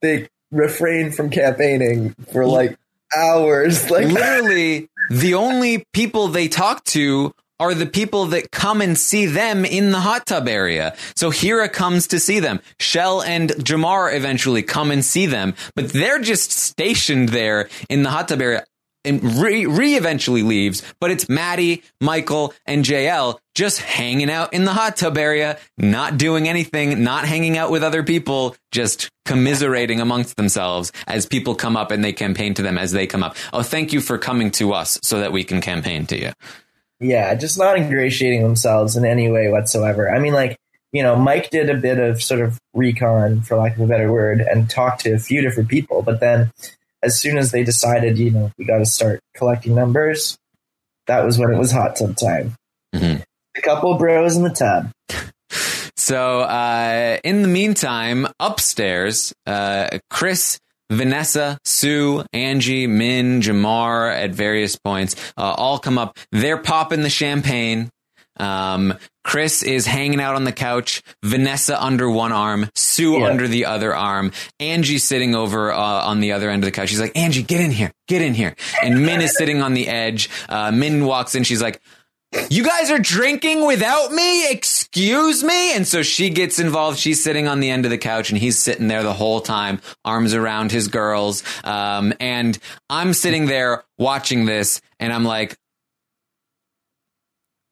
they 0.00 0.28
refrain 0.50 1.12
from 1.12 1.30
campaigning 1.30 2.14
for 2.32 2.46
like 2.46 2.78
hours. 3.14 3.90
Like 3.90 4.06
literally, 4.06 4.88
the 5.10 5.34
only 5.34 5.84
people 5.92 6.28
they 6.28 6.48
talk 6.48 6.84
to 6.84 7.34
are 7.60 7.74
the 7.74 7.86
people 7.86 8.26
that 8.26 8.50
come 8.50 8.80
and 8.80 8.98
see 8.98 9.26
them 9.26 9.64
in 9.64 9.92
the 9.92 10.00
hot 10.00 10.26
tub 10.26 10.48
area. 10.48 10.96
So 11.14 11.30
Hira 11.30 11.68
comes 11.68 12.08
to 12.08 12.18
see 12.18 12.40
them. 12.40 12.60
Shell 12.80 13.22
and 13.22 13.50
Jamar 13.50 14.12
eventually 14.12 14.62
come 14.62 14.90
and 14.90 15.04
see 15.04 15.26
them, 15.26 15.54
but 15.76 15.90
they're 15.90 16.20
just 16.20 16.50
stationed 16.50 17.28
there 17.28 17.68
in 17.88 18.02
the 18.02 18.10
hot 18.10 18.28
tub 18.28 18.40
area. 18.40 18.64
And 19.04 19.22
Ree, 19.22 19.64
Ree 19.64 19.96
eventually 19.96 20.42
leaves, 20.42 20.82
but 21.00 21.10
it's 21.10 21.26
Maddie, 21.28 21.82
Michael, 22.02 22.52
and 22.66 22.84
JL 22.84 23.38
just 23.54 23.80
hanging 23.80 24.30
out 24.30 24.52
in 24.52 24.64
the 24.64 24.74
hot 24.74 24.96
tub 24.96 25.16
area, 25.16 25.58
not 25.78 26.18
doing 26.18 26.48
anything, 26.48 27.02
not 27.02 27.24
hanging 27.24 27.56
out 27.56 27.70
with 27.70 27.82
other 27.82 28.02
people, 28.02 28.56
just 28.72 29.08
commiserating 29.24 30.00
amongst 30.00 30.36
themselves 30.36 30.92
as 31.06 31.24
people 31.24 31.54
come 31.54 31.76
up 31.76 31.90
and 31.90 32.04
they 32.04 32.12
campaign 32.12 32.52
to 32.54 32.62
them 32.62 32.76
as 32.76 32.92
they 32.92 33.06
come 33.06 33.22
up. 33.22 33.36
Oh, 33.54 33.62
thank 33.62 33.94
you 33.94 34.02
for 34.02 34.18
coming 34.18 34.50
to 34.52 34.74
us 34.74 34.98
so 35.02 35.20
that 35.20 35.32
we 35.32 35.44
can 35.44 35.62
campaign 35.62 36.04
to 36.06 36.20
you. 36.20 36.32
Yeah, 37.00 37.34
just 37.34 37.58
not 37.58 37.78
ingratiating 37.78 38.42
themselves 38.42 38.96
in 38.96 39.04
any 39.04 39.30
way 39.30 39.50
whatsoever. 39.50 40.10
I 40.10 40.18
mean, 40.18 40.34
like, 40.34 40.56
you 40.92 41.02
know, 41.02 41.16
Mike 41.16 41.50
did 41.50 41.70
a 41.70 41.74
bit 41.74 41.98
of 41.98 42.22
sort 42.22 42.40
of 42.40 42.58
recon, 42.74 43.42
for 43.42 43.56
lack 43.56 43.76
of 43.76 43.80
a 43.80 43.86
better 43.86 44.12
word, 44.12 44.40
and 44.40 44.68
talked 44.68 45.02
to 45.02 45.12
a 45.12 45.18
few 45.18 45.40
different 45.40 45.68
people. 45.68 46.02
But 46.02 46.20
then 46.20 46.52
as 47.02 47.18
soon 47.18 47.38
as 47.38 47.52
they 47.52 47.64
decided, 47.64 48.18
you 48.18 48.30
know, 48.30 48.52
we 48.58 48.64
got 48.64 48.78
to 48.78 48.86
start 48.86 49.20
collecting 49.34 49.74
numbers, 49.74 50.36
that 51.06 51.24
was 51.24 51.38
when 51.38 51.52
it 51.52 51.58
was 51.58 51.72
hot 51.72 51.96
tub 51.96 52.16
time. 52.16 52.54
Mm-hmm. 52.94 53.22
A 53.56 53.60
couple 53.62 53.96
bros 53.96 54.36
in 54.36 54.42
the 54.42 54.50
tub. 54.50 54.90
So, 55.96 56.40
uh, 56.40 57.18
in 57.22 57.42
the 57.42 57.48
meantime, 57.48 58.26
upstairs, 58.40 59.34
uh, 59.46 59.98
Chris 60.08 60.58
Vanessa, 60.90 61.58
Sue, 61.64 62.24
Angie, 62.32 62.86
Min, 62.86 63.40
Jamar 63.40 64.12
at 64.14 64.32
various 64.32 64.76
points 64.76 65.16
uh, 65.36 65.54
all 65.56 65.78
come 65.78 65.98
up. 65.98 66.18
They're 66.32 66.58
popping 66.58 67.02
the 67.02 67.10
champagne. 67.10 67.90
Um, 68.36 68.94
Chris 69.22 69.62
is 69.62 69.86
hanging 69.86 70.20
out 70.20 70.34
on 70.34 70.44
the 70.44 70.52
couch. 70.52 71.02
Vanessa 71.22 71.82
under 71.82 72.10
one 72.10 72.32
arm, 72.32 72.68
Sue 72.74 73.18
yeah. 73.18 73.26
under 73.26 73.46
the 73.46 73.66
other 73.66 73.94
arm. 73.94 74.32
Angie 74.58 74.98
sitting 74.98 75.34
over 75.34 75.70
uh, 75.72 75.76
on 75.78 76.20
the 76.20 76.32
other 76.32 76.48
end 76.48 76.64
of 76.64 76.66
the 76.66 76.72
couch. 76.72 76.88
She's 76.88 77.00
like, 77.00 77.16
Angie, 77.16 77.42
get 77.42 77.60
in 77.60 77.70
here, 77.70 77.92
get 78.08 78.22
in 78.22 78.34
here. 78.34 78.56
And 78.82 79.04
Min 79.04 79.20
is 79.20 79.36
sitting 79.36 79.60
on 79.62 79.74
the 79.74 79.88
edge. 79.88 80.30
Uh, 80.48 80.70
Min 80.70 81.04
walks 81.04 81.34
in. 81.34 81.44
She's 81.44 81.60
like, 81.60 81.80
you 82.48 82.64
guys 82.64 82.90
are 82.90 82.98
drinking 82.98 83.66
without 83.66 84.12
me? 84.12 84.50
Excuse 84.50 85.42
me? 85.42 85.74
And 85.74 85.86
so 85.86 86.02
she 86.02 86.30
gets 86.30 86.58
involved. 86.58 86.98
She's 86.98 87.22
sitting 87.22 87.48
on 87.48 87.60
the 87.60 87.70
end 87.70 87.84
of 87.84 87.90
the 87.90 87.98
couch 87.98 88.30
and 88.30 88.38
he's 88.38 88.58
sitting 88.58 88.88
there 88.88 89.02
the 89.02 89.12
whole 89.12 89.40
time, 89.40 89.80
arms 90.04 90.34
around 90.34 90.70
his 90.70 90.88
girls. 90.88 91.42
Um, 91.64 92.12
and 92.20 92.58
I'm 92.88 93.14
sitting 93.14 93.46
there 93.46 93.84
watching 93.98 94.46
this 94.46 94.80
and 95.00 95.12
I'm 95.12 95.24
like, 95.24 95.56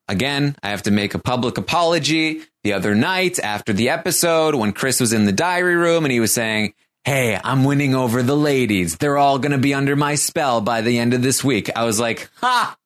again, 0.09 0.57
I 0.63 0.71
have 0.71 0.83
to 0.85 0.91
make 0.91 1.15
a 1.15 1.19
public 1.21 1.59
apology. 1.59 2.43
The 2.65 2.73
other 2.73 2.95
night 2.95 3.39
after 3.39 3.73
the 3.73 3.91
episode, 3.91 4.55
when 4.55 4.73
Chris 4.73 5.01
was 5.01 5.13
in 5.13 5.25
the 5.25 5.33
diary 5.33 5.77
room 5.77 6.05
and 6.05 6.13
he 6.13 6.21
was 6.21 6.33
saying, 6.33 6.75
Hey, 7.05 7.41
I'm 7.43 7.65
winning 7.65 7.95
over 7.95 8.23
the 8.23 8.37
ladies. 8.37 8.97
They're 8.99 9.17
all 9.17 9.39
going 9.39 9.53
to 9.53 9.59
be 9.59 9.73
under 9.73 9.97
my 9.97 10.17
spell 10.17 10.61
by 10.61 10.83
the 10.83 10.99
end 10.99 11.15
of 11.15 11.23
this 11.23 11.43
week. 11.43 11.71
I 11.75 11.85
was 11.85 11.99
like, 11.99 12.29
ha, 12.37 12.77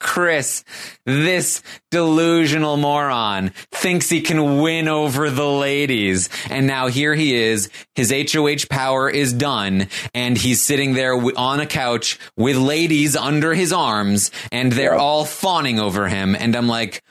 Chris, 0.00 0.64
this 1.06 1.62
delusional 1.90 2.76
moron 2.76 3.52
thinks 3.72 4.10
he 4.10 4.20
can 4.20 4.60
win 4.60 4.88
over 4.88 5.30
the 5.30 5.48
ladies. 5.48 6.28
And 6.50 6.66
now 6.66 6.88
here 6.88 7.14
he 7.14 7.34
is. 7.34 7.70
His 7.94 8.12
HOH 8.12 8.66
power 8.68 9.08
is 9.08 9.32
done 9.32 9.88
and 10.12 10.36
he's 10.36 10.62
sitting 10.62 10.94
there 10.94 11.14
on 11.36 11.60
a 11.60 11.66
couch 11.66 12.18
with 12.36 12.56
ladies 12.56 13.16
under 13.16 13.54
his 13.54 13.72
arms 13.72 14.30
and 14.52 14.72
they're 14.72 14.96
all 14.96 15.24
fawning 15.24 15.80
over 15.80 16.08
him. 16.08 16.34
And 16.34 16.54
I'm 16.54 16.68
like, 16.68 17.02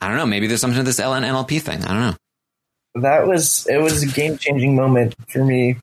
I 0.00 0.08
don't 0.08 0.16
know. 0.16 0.26
Maybe 0.26 0.46
there's 0.46 0.60
something 0.60 0.78
to 0.78 0.84
this 0.84 1.00
LN 1.00 1.24
NLP 1.24 1.60
thing. 1.60 1.84
I 1.84 1.88
don't 1.88 2.00
know. 2.00 2.16
That 3.02 3.26
was, 3.26 3.66
it 3.68 3.78
was 3.78 4.02
a 4.02 4.06
game 4.06 4.38
changing 4.38 4.74
moment 4.74 5.14
for 5.28 5.44
me 5.44 5.76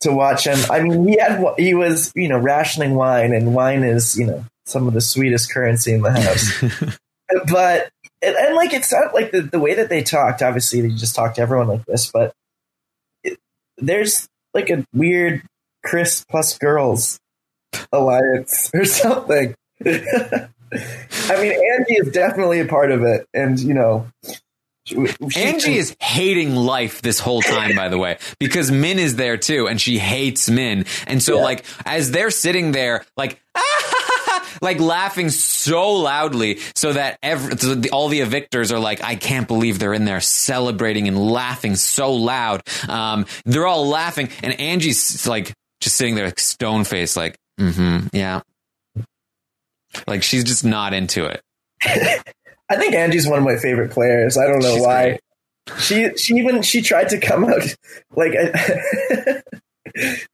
to 0.00 0.12
watch 0.12 0.46
him. 0.46 0.58
I 0.70 0.80
mean, 0.80 1.06
he 1.06 1.18
had, 1.18 1.42
he 1.58 1.74
was, 1.74 2.12
you 2.14 2.28
know, 2.28 2.38
rationing 2.38 2.94
wine 2.94 3.32
and 3.32 3.54
wine 3.54 3.82
is, 3.82 4.16
you 4.16 4.26
know, 4.26 4.44
some 4.66 4.86
of 4.86 4.94
the 4.94 5.00
sweetest 5.00 5.52
currency 5.52 5.92
in 5.92 6.02
the 6.02 6.12
house. 6.12 6.98
but 7.50 7.90
and, 8.22 8.36
and, 8.36 8.54
like 8.54 8.72
it's 8.72 8.92
not 8.92 9.14
like 9.14 9.30
the, 9.30 9.42
the 9.42 9.58
way 9.58 9.74
that 9.74 9.88
they 9.88 10.02
talked. 10.02 10.42
Obviously, 10.42 10.80
they 10.80 10.88
just 10.88 11.14
talked 11.14 11.36
to 11.36 11.42
everyone 11.42 11.68
like 11.68 11.84
this, 11.86 12.10
but 12.10 12.32
it, 13.22 13.38
there's 13.78 14.28
like 14.52 14.70
a 14.70 14.84
weird 14.94 15.42
Chris 15.84 16.24
plus 16.28 16.58
girls 16.58 17.18
alliance 17.92 18.70
or 18.74 18.84
something. 18.84 19.54
I 19.84 21.40
mean, 21.40 21.52
Angie 21.52 21.94
is 21.94 22.10
definitely 22.12 22.60
a 22.60 22.66
part 22.66 22.90
of 22.90 23.02
it, 23.02 23.26
and 23.34 23.58
you 23.60 23.74
know, 23.74 24.06
she, 24.86 24.96
Angie 25.36 25.78
is 25.78 25.96
hating 26.00 26.54
life 26.54 27.00
this 27.00 27.18
whole 27.18 27.40
time, 27.40 27.74
by 27.74 27.88
the 27.88 27.96
way, 27.96 28.18
because 28.38 28.70
Min 28.70 28.98
is 28.98 29.16
there 29.16 29.38
too, 29.38 29.66
and 29.66 29.80
she 29.80 29.98
hates 29.98 30.50
Min. 30.50 30.84
And 31.06 31.22
so, 31.22 31.36
yeah. 31.36 31.42
like, 31.42 31.64
as 31.86 32.10
they're 32.10 32.30
sitting 32.30 32.72
there, 32.72 33.04
like, 33.16 33.40
like 34.64 34.80
laughing 34.80 35.30
so 35.30 35.92
loudly 35.92 36.58
so 36.74 36.92
that 36.92 37.18
every, 37.22 37.56
so 37.56 37.74
the, 37.76 37.90
all 37.90 38.08
the 38.08 38.20
evictors 38.20 38.72
are 38.72 38.80
like, 38.80 39.02
I 39.02 39.14
can't 39.14 39.46
believe 39.46 39.78
they're 39.78 39.94
in 39.94 40.04
there 40.04 40.20
celebrating 40.20 41.06
and 41.06 41.30
laughing 41.30 41.76
so 41.76 42.12
loud. 42.14 42.62
Um, 42.88 43.26
they're 43.44 43.66
all 43.66 43.86
laughing, 43.86 44.30
and 44.42 44.58
Angie's 44.58 45.26
like 45.26 45.52
just 45.80 45.96
sitting 45.96 46.16
there, 46.16 46.26
like 46.26 46.40
stone 46.40 46.84
face, 46.84 47.16
like, 47.16 47.36
mm-hmm, 47.60 48.08
yeah. 48.12 48.40
Like 50.06 50.22
she's 50.22 50.44
just 50.44 50.64
not 50.64 50.92
into 50.92 51.24
it. 51.26 51.40
I 51.84 52.76
think 52.76 52.94
Angie's 52.94 53.28
one 53.28 53.38
of 53.38 53.44
my 53.44 53.56
favorite 53.56 53.90
players. 53.90 54.36
I 54.36 54.46
don't 54.46 54.60
know 54.60 54.74
She's 54.74 54.82
why. 54.82 55.04
Great. 55.04 55.20
She 55.80 56.16
she 56.16 56.34
even 56.34 56.62
she 56.62 56.82
tried 56.82 57.08
to 57.10 57.18
come 57.18 57.44
out 57.44 57.62
like 58.16 58.32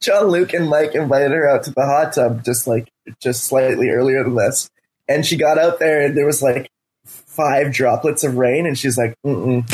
John 0.00 0.26
Luke 0.26 0.54
and 0.54 0.68
Mike 0.68 0.94
invited 0.94 1.32
her 1.32 1.48
out 1.48 1.64
to 1.64 1.70
the 1.70 1.84
hot 1.84 2.14
tub 2.14 2.44
just 2.44 2.66
like 2.66 2.88
just 3.20 3.44
slightly 3.44 3.90
earlier 3.90 4.24
than 4.24 4.34
this, 4.34 4.70
and 5.08 5.24
she 5.24 5.36
got 5.36 5.58
out 5.58 5.78
there 5.78 6.06
and 6.06 6.16
there 6.16 6.26
was 6.26 6.42
like 6.42 6.70
five 7.04 7.72
droplets 7.72 8.24
of 8.24 8.36
rain, 8.36 8.66
and 8.66 8.78
she's 8.78 8.98
like, 8.98 9.14
mm 9.24 9.64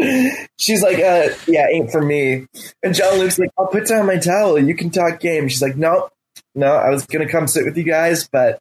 she's 0.58 0.82
like, 0.82 0.98
uh, 0.98 1.28
yeah, 1.46 1.66
ain't 1.70 1.90
for 1.90 2.00
me. 2.00 2.46
And 2.82 2.94
John 2.94 3.18
Luke's 3.18 3.38
like, 3.38 3.50
I'll 3.58 3.66
put 3.66 3.86
down 3.86 4.06
my 4.06 4.16
towel. 4.16 4.58
You 4.58 4.74
can 4.74 4.90
talk 4.90 5.20
game. 5.20 5.48
She's 5.48 5.60
like, 5.60 5.76
no, 5.76 6.08
no, 6.54 6.74
I 6.74 6.90
was 6.90 7.06
gonna 7.06 7.28
come 7.28 7.46
sit 7.46 7.64
with 7.64 7.76
you 7.76 7.84
guys, 7.84 8.28
but 8.28 8.58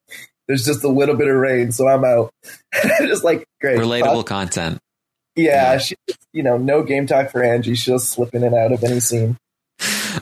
there's 0.47 0.65
just 0.65 0.83
a 0.83 0.89
little 0.89 1.15
bit 1.15 1.27
of 1.27 1.35
rain, 1.35 1.71
so 1.71 1.87
I'm 1.87 2.03
out. 2.03 2.33
just 2.99 3.23
like 3.23 3.45
great, 3.61 3.79
relatable 3.79 4.25
content. 4.25 4.79
Yeah, 5.35 5.73
yeah. 5.73 5.77
She, 5.77 5.95
you 6.33 6.43
know, 6.43 6.57
no 6.57 6.83
game 6.83 7.07
talk 7.07 7.31
for 7.31 7.43
Angie. 7.43 7.75
She'll 7.75 7.99
slip 7.99 8.33
in 8.33 8.43
and 8.43 8.55
out 8.55 8.71
of 8.71 8.83
any 8.83 8.99
scene. 8.99 9.37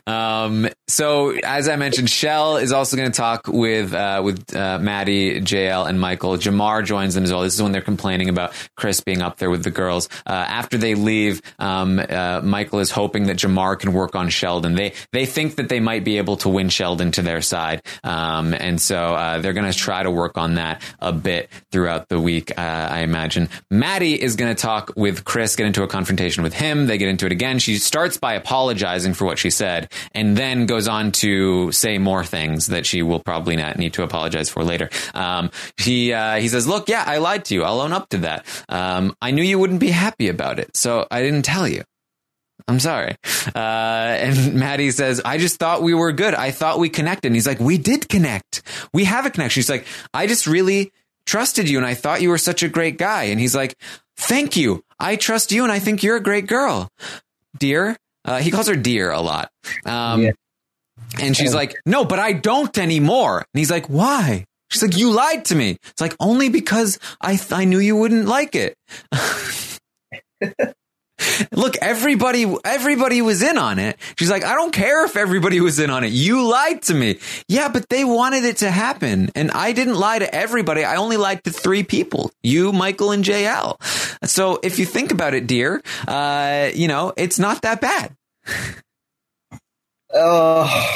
Um, 0.05 0.69
so 0.87 1.31
as 1.43 1.67
I 1.67 1.75
mentioned, 1.75 2.09
Shell 2.09 2.57
is 2.57 2.71
also 2.71 2.97
going 2.97 3.11
to 3.11 3.15
talk 3.15 3.47
with 3.47 3.93
uh, 3.93 4.21
with 4.23 4.55
uh, 4.55 4.79
Maddie, 4.79 5.41
JL, 5.41 5.87
and 5.87 5.99
Michael. 5.99 6.37
Jamar 6.37 6.85
joins 6.85 7.13
them 7.13 7.23
as 7.23 7.31
well. 7.31 7.41
This 7.41 7.55
is 7.55 7.61
when 7.61 7.71
they're 7.71 7.81
complaining 7.81 8.29
about 8.29 8.53
Chris 8.75 9.01
being 9.01 9.21
up 9.21 9.37
there 9.37 9.49
with 9.49 9.63
the 9.63 9.71
girls. 9.71 10.09
Uh, 10.25 10.31
after 10.31 10.77
they 10.77 10.95
leave, 10.95 11.41
um, 11.59 11.99
uh, 11.99 12.41
Michael 12.43 12.79
is 12.79 12.91
hoping 12.91 13.25
that 13.27 13.37
Jamar 13.37 13.77
can 13.77 13.93
work 13.93 14.15
on 14.15 14.29
Sheldon. 14.29 14.75
They 14.75 14.93
they 15.11 15.25
think 15.25 15.55
that 15.55 15.69
they 15.69 15.79
might 15.79 16.03
be 16.03 16.17
able 16.17 16.37
to 16.37 16.49
win 16.49 16.69
Sheldon 16.69 17.11
to 17.11 17.21
their 17.21 17.41
side, 17.41 17.81
um, 18.03 18.53
and 18.53 18.79
so 18.79 19.15
uh, 19.15 19.39
they're 19.39 19.53
going 19.53 19.71
to 19.71 19.77
try 19.77 20.03
to 20.03 20.11
work 20.11 20.37
on 20.37 20.55
that 20.55 20.81
a 20.99 21.11
bit 21.11 21.49
throughout 21.71 22.09
the 22.09 22.19
week. 22.19 22.57
Uh, 22.57 22.61
I 22.61 22.99
imagine 22.99 23.49
Maddie 23.69 24.21
is 24.21 24.35
going 24.35 24.55
to 24.55 24.61
talk 24.61 24.91
with 24.95 25.25
Chris, 25.25 25.55
get 25.55 25.67
into 25.67 25.83
a 25.83 25.87
confrontation 25.87 26.43
with 26.43 26.53
him. 26.53 26.87
They 26.87 26.97
get 26.97 27.09
into 27.09 27.25
it 27.25 27.31
again. 27.31 27.59
She 27.59 27.75
starts 27.75 28.17
by 28.17 28.33
apologizing 28.33 29.13
for 29.13 29.25
what 29.25 29.37
she 29.37 29.49
said, 29.49 29.76
and 30.13 30.37
then 30.37 30.65
goes 30.65 30.87
on 30.87 31.11
to 31.13 31.71
say 31.71 31.97
more 31.97 32.23
things 32.23 32.67
that 32.67 32.85
she 32.85 33.01
will 33.01 33.19
probably 33.19 33.55
not 33.55 33.77
need 33.77 33.93
to 33.93 34.03
apologize 34.03 34.49
for 34.49 34.63
later. 34.63 34.89
Um, 35.13 35.51
he 35.77 36.13
uh, 36.13 36.35
he 36.35 36.47
says, 36.47 36.67
"Look, 36.67 36.89
yeah, 36.89 37.03
I 37.05 37.17
lied 37.17 37.45
to 37.45 37.53
you. 37.53 37.63
I'll 37.63 37.81
own 37.81 37.93
up 37.93 38.09
to 38.09 38.17
that. 38.19 38.45
Um, 38.69 39.15
I 39.21 39.31
knew 39.31 39.43
you 39.43 39.59
wouldn't 39.59 39.79
be 39.79 39.89
happy 39.89 40.29
about 40.29 40.59
it, 40.59 40.75
so 40.75 41.05
I 41.11 41.21
didn't 41.21 41.43
tell 41.43 41.67
you." 41.67 41.83
I'm 42.67 42.79
sorry. 42.79 43.15
Uh, 43.55 44.17
and 44.19 44.53
Maddie 44.59 44.91
says, 44.91 45.21
I 45.23 45.37
just 45.37 45.57
thought 45.57 45.83
we 45.83 45.93
were 45.93 46.11
good. 46.11 46.33
I 46.33 46.51
thought 46.51 46.79
we 46.79 46.89
connected. 46.89 47.27
And 47.27 47.35
he's 47.35 47.47
like, 47.47 47.59
we 47.59 47.77
did 47.77 48.09
connect. 48.09 48.61
We 48.93 49.05
have 49.05 49.25
a 49.25 49.29
connection. 49.29 49.61
She's 49.61 49.69
like, 49.69 49.85
I 50.13 50.27
just 50.27 50.47
really 50.47 50.91
trusted 51.25 51.69
you 51.69 51.77
and 51.77 51.85
I 51.85 51.93
thought 51.93 52.21
you 52.21 52.29
were 52.29 52.37
such 52.37 52.63
a 52.63 52.67
great 52.67 52.97
guy. 52.97 53.25
And 53.25 53.39
he's 53.39 53.55
like, 53.55 53.75
thank 54.17 54.57
you. 54.57 54.83
I 54.99 55.15
trust 55.15 55.51
you 55.51 55.63
and 55.63 55.71
I 55.71 55.79
think 55.79 56.03
you're 56.03 56.15
a 56.15 56.23
great 56.23 56.47
girl. 56.47 56.89
Dear, 57.57 57.97
uh, 58.27 58.39
he 58.39 58.51
calls 58.51 58.67
her 58.67 58.75
dear 58.75 59.11
a 59.11 59.21
lot. 59.21 59.49
Um, 59.85 60.23
yeah. 60.23 60.31
And 61.21 61.35
she's 61.35 61.55
like, 61.55 61.75
no, 61.85 62.05
but 62.05 62.19
I 62.19 62.33
don't 62.33 62.77
anymore. 62.77 63.37
And 63.37 63.59
he's 63.59 63.71
like, 63.71 63.87
why? 63.87 64.45
She's 64.69 64.81
like, 64.81 64.97
you 64.97 65.11
lied 65.11 65.45
to 65.45 65.55
me. 65.55 65.77
It's 65.89 66.01
like, 66.01 66.15
only 66.19 66.49
because 66.49 66.99
I, 67.21 67.37
th- 67.37 67.53
I 67.53 67.63
knew 67.63 67.79
you 67.79 67.95
wouldn't 67.95 68.27
like 68.27 68.55
it. 68.55 68.75
Look, 71.51 71.75
everybody, 71.81 72.51
everybody 72.63 73.21
was 73.21 73.41
in 73.41 73.57
on 73.57 73.79
it. 73.79 73.97
She's 74.17 74.29
like, 74.29 74.43
I 74.43 74.53
don't 74.53 74.71
care 74.71 75.05
if 75.05 75.15
everybody 75.17 75.61
was 75.61 75.79
in 75.79 75.89
on 75.89 76.03
it. 76.03 76.11
You 76.11 76.47
lied 76.47 76.81
to 76.83 76.93
me. 76.93 77.19
Yeah, 77.47 77.69
but 77.69 77.89
they 77.89 78.03
wanted 78.03 78.43
it 78.43 78.57
to 78.57 78.71
happen. 78.71 79.31
And 79.35 79.51
I 79.51 79.71
didn't 79.71 79.95
lie 79.95 80.19
to 80.19 80.33
everybody. 80.33 80.83
I 80.83 80.95
only 80.97 81.17
lied 81.17 81.43
to 81.45 81.51
three 81.51 81.83
people. 81.83 82.31
You, 82.43 82.71
Michael, 82.71 83.11
and 83.11 83.23
JL. 83.23 83.81
So 84.27 84.59
if 84.61 84.79
you 84.79 84.85
think 84.85 85.11
about 85.11 85.33
it, 85.33 85.47
dear, 85.47 85.81
uh, 86.07 86.69
you 86.73 86.87
know, 86.87 87.13
it's 87.17 87.39
not 87.39 87.61
that 87.63 87.81
bad. 87.81 88.15
Oh, 90.13 90.95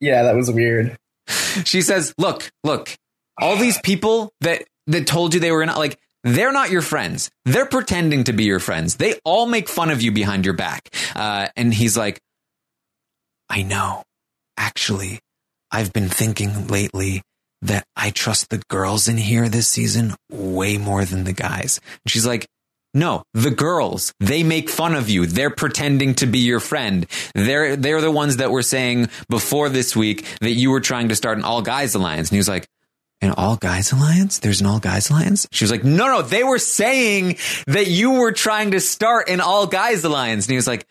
yeah, 0.00 0.24
that 0.24 0.36
was 0.36 0.50
weird. 0.50 0.98
She 1.64 1.80
says, 1.80 2.14
"Look, 2.18 2.50
look, 2.62 2.94
all 3.40 3.56
these 3.56 3.78
people 3.80 4.32
that 4.42 4.64
that 4.86 5.06
told 5.06 5.32
you 5.32 5.40
they 5.40 5.50
were 5.50 5.64
not 5.64 5.78
like 5.78 5.98
they're 6.24 6.52
not 6.52 6.70
your 6.70 6.82
friends. 6.82 7.30
They're 7.44 7.66
pretending 7.66 8.24
to 8.24 8.32
be 8.32 8.44
your 8.44 8.58
friends. 8.58 8.96
They 8.96 9.14
all 9.24 9.46
make 9.46 9.68
fun 9.68 9.90
of 9.90 10.02
you 10.02 10.10
behind 10.10 10.44
your 10.44 10.54
back." 10.54 10.92
Uh, 11.14 11.48
and 11.56 11.72
he's 11.72 11.96
like, 11.96 12.18
"I 13.48 13.62
know. 13.62 14.02
Actually, 14.56 15.20
I've 15.70 15.92
been 15.92 16.08
thinking 16.08 16.66
lately." 16.66 17.22
That 17.62 17.86
I 17.96 18.10
trust 18.10 18.50
the 18.50 18.62
girls 18.68 19.08
in 19.08 19.16
here 19.16 19.48
this 19.48 19.66
season 19.66 20.14
way 20.30 20.76
more 20.76 21.06
than 21.06 21.24
the 21.24 21.32
guys. 21.32 21.80
And 22.04 22.10
she's 22.10 22.26
like, 22.26 22.46
no, 22.94 23.24
the 23.34 23.50
girls, 23.50 24.14
they 24.20 24.44
make 24.44 24.70
fun 24.70 24.94
of 24.94 25.10
you. 25.10 25.26
They're 25.26 25.50
pretending 25.50 26.14
to 26.16 26.26
be 26.26 26.38
your 26.38 26.60
friend. 26.60 27.06
They're, 27.34 27.74
they're 27.74 28.00
the 28.00 28.10
ones 28.10 28.36
that 28.36 28.52
were 28.52 28.62
saying 28.62 29.08
before 29.28 29.68
this 29.68 29.96
week 29.96 30.24
that 30.40 30.52
you 30.52 30.70
were 30.70 30.80
trying 30.80 31.08
to 31.08 31.16
start 31.16 31.36
an 31.36 31.44
all 31.44 31.60
guys 31.60 31.96
alliance. 31.96 32.28
And 32.28 32.36
he 32.36 32.38
was 32.38 32.48
like, 32.48 32.68
an 33.24 33.34
all 33.36 33.56
guys 33.56 33.92
alliance? 33.92 34.38
There's 34.38 34.60
an 34.60 34.66
all 34.66 34.80
guys 34.80 35.10
alliance? 35.10 35.46
She 35.52 35.64
was 35.64 35.70
like, 35.70 35.84
no, 35.84 36.06
no, 36.06 36.22
they 36.22 36.44
were 36.44 36.58
saying 36.58 37.38
that 37.66 37.86
you 37.86 38.12
were 38.12 38.32
trying 38.32 38.72
to 38.72 38.80
start 38.80 39.28
an 39.28 39.40
all 39.40 39.66
guys 39.66 40.04
alliance. 40.04 40.46
And 40.46 40.50
he 40.50 40.56
was 40.56 40.66
like, 40.66 40.86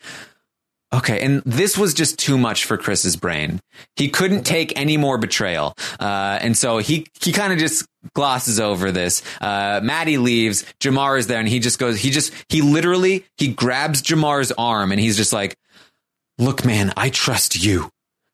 Okay, 0.94 1.20
and 1.22 1.42
this 1.44 1.76
was 1.76 1.92
just 1.92 2.20
too 2.20 2.38
much 2.38 2.66
for 2.66 2.76
Chris's 2.76 3.16
brain. 3.16 3.60
He 3.96 4.08
couldn't 4.08 4.44
take 4.44 4.78
any 4.78 4.96
more 4.96 5.18
betrayal, 5.18 5.74
uh, 5.98 6.38
and 6.40 6.56
so 6.56 6.78
he 6.78 7.08
he 7.20 7.32
kind 7.32 7.52
of 7.52 7.58
just 7.58 7.84
glosses 8.14 8.60
over 8.60 8.92
this. 8.92 9.20
Uh, 9.40 9.80
Maddie 9.82 10.18
leaves. 10.18 10.64
Jamar 10.78 11.18
is 11.18 11.26
there, 11.26 11.40
and 11.40 11.48
he 11.48 11.58
just 11.58 11.80
goes. 11.80 11.98
He 11.98 12.10
just 12.10 12.32
he 12.48 12.62
literally 12.62 13.24
he 13.38 13.48
grabs 13.48 14.02
Jamar's 14.02 14.52
arm, 14.52 14.92
and 14.92 15.00
he's 15.00 15.16
just 15.16 15.32
like, 15.32 15.56
"Look, 16.38 16.64
man, 16.64 16.92
I 16.96 17.10
trust 17.10 17.60
you. 17.60 17.90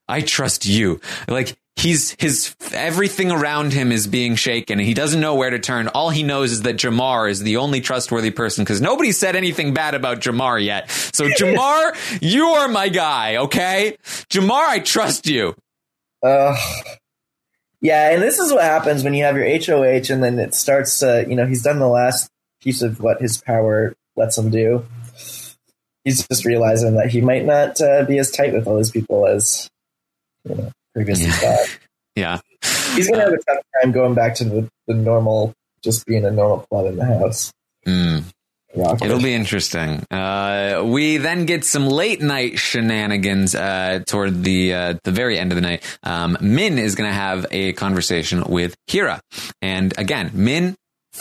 I 0.06 0.20
trust 0.20 0.66
you." 0.66 1.00
Like 1.28 1.56
he's 1.80 2.14
his 2.18 2.54
everything 2.72 3.30
around 3.30 3.72
him 3.72 3.90
is 3.90 4.06
being 4.06 4.36
shaken 4.36 4.78
and 4.78 4.86
he 4.86 4.94
doesn't 4.94 5.20
know 5.20 5.34
where 5.34 5.50
to 5.50 5.58
turn. 5.58 5.88
All 5.88 6.10
he 6.10 6.22
knows 6.22 6.52
is 6.52 6.62
that 6.62 6.76
Jamar 6.76 7.30
is 7.30 7.40
the 7.40 7.56
only 7.56 7.80
trustworthy 7.80 8.30
person 8.30 8.64
because 8.64 8.80
nobody 8.80 9.12
said 9.12 9.34
anything 9.34 9.74
bad 9.74 9.94
about 9.94 10.20
Jamar 10.20 10.62
yet. 10.62 10.90
So 10.90 11.24
Jamar, 11.38 11.96
you 12.20 12.46
are 12.46 12.68
my 12.68 12.88
guy, 12.88 13.36
okay? 13.36 13.96
Jamar, 14.28 14.66
I 14.66 14.78
trust 14.80 15.26
you. 15.26 15.54
Uh, 16.22 16.56
yeah, 17.80 18.10
and 18.10 18.22
this 18.22 18.38
is 18.38 18.52
what 18.52 18.62
happens 18.62 19.02
when 19.02 19.14
you 19.14 19.24
have 19.24 19.36
your 19.36 19.46
HOH 19.46 20.12
and 20.12 20.22
then 20.22 20.38
it 20.38 20.54
starts, 20.54 20.98
to, 20.98 21.24
you 21.26 21.34
know, 21.34 21.46
he's 21.46 21.62
done 21.62 21.78
the 21.78 21.88
last 21.88 22.30
piece 22.60 22.82
of 22.82 23.00
what 23.00 23.22
his 23.22 23.38
power 23.38 23.94
lets 24.16 24.36
him 24.36 24.50
do. 24.50 24.84
He's 26.04 26.26
just 26.28 26.44
realizing 26.44 26.94
that 26.96 27.10
he 27.10 27.20
might 27.20 27.44
not 27.44 27.80
uh, 27.80 28.04
be 28.04 28.18
as 28.18 28.30
tight 28.30 28.52
with 28.52 28.66
all 28.66 28.76
these 28.76 28.90
people 28.90 29.26
as 29.26 29.70
you 30.48 30.54
know, 30.54 30.72
previously 30.94 31.26
Yeah. 31.26 31.32
thought. 31.32 31.78
Yeah. 32.16 32.40
He's 32.96 33.08
going 33.08 33.20
to 33.20 33.26
have 33.26 33.32
a 33.32 33.38
tough 33.44 33.64
time 33.82 33.92
going 33.92 34.14
back 34.14 34.34
to 34.36 34.44
the, 34.44 34.68
the 34.88 34.94
normal, 34.94 35.54
just 35.82 36.04
being 36.06 36.24
a 36.24 36.30
normal 36.30 36.66
club 36.70 36.86
in 36.86 36.96
the 36.96 37.04
house. 37.06 37.52
Mm. 37.86 38.24
It'll 38.74 39.20
be 39.22 39.32
interesting. 39.32 40.04
Uh, 40.10 40.82
we 40.84 41.16
then 41.16 41.46
get 41.46 41.64
some 41.64 41.86
late 41.86 42.20
night 42.20 42.58
shenanigans 42.58 43.54
uh, 43.54 44.00
toward 44.06 44.42
the 44.44 44.74
uh, 44.74 44.94
the 45.04 45.10
very 45.12 45.38
end 45.38 45.50
of 45.52 45.56
the 45.56 45.62
night. 45.62 45.98
Um, 46.02 46.36
Min 46.40 46.78
is 46.78 46.94
going 46.94 47.08
to 47.08 47.14
have 47.14 47.46
a 47.50 47.72
conversation 47.74 48.44
with 48.44 48.74
Hira, 48.86 49.20
and 49.62 49.92
again, 49.98 50.30
Min 50.34 50.76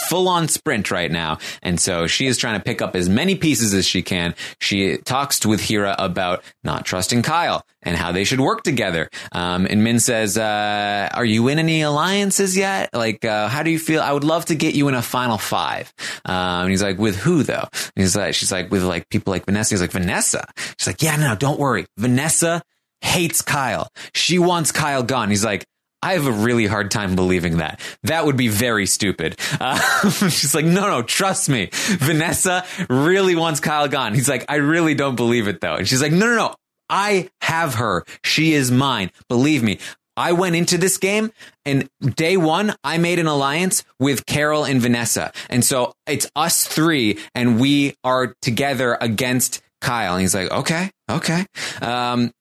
full 0.08 0.28
on 0.28 0.48
sprint 0.48 0.92
right 0.92 1.12
now, 1.12 1.38
and 1.62 1.80
so 1.80 2.08
she 2.08 2.28
is 2.28 2.38
trying 2.38 2.60
to 2.60 2.64
pick 2.64 2.82
up 2.82 2.96
as 2.96 3.10
many 3.10 3.36
pieces 3.36 3.74
as 3.74 3.86
she 3.86 4.02
can. 4.02 4.36
She 4.62 4.98
talks 4.98 5.46
with 5.46 5.62
Hira 5.62 5.96
about 6.00 6.44
not 6.64 6.86
trusting 6.86 7.22
Kyle 7.22 7.64
and 7.82 7.96
how 7.96 8.12
they 8.12 8.24
should 8.24 8.40
work 8.40 8.64
together. 8.64 9.10
Um, 9.32 9.66
and 9.70 9.84
Min 9.84 10.00
says, 10.00 10.38
uh, 10.38 11.10
"Are 11.14 11.26
you 11.26 11.48
in 11.48 11.60
any 11.60 11.82
alliances 11.82 12.58
yet? 12.58 12.90
Like, 12.94 13.24
uh, 13.26 13.48
how 13.48 13.64
do 13.64 13.72
you 13.72 13.80
feel? 13.80 14.02
I 14.02 14.12
would 14.12 14.24
love 14.24 14.46
to 14.46 14.56
get 14.56 14.76
you 14.76 14.88
in 14.88 14.96
a 14.96 15.02
final 15.02 15.38
five. 15.38 15.94
Um, 16.26 16.64
and 16.64 16.70
he's 16.70 16.84
like, 16.84 16.98
"With 16.98 17.16
who 17.16 17.44
though?" 17.44 17.68
And 17.72 17.92
he's 17.96 18.16
like, 18.16 18.34
"She's 18.34 18.52
like 18.52 18.72
with 18.72 18.84
like 18.84 19.10
people 19.10 19.32
like 19.32 19.46
Vanessa." 19.46 19.74
He's 19.76 19.82
like, 19.82 19.92
"Vanessa." 19.92 20.46
She's 20.78 20.88
like, 20.88 21.02
"Yeah, 21.02 21.16
no, 21.16 21.36
don't 21.36 21.60
worry. 21.60 21.86
Vanessa 21.98 22.62
hates 23.02 23.42
Kyle. 23.42 23.90
She 24.14 24.40
wants 24.40 24.72
Kyle 24.72 25.04
gone." 25.04 25.30
He's 25.30 25.46
like. 25.46 25.66
I 26.02 26.14
have 26.14 26.26
a 26.26 26.32
really 26.32 26.66
hard 26.66 26.92
time 26.92 27.16
believing 27.16 27.58
that. 27.58 27.80
That 28.04 28.26
would 28.26 28.38
be 28.38 28.48
very 28.48 28.86
stupid. 28.86 29.38
Uh, 29.60 30.10
she's 30.30 30.56
like, 30.56 30.66
no, 30.66 30.88
no, 30.88 31.02
trust 31.02 31.50
me. 31.50 31.70
Vanessa 31.72 32.66
really 32.90 33.36
wants 33.36 33.60
Kyle 33.60 33.88
gone. 33.88 34.14
He's 34.14 34.30
like, 34.30 34.46
I 34.48 34.56
really 34.56 34.96
don't 34.96 35.16
believe 35.16 35.48
it 35.48 35.62
though. 35.62 35.76
And 35.76 35.88
she's 35.88 36.02
like, 36.02 36.12
no, 36.12 36.26
no, 36.26 36.36
no. 36.36 36.56
I 36.90 37.30
have 37.42 37.76
her. 37.76 38.04
She 38.24 38.54
is 38.54 38.72
mine. 38.72 39.12
Believe 39.28 39.62
me. 39.62 39.80
I 40.18 40.34
went 40.34 40.56
into 40.56 40.78
this 40.78 40.98
game 40.98 41.32
and 41.66 41.90
day 42.02 42.36
one, 42.36 42.76
I 42.84 42.98
made 42.98 43.20
an 43.20 43.28
alliance 43.28 43.86
with 44.00 44.26
Carol 44.26 44.66
and 44.66 44.82
Vanessa. 44.82 45.32
And 45.50 45.64
so 45.64 45.94
it's 46.08 46.30
us 46.36 46.68
three 46.68 47.20
and 47.34 47.60
we 47.60 47.96
are 48.04 48.36
together 48.42 48.98
against 49.00 49.62
Kyle. 49.80 50.14
And 50.14 50.22
he's 50.22 50.36
like, 50.36 50.52
okay, 50.52 50.92
okay. 51.10 51.46
Um, 51.82 52.32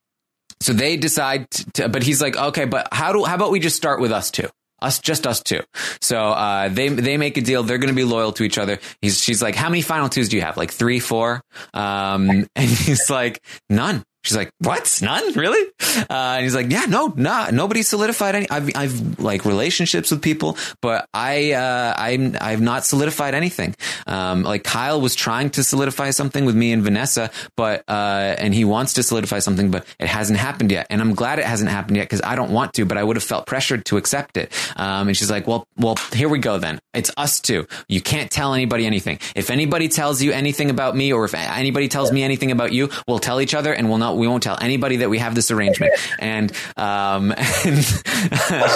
so 0.60 0.72
they 0.72 0.96
decide 0.96 1.50
to, 1.74 1.88
but 1.88 2.02
he's 2.02 2.20
like, 2.20 2.36
okay, 2.36 2.64
but 2.64 2.88
how 2.92 3.12
do, 3.12 3.24
how 3.24 3.34
about 3.34 3.50
we 3.50 3.60
just 3.60 3.76
start 3.76 4.00
with 4.00 4.12
us 4.12 4.30
two? 4.30 4.48
Us, 4.80 5.00
just 5.00 5.26
us 5.26 5.42
two. 5.42 5.60
So, 6.00 6.18
uh, 6.18 6.68
they, 6.68 6.88
they 6.88 7.16
make 7.16 7.36
a 7.36 7.40
deal. 7.40 7.64
They're 7.64 7.78
going 7.78 7.88
to 7.88 7.96
be 7.96 8.04
loyal 8.04 8.32
to 8.34 8.44
each 8.44 8.58
other. 8.58 8.78
He's, 9.02 9.20
she's 9.20 9.42
like, 9.42 9.56
how 9.56 9.68
many 9.68 9.82
final 9.82 10.08
twos 10.08 10.28
do 10.28 10.36
you 10.36 10.42
have? 10.42 10.56
Like 10.56 10.70
three, 10.70 11.00
four? 11.00 11.42
Um, 11.74 12.46
and 12.56 12.70
he's 12.70 13.10
like, 13.10 13.42
none. 13.68 14.04
She's 14.24 14.36
like, 14.36 14.50
what? 14.58 14.98
None? 15.02 15.32
Really? 15.34 15.70
Uh, 15.98 16.04
and 16.10 16.42
he's 16.42 16.54
like, 16.54 16.70
yeah, 16.70 16.84
no, 16.86 17.12
nah, 17.16 17.50
nobody 17.50 17.82
solidified 17.82 18.34
any. 18.34 18.50
I've, 18.50 18.70
I've 18.76 19.18
like 19.20 19.44
relationships 19.44 20.10
with 20.10 20.22
people, 20.22 20.56
but 20.82 21.08
I, 21.14 21.52
uh, 21.52 21.94
I'm, 21.96 22.36
I've 22.40 22.60
not 22.60 22.84
solidified 22.84 23.34
anything. 23.34 23.74
Um, 24.06 24.42
like 24.42 24.64
Kyle 24.64 25.00
was 25.00 25.14
trying 25.14 25.50
to 25.50 25.64
solidify 25.64 26.10
something 26.10 26.44
with 26.44 26.56
me 26.56 26.72
and 26.72 26.82
Vanessa, 26.82 27.30
but, 27.56 27.84
uh, 27.88 28.34
and 28.38 28.52
he 28.52 28.64
wants 28.64 28.94
to 28.94 29.02
solidify 29.02 29.38
something, 29.38 29.70
but 29.70 29.86
it 29.98 30.08
hasn't 30.08 30.38
happened 30.38 30.72
yet. 30.72 30.88
And 30.90 31.00
I'm 31.00 31.14
glad 31.14 31.38
it 31.38 31.44
hasn't 31.44 31.70
happened 31.70 31.96
yet 31.96 32.04
because 32.04 32.22
I 32.22 32.34
don't 32.34 32.50
want 32.50 32.74
to, 32.74 32.84
but 32.84 32.98
I 32.98 33.04
would 33.04 33.16
have 33.16 33.24
felt 33.24 33.46
pressured 33.46 33.84
to 33.86 33.96
accept 33.96 34.36
it. 34.36 34.52
Um, 34.76 35.08
and 35.08 35.16
she's 35.16 35.30
like, 35.30 35.46
well, 35.46 35.66
well, 35.76 35.96
here 36.12 36.28
we 36.28 36.38
go 36.38 36.58
then. 36.58 36.80
It's 36.92 37.10
us 37.16 37.40
two. 37.40 37.66
You 37.88 38.00
can't 38.00 38.30
tell 38.30 38.52
anybody 38.52 38.84
anything. 38.84 39.20
If 39.34 39.50
anybody 39.50 39.88
tells 39.88 40.20
you 40.20 40.32
anything 40.32 40.70
about 40.70 40.96
me 40.96 41.12
or 41.12 41.24
if 41.24 41.34
anybody 41.34 41.88
tells 41.88 42.12
me 42.12 42.22
anything 42.22 42.50
about 42.50 42.72
you, 42.72 42.90
we'll 43.06 43.20
tell 43.20 43.40
each 43.40 43.54
other 43.54 43.72
and 43.72 43.88
we'll 43.88 43.98
not, 44.08 44.16
we 44.18 44.26
won't 44.26 44.42
tell 44.42 44.58
anybody 44.60 44.96
that 44.96 45.10
we 45.10 45.18
have 45.18 45.34
this 45.34 45.50
arrangement. 45.50 45.92
And, 46.20 46.52
um, 46.76 47.32
and 47.64 47.84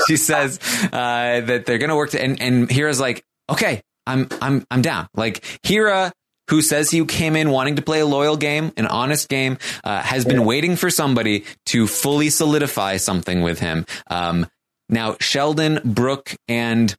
she 0.07 0.17
says, 0.17 0.59
uh, 0.93 1.41
that 1.41 1.65
they're 1.67 1.79
going 1.79 1.91
to 1.91 1.97
work 1.97 2.11
to, 2.11 2.23
and, 2.23 2.41
and 2.41 2.71
Hira's 2.71 3.01
like, 3.01 3.25
okay, 3.51 3.83
I'm, 4.07 4.29
I'm, 4.41 4.65
I'm 4.71 4.83
down. 4.83 5.09
Like 5.15 5.45
Hira, 5.63 6.13
who 6.49 6.63
says 6.63 6.91
he 6.91 7.05
came 7.05 7.37
in 7.37 7.51
wanting 7.51 7.77
to 7.77 7.83
play 7.83 8.01
a 8.01 8.07
loyal 8.07 8.37
game, 8.37 8.73
an 8.77 8.87
honest 8.87 9.29
game, 9.29 9.59
uh, 9.85 10.03
has 10.03 10.25
been 10.25 10.45
waiting 10.45 10.77
for 10.77 10.91
somebody 10.91 11.45
to 11.67 11.87
fully 11.87 12.31
solidify 12.31 12.97
something 12.97 13.43
with 13.43 13.59
him. 13.59 13.87
Um, 14.09 14.47
now 14.89 15.17
Sheldon, 15.21 15.81
Brooke, 15.85 16.37
and 16.49 16.95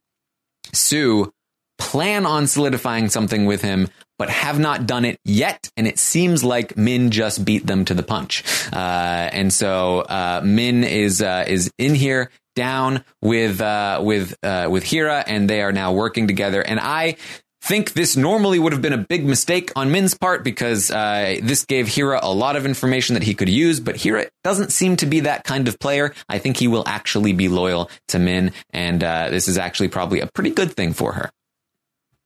Sue 0.72 1.32
plan 1.78 2.26
on 2.26 2.46
solidifying 2.46 3.08
something 3.08 3.46
with 3.46 3.62
him, 3.62 3.88
but 4.18 4.30
have 4.30 4.58
not 4.58 4.86
done 4.86 5.04
it 5.04 5.18
yet. 5.24 5.70
And 5.76 5.86
it 5.86 5.98
seems 5.98 6.44
like 6.44 6.76
Min 6.76 7.10
just 7.10 7.44
beat 7.44 7.66
them 7.66 7.84
to 7.86 7.94
the 7.94 8.02
punch. 8.02 8.44
Uh, 8.72 8.76
and 8.76 9.52
so, 9.52 10.00
uh, 10.00 10.40
Min 10.44 10.84
is, 10.84 11.22
uh, 11.22 11.44
is 11.46 11.70
in 11.78 11.94
here 11.94 12.30
down 12.54 13.04
with, 13.20 13.60
uh, 13.60 14.00
with, 14.02 14.36
uh, 14.42 14.68
with 14.70 14.84
Hira 14.84 15.24
and 15.26 15.50
they 15.50 15.60
are 15.62 15.72
now 15.72 15.92
working 15.92 16.28
together. 16.28 16.62
And 16.62 16.78
I, 16.78 17.16
think 17.64 17.94
this 17.94 18.14
normally 18.14 18.58
would 18.58 18.74
have 18.74 18.82
been 18.82 18.92
a 18.92 18.98
big 18.98 19.24
mistake 19.24 19.72
on 19.74 19.90
Min's 19.90 20.14
part 20.14 20.44
because 20.44 20.90
uh, 20.90 21.38
this 21.42 21.64
gave 21.64 21.88
Hira 21.88 22.20
a 22.22 22.32
lot 22.32 22.56
of 22.56 22.66
information 22.66 23.14
that 23.14 23.22
he 23.22 23.34
could 23.34 23.48
use, 23.48 23.80
but 23.80 23.96
Hira 23.96 24.26
doesn't 24.44 24.70
seem 24.70 24.96
to 24.96 25.06
be 25.06 25.20
that 25.20 25.44
kind 25.44 25.66
of 25.66 25.78
player. 25.78 26.14
I 26.28 26.38
think 26.38 26.58
he 26.58 26.68
will 26.68 26.84
actually 26.86 27.32
be 27.32 27.48
loyal 27.48 27.90
to 28.08 28.18
Min, 28.18 28.52
and 28.70 29.02
uh, 29.02 29.30
this 29.30 29.48
is 29.48 29.56
actually 29.56 29.88
probably 29.88 30.20
a 30.20 30.28
pretty 30.34 30.50
good 30.50 30.74
thing 30.74 30.92
for 30.92 31.14
her. 31.14 31.30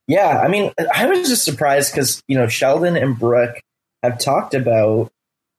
Yeah, 0.08 0.40
I 0.40 0.48
mean, 0.48 0.72
I 0.94 1.06
was 1.06 1.28
just 1.28 1.44
surprised 1.44 1.92
because 1.92 2.22
you 2.26 2.36
know 2.36 2.48
Sheldon 2.48 2.96
and 2.96 3.18
Brooke 3.18 3.60
have 4.02 4.18
talked 4.18 4.54
about 4.54 5.10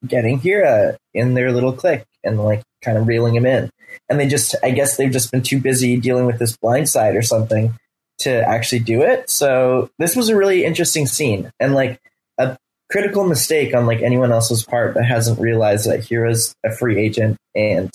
getting 0.06 0.40
Hira 0.40 0.98
in 1.14 1.36
their 1.36 1.52
little 1.52 1.74
clique 1.74 2.06
and 2.24 2.44
like 2.44 2.64
kind 2.84 2.98
of 2.98 3.08
reeling 3.08 3.36
him 3.36 3.46
in, 3.46 3.70
and 4.10 4.20
they 4.20 4.28
just, 4.28 4.56
I 4.64 4.72
guess, 4.72 4.98
they've 4.98 5.12
just 5.12 5.32
been 5.32 5.44
too 5.44 5.60
busy 5.60 5.98
dealing 5.98 6.26
with 6.26 6.40
this 6.40 6.58
blind 6.58 6.90
side 6.90 7.16
or 7.16 7.22
something 7.22 7.76
to 8.20 8.32
actually 8.48 8.80
do 8.80 9.02
it. 9.02 9.30
So 9.30 9.90
this 10.00 10.16
was 10.16 10.30
a 10.30 10.36
really 10.36 10.66
interesting 10.66 11.06
scene 11.06 11.52
and 11.60 11.74
like 11.74 12.00
a 12.38 12.58
critical 12.92 13.26
mistake 13.26 13.74
on 13.74 13.86
like 13.86 14.02
anyone 14.02 14.32
else's 14.32 14.64
part 14.64 14.96
that 14.96 15.06
hasn't 15.06 15.40
realized 15.40 15.88
that 15.88 16.04
Hira's 16.04 16.54
a 16.66 16.72
free 16.72 17.00
agent 17.00 17.38
and 17.56 17.90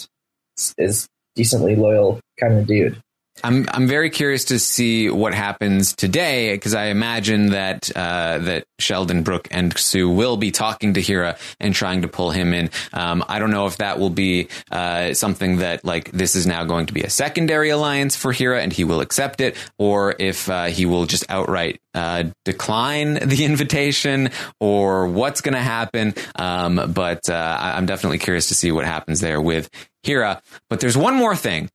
is 0.78 1.08
decently 1.34 1.76
loyal 1.76 2.20
kind 2.38 2.58
of 2.58 2.66
dude. 2.66 3.00
I'm 3.42 3.66
I'm 3.70 3.88
very 3.88 4.10
curious 4.10 4.46
to 4.46 4.58
see 4.58 5.10
what 5.10 5.34
happens 5.34 5.94
today 5.94 6.54
because 6.54 6.74
I 6.74 6.86
imagine 6.86 7.50
that 7.50 7.90
uh, 7.94 8.38
that 8.38 8.64
Sheldon, 8.78 9.22
Brooke, 9.22 9.48
and 9.50 9.76
Sue 9.76 10.08
will 10.08 10.36
be 10.36 10.50
talking 10.50 10.94
to 10.94 11.00
Hira 11.00 11.36
and 11.58 11.74
trying 11.74 12.02
to 12.02 12.08
pull 12.08 12.30
him 12.30 12.54
in. 12.54 12.70
Um, 12.92 13.24
I 13.28 13.40
don't 13.40 13.50
know 13.50 13.66
if 13.66 13.78
that 13.78 13.98
will 13.98 14.10
be 14.10 14.48
uh, 14.70 15.14
something 15.14 15.58
that 15.58 15.84
like 15.84 16.12
this 16.12 16.36
is 16.36 16.46
now 16.46 16.64
going 16.64 16.86
to 16.86 16.92
be 16.92 17.02
a 17.02 17.10
secondary 17.10 17.70
alliance 17.70 18.14
for 18.14 18.32
Hira 18.32 18.62
and 18.62 18.72
he 18.72 18.84
will 18.84 19.00
accept 19.00 19.40
it, 19.40 19.56
or 19.78 20.14
if 20.18 20.48
uh, 20.48 20.66
he 20.66 20.86
will 20.86 21.06
just 21.06 21.24
outright 21.28 21.80
uh, 21.92 22.24
decline 22.44 23.14
the 23.14 23.44
invitation, 23.50 24.30
or 24.60 25.08
what's 25.08 25.40
going 25.40 25.54
to 25.54 25.60
happen. 25.60 26.14
Um, 26.36 26.92
but 26.94 27.28
uh, 27.28 27.58
I'm 27.60 27.86
definitely 27.86 28.18
curious 28.18 28.48
to 28.48 28.54
see 28.54 28.70
what 28.70 28.84
happens 28.84 29.20
there 29.20 29.40
with 29.40 29.68
Hira. 30.04 30.40
But 30.70 30.80
there's 30.80 30.96
one 30.96 31.14
more 31.14 31.34
thing 31.34 31.68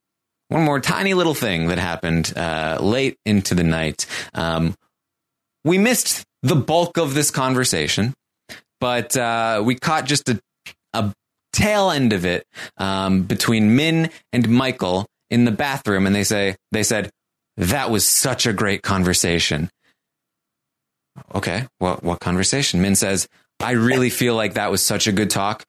one 0.49 0.63
more 0.63 0.79
tiny 0.79 1.13
little 1.13 1.35
thing 1.35 1.67
that 1.67 1.77
happened 1.77 2.33
uh, 2.35 2.79
late 2.81 3.17
into 3.25 3.55
the 3.55 3.63
night. 3.63 4.05
Um, 4.33 4.75
we 5.63 5.77
missed 5.77 6.25
the 6.41 6.55
bulk 6.55 6.97
of 6.97 7.13
this 7.13 7.31
conversation, 7.31 8.13
but 8.79 9.15
uh, 9.15 9.61
we 9.63 9.75
caught 9.75 10.05
just 10.05 10.27
a, 10.27 10.39
a 10.93 11.13
tail 11.53 11.91
end 11.91 12.13
of 12.13 12.25
it 12.25 12.45
um, 12.77 13.23
between 13.23 13.75
Min 13.75 14.09
and 14.33 14.49
Michael 14.49 15.05
in 15.29 15.45
the 15.45 15.51
bathroom, 15.51 16.07
and 16.07 16.15
they 16.15 16.23
say 16.23 16.55
they 16.71 16.83
said 16.83 17.09
that 17.57 17.91
was 17.91 18.07
such 18.07 18.45
a 18.45 18.53
great 18.53 18.81
conversation. 18.81 19.69
Okay, 21.35 21.67
what 21.77 22.03
what 22.03 22.19
conversation? 22.19 22.81
Min 22.81 22.95
says, 22.95 23.27
"I 23.59 23.71
really 23.71 24.09
feel 24.09 24.35
like 24.35 24.53
that 24.53 24.71
was 24.71 24.81
such 24.81 25.05
a 25.05 25.11
good 25.11 25.29
talk. 25.29 25.63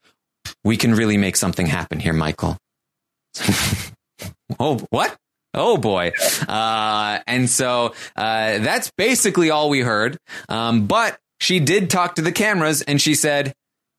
We 0.65 0.77
can 0.77 0.95
really 0.95 1.19
make 1.19 1.37
something 1.37 1.67
happen 1.67 2.01
here, 2.01 2.15
Michael." 2.15 2.57
oh, 4.61 4.79
what? 4.91 5.17
Oh 5.53 5.77
boy. 5.77 6.13
Uh, 6.49 7.19
and 7.27 7.51
so, 7.51 7.95
uh, 8.17 8.59
that's 8.59 8.93
basically 8.97 9.51
all 9.51 9.69
we 9.69 9.81
heard. 9.81 10.17
Um, 10.49 10.87
but 10.87 11.19
she 11.41 11.59
did 11.59 11.91
talk 11.91 12.17
to 12.17 12.23
the 12.23 12.33
cameras 12.33 12.83
and 12.83 13.01
she 13.01 13.15
said, 13.15 13.53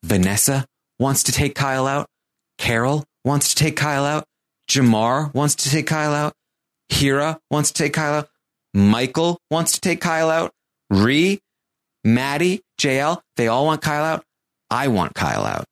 Vanessa 0.04 0.66
wants 1.00 1.24
to 1.24 1.32
take 1.32 1.56
Kyle 1.56 1.88
out. 1.88 2.08
Carol 2.58 3.04
wants 3.26 3.50
to 3.50 3.56
take 3.56 3.76
Kyle 3.76 4.06
out. 4.06 4.26
Jamar 4.70 5.34
wants 5.34 5.56
to 5.56 5.70
take 5.70 5.88
Kyle 5.88 6.14
out. 6.14 6.34
Hira 6.90 7.40
wants 7.50 7.72
to 7.72 7.84
take 7.84 7.94
Kyle 7.94 8.14
out. 8.14 8.30
Michael 8.74 9.40
wants 9.50 9.74
to 9.74 9.82
take 9.82 10.00
Kyle 10.00 10.30
out. 10.30 10.52
Ree, 10.90 11.40
Maddie, 12.04 12.62
JL, 12.80 13.22
they 13.36 13.48
all 13.48 13.66
want 13.66 13.82
Kyle 13.82 14.04
out. 14.04 14.24
I 14.70 14.88
want 14.88 15.14
Kyle 15.14 15.44
out. 15.46 15.66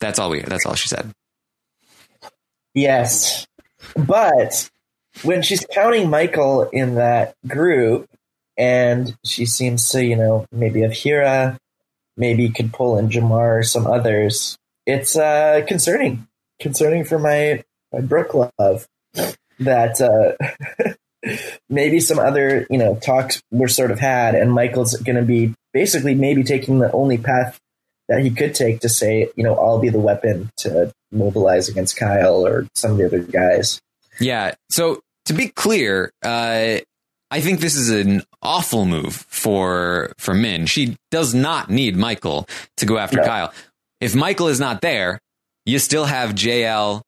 That's 0.00 0.18
all 0.18 0.30
we. 0.30 0.40
That's 0.40 0.66
all 0.66 0.74
she 0.74 0.88
said. 0.88 1.12
Yes. 2.78 3.46
But 3.96 4.70
when 5.22 5.42
she's 5.42 5.66
counting 5.72 6.08
Michael 6.08 6.68
in 6.70 6.94
that 6.94 7.34
group, 7.46 8.08
and 8.56 9.16
she 9.24 9.46
seems 9.46 9.88
to, 9.90 10.04
you 10.04 10.14
know, 10.14 10.46
maybe 10.52 10.82
have 10.82 10.92
Hira, 10.92 11.58
maybe 12.16 12.48
could 12.50 12.72
pull 12.72 12.98
in 12.98 13.08
Jamar 13.08 13.60
or 13.60 13.62
some 13.62 13.86
others, 13.86 14.56
it's 14.86 15.16
uh, 15.16 15.62
concerning. 15.66 16.28
Concerning 16.60 17.04
for 17.04 17.18
my, 17.18 17.64
my 17.92 18.00
Brooke 18.00 18.34
love 18.34 18.86
that 19.58 20.00
uh, 20.00 21.34
maybe 21.68 21.98
some 21.98 22.20
other, 22.20 22.64
you 22.70 22.78
know, 22.78 22.94
talks 22.96 23.42
were 23.50 23.68
sort 23.68 23.90
of 23.90 23.98
had, 23.98 24.34
and 24.36 24.52
Michael's 24.52 24.94
going 24.96 25.16
to 25.16 25.22
be 25.22 25.54
basically 25.72 26.14
maybe 26.14 26.44
taking 26.44 26.78
the 26.78 26.92
only 26.92 27.18
path 27.18 27.58
that 28.08 28.20
he 28.20 28.30
could 28.30 28.54
take 28.54 28.80
to 28.80 28.88
say, 28.88 29.30
you 29.36 29.44
know, 29.44 29.54
I'll 29.54 29.78
be 29.78 29.88
the 29.90 29.98
weapon 29.98 30.50
to 30.58 30.92
mobilize 31.12 31.68
against 31.68 31.96
Kyle 31.96 32.46
or 32.46 32.66
some 32.74 32.92
of 32.92 32.98
the 32.98 33.06
other 33.06 33.20
guys. 33.20 33.80
Yeah. 34.20 34.54
So 34.70 35.00
to 35.26 35.32
be 35.34 35.48
clear, 35.48 36.10
uh, 36.22 36.78
I 37.30 37.40
think 37.40 37.60
this 37.60 37.76
is 37.76 37.90
an 37.90 38.22
awful 38.42 38.86
move 38.86 39.14
for 39.28 40.12
for 40.18 40.32
Min. 40.34 40.66
She 40.66 40.96
does 41.10 41.34
not 41.34 41.70
need 41.70 41.96
Michael 41.96 42.48
to 42.78 42.86
go 42.86 42.96
after 42.98 43.18
No. 43.18 43.24
Kyle. 43.24 43.52
If 44.00 44.14
Michael 44.14 44.48
is 44.48 44.60
not 44.60 44.80
there, 44.80 45.18
you 45.66 45.78
still 45.78 46.06
have 46.06 46.30
JL, 46.30 47.02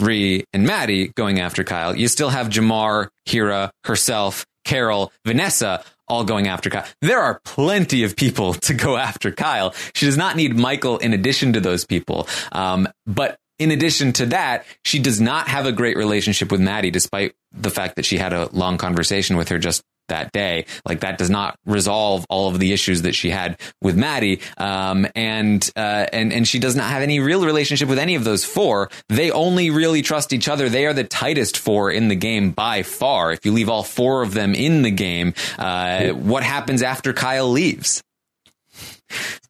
Ree, 0.00 0.44
and 0.54 0.64
Maddie 0.66 1.08
going 1.08 1.40
after 1.40 1.64
Kyle. 1.64 1.94
You 1.94 2.08
still 2.08 2.30
have 2.30 2.48
Jamar, 2.48 3.08
Hira, 3.26 3.70
herself, 3.84 4.46
Carol, 4.64 5.12
Vanessa 5.26 5.84
all 6.08 6.24
going 6.24 6.48
after 6.48 6.70
Kyle. 6.70 6.86
There 7.00 7.20
are 7.20 7.40
plenty 7.44 8.04
of 8.04 8.16
people 8.16 8.54
to 8.54 8.74
go 8.74 8.96
after 8.96 9.32
Kyle. 9.32 9.74
She 9.94 10.06
does 10.06 10.16
not 10.16 10.36
need 10.36 10.56
Michael 10.56 10.98
in 10.98 11.12
addition 11.12 11.52
to 11.54 11.60
those 11.60 11.84
people. 11.84 12.28
Um, 12.52 12.88
but 13.06 13.38
in 13.58 13.70
addition 13.70 14.12
to 14.14 14.26
that, 14.26 14.66
she 14.84 14.98
does 14.98 15.20
not 15.20 15.48
have 15.48 15.66
a 15.66 15.72
great 15.72 15.96
relationship 15.96 16.52
with 16.52 16.60
Maddie, 16.60 16.90
despite 16.90 17.34
the 17.52 17.70
fact 17.70 17.96
that 17.96 18.04
she 18.04 18.18
had 18.18 18.32
a 18.32 18.48
long 18.52 18.76
conversation 18.76 19.36
with 19.36 19.48
her 19.48 19.58
just 19.58 19.82
that 20.08 20.32
day. 20.32 20.66
Like 20.84 21.00
that 21.00 21.18
does 21.18 21.30
not 21.30 21.58
resolve 21.66 22.26
all 22.28 22.48
of 22.48 22.58
the 22.58 22.72
issues 22.72 23.02
that 23.02 23.14
she 23.14 23.30
had 23.30 23.58
with 23.80 23.96
Maddie. 23.96 24.40
Um, 24.56 25.06
and, 25.14 25.68
uh, 25.76 26.06
and, 26.12 26.32
and 26.32 26.46
she 26.46 26.58
does 26.58 26.76
not 26.76 26.90
have 26.90 27.02
any 27.02 27.20
real 27.20 27.44
relationship 27.44 27.88
with 27.88 27.98
any 27.98 28.14
of 28.14 28.24
those 28.24 28.44
four. 28.44 28.90
They 29.08 29.30
only 29.30 29.70
really 29.70 30.02
trust 30.02 30.32
each 30.32 30.48
other. 30.48 30.68
They 30.68 30.86
are 30.86 30.92
the 30.92 31.04
tightest 31.04 31.58
four 31.58 31.90
in 31.90 32.08
the 32.08 32.14
game 32.14 32.50
by 32.50 32.82
far. 32.82 33.32
If 33.32 33.44
you 33.44 33.52
leave 33.52 33.68
all 33.68 33.82
four 33.82 34.22
of 34.22 34.34
them 34.34 34.54
in 34.54 34.82
the 34.82 34.90
game, 34.90 35.34
uh, 35.58 36.08
what 36.08 36.42
happens 36.42 36.82
after 36.82 37.12
Kyle 37.12 37.50
leaves? 37.50 38.02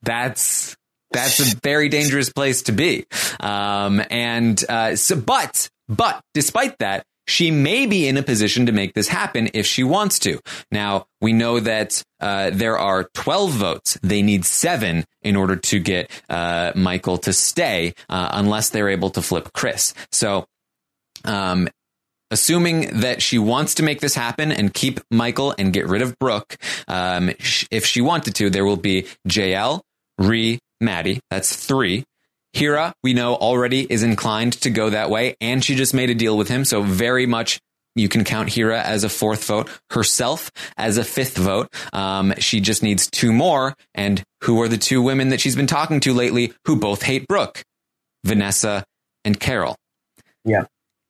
That's, 0.03 0.75
that's 1.11 1.39
a 1.39 1.55
very 1.63 1.89
dangerous 1.89 2.31
place 2.31 2.63
to 2.63 2.71
be. 2.71 3.05
Um, 3.39 4.01
and, 4.09 4.63
uh, 4.69 4.95
so, 4.95 5.15
but, 5.15 5.69
but 5.87 6.21
despite 6.33 6.77
that, 6.79 7.05
she 7.27 7.51
may 7.51 7.85
be 7.85 8.07
in 8.07 8.17
a 8.17 8.23
position 8.23 8.65
to 8.65 8.71
make 8.71 8.93
this 8.93 9.07
happen 9.07 9.49
if 9.53 9.65
she 9.65 9.83
wants 9.83 10.19
to. 10.19 10.39
Now, 10.71 11.07
we 11.21 11.33
know 11.33 11.59
that 11.59 12.01
uh, 12.19 12.51
there 12.51 12.77
are 12.77 13.09
12 13.13 13.51
votes. 13.51 13.97
They 14.01 14.21
need 14.21 14.45
seven 14.45 15.05
in 15.21 15.35
order 15.35 15.55
to 15.55 15.79
get 15.79 16.09
uh, 16.29 16.71
Michael 16.75 17.17
to 17.19 17.33
stay, 17.33 17.93
uh, 18.09 18.29
unless 18.33 18.69
they're 18.69 18.89
able 18.89 19.09
to 19.11 19.21
flip 19.21 19.51
Chris. 19.53 19.93
So, 20.11 20.45
um, 21.25 21.67
assuming 22.31 22.99
that 23.01 23.21
she 23.21 23.39
wants 23.39 23.75
to 23.75 23.83
make 23.83 24.01
this 24.01 24.15
happen 24.15 24.51
and 24.51 24.73
keep 24.73 24.99
Michael 25.11 25.53
and 25.57 25.73
get 25.73 25.87
rid 25.87 26.01
of 26.01 26.17
Brooke, 26.19 26.57
um, 26.87 27.31
sh- 27.39 27.65
if 27.71 27.85
she 27.85 28.01
wanted 28.01 28.35
to, 28.35 28.49
there 28.49 28.65
will 28.65 28.77
be 28.77 29.07
JL, 29.27 29.81
Ree, 30.17 30.59
Maddie. 30.79 31.19
That's 31.29 31.55
three. 31.55 32.05
Hira, 32.57 32.93
we 33.03 33.13
know 33.13 33.35
already 33.35 33.81
is 33.81 34.03
inclined 34.03 34.53
to 34.61 34.69
go 34.69 34.89
that 34.89 35.09
way, 35.09 35.35
and 35.39 35.63
she 35.63 35.75
just 35.75 35.93
made 35.93 36.09
a 36.09 36.15
deal 36.15 36.37
with 36.37 36.47
him. 36.47 36.65
So 36.65 36.81
very 36.81 37.25
much 37.25 37.59
you 37.95 38.09
can 38.09 38.23
count 38.23 38.49
Hira 38.49 38.81
as 38.81 39.03
a 39.03 39.09
fourth 39.09 39.45
vote, 39.45 39.69
herself 39.91 40.51
as 40.77 40.97
a 40.97 41.03
fifth 41.03 41.37
vote. 41.37 41.73
Um, 41.93 42.33
she 42.37 42.59
just 42.59 42.83
needs 42.83 43.09
two 43.09 43.33
more. 43.33 43.75
And 43.95 44.23
who 44.43 44.61
are 44.61 44.67
the 44.67 44.77
two 44.77 45.01
women 45.01 45.29
that 45.29 45.41
she's 45.41 45.55
been 45.55 45.67
talking 45.67 45.99
to 46.01 46.13
lately 46.13 46.53
who 46.65 46.75
both 46.75 47.03
hate 47.03 47.27
Brooke? 47.27 47.63
Vanessa 48.23 48.83
and 49.25 49.39
Carol. 49.39 49.75
Yeah. 50.45 50.65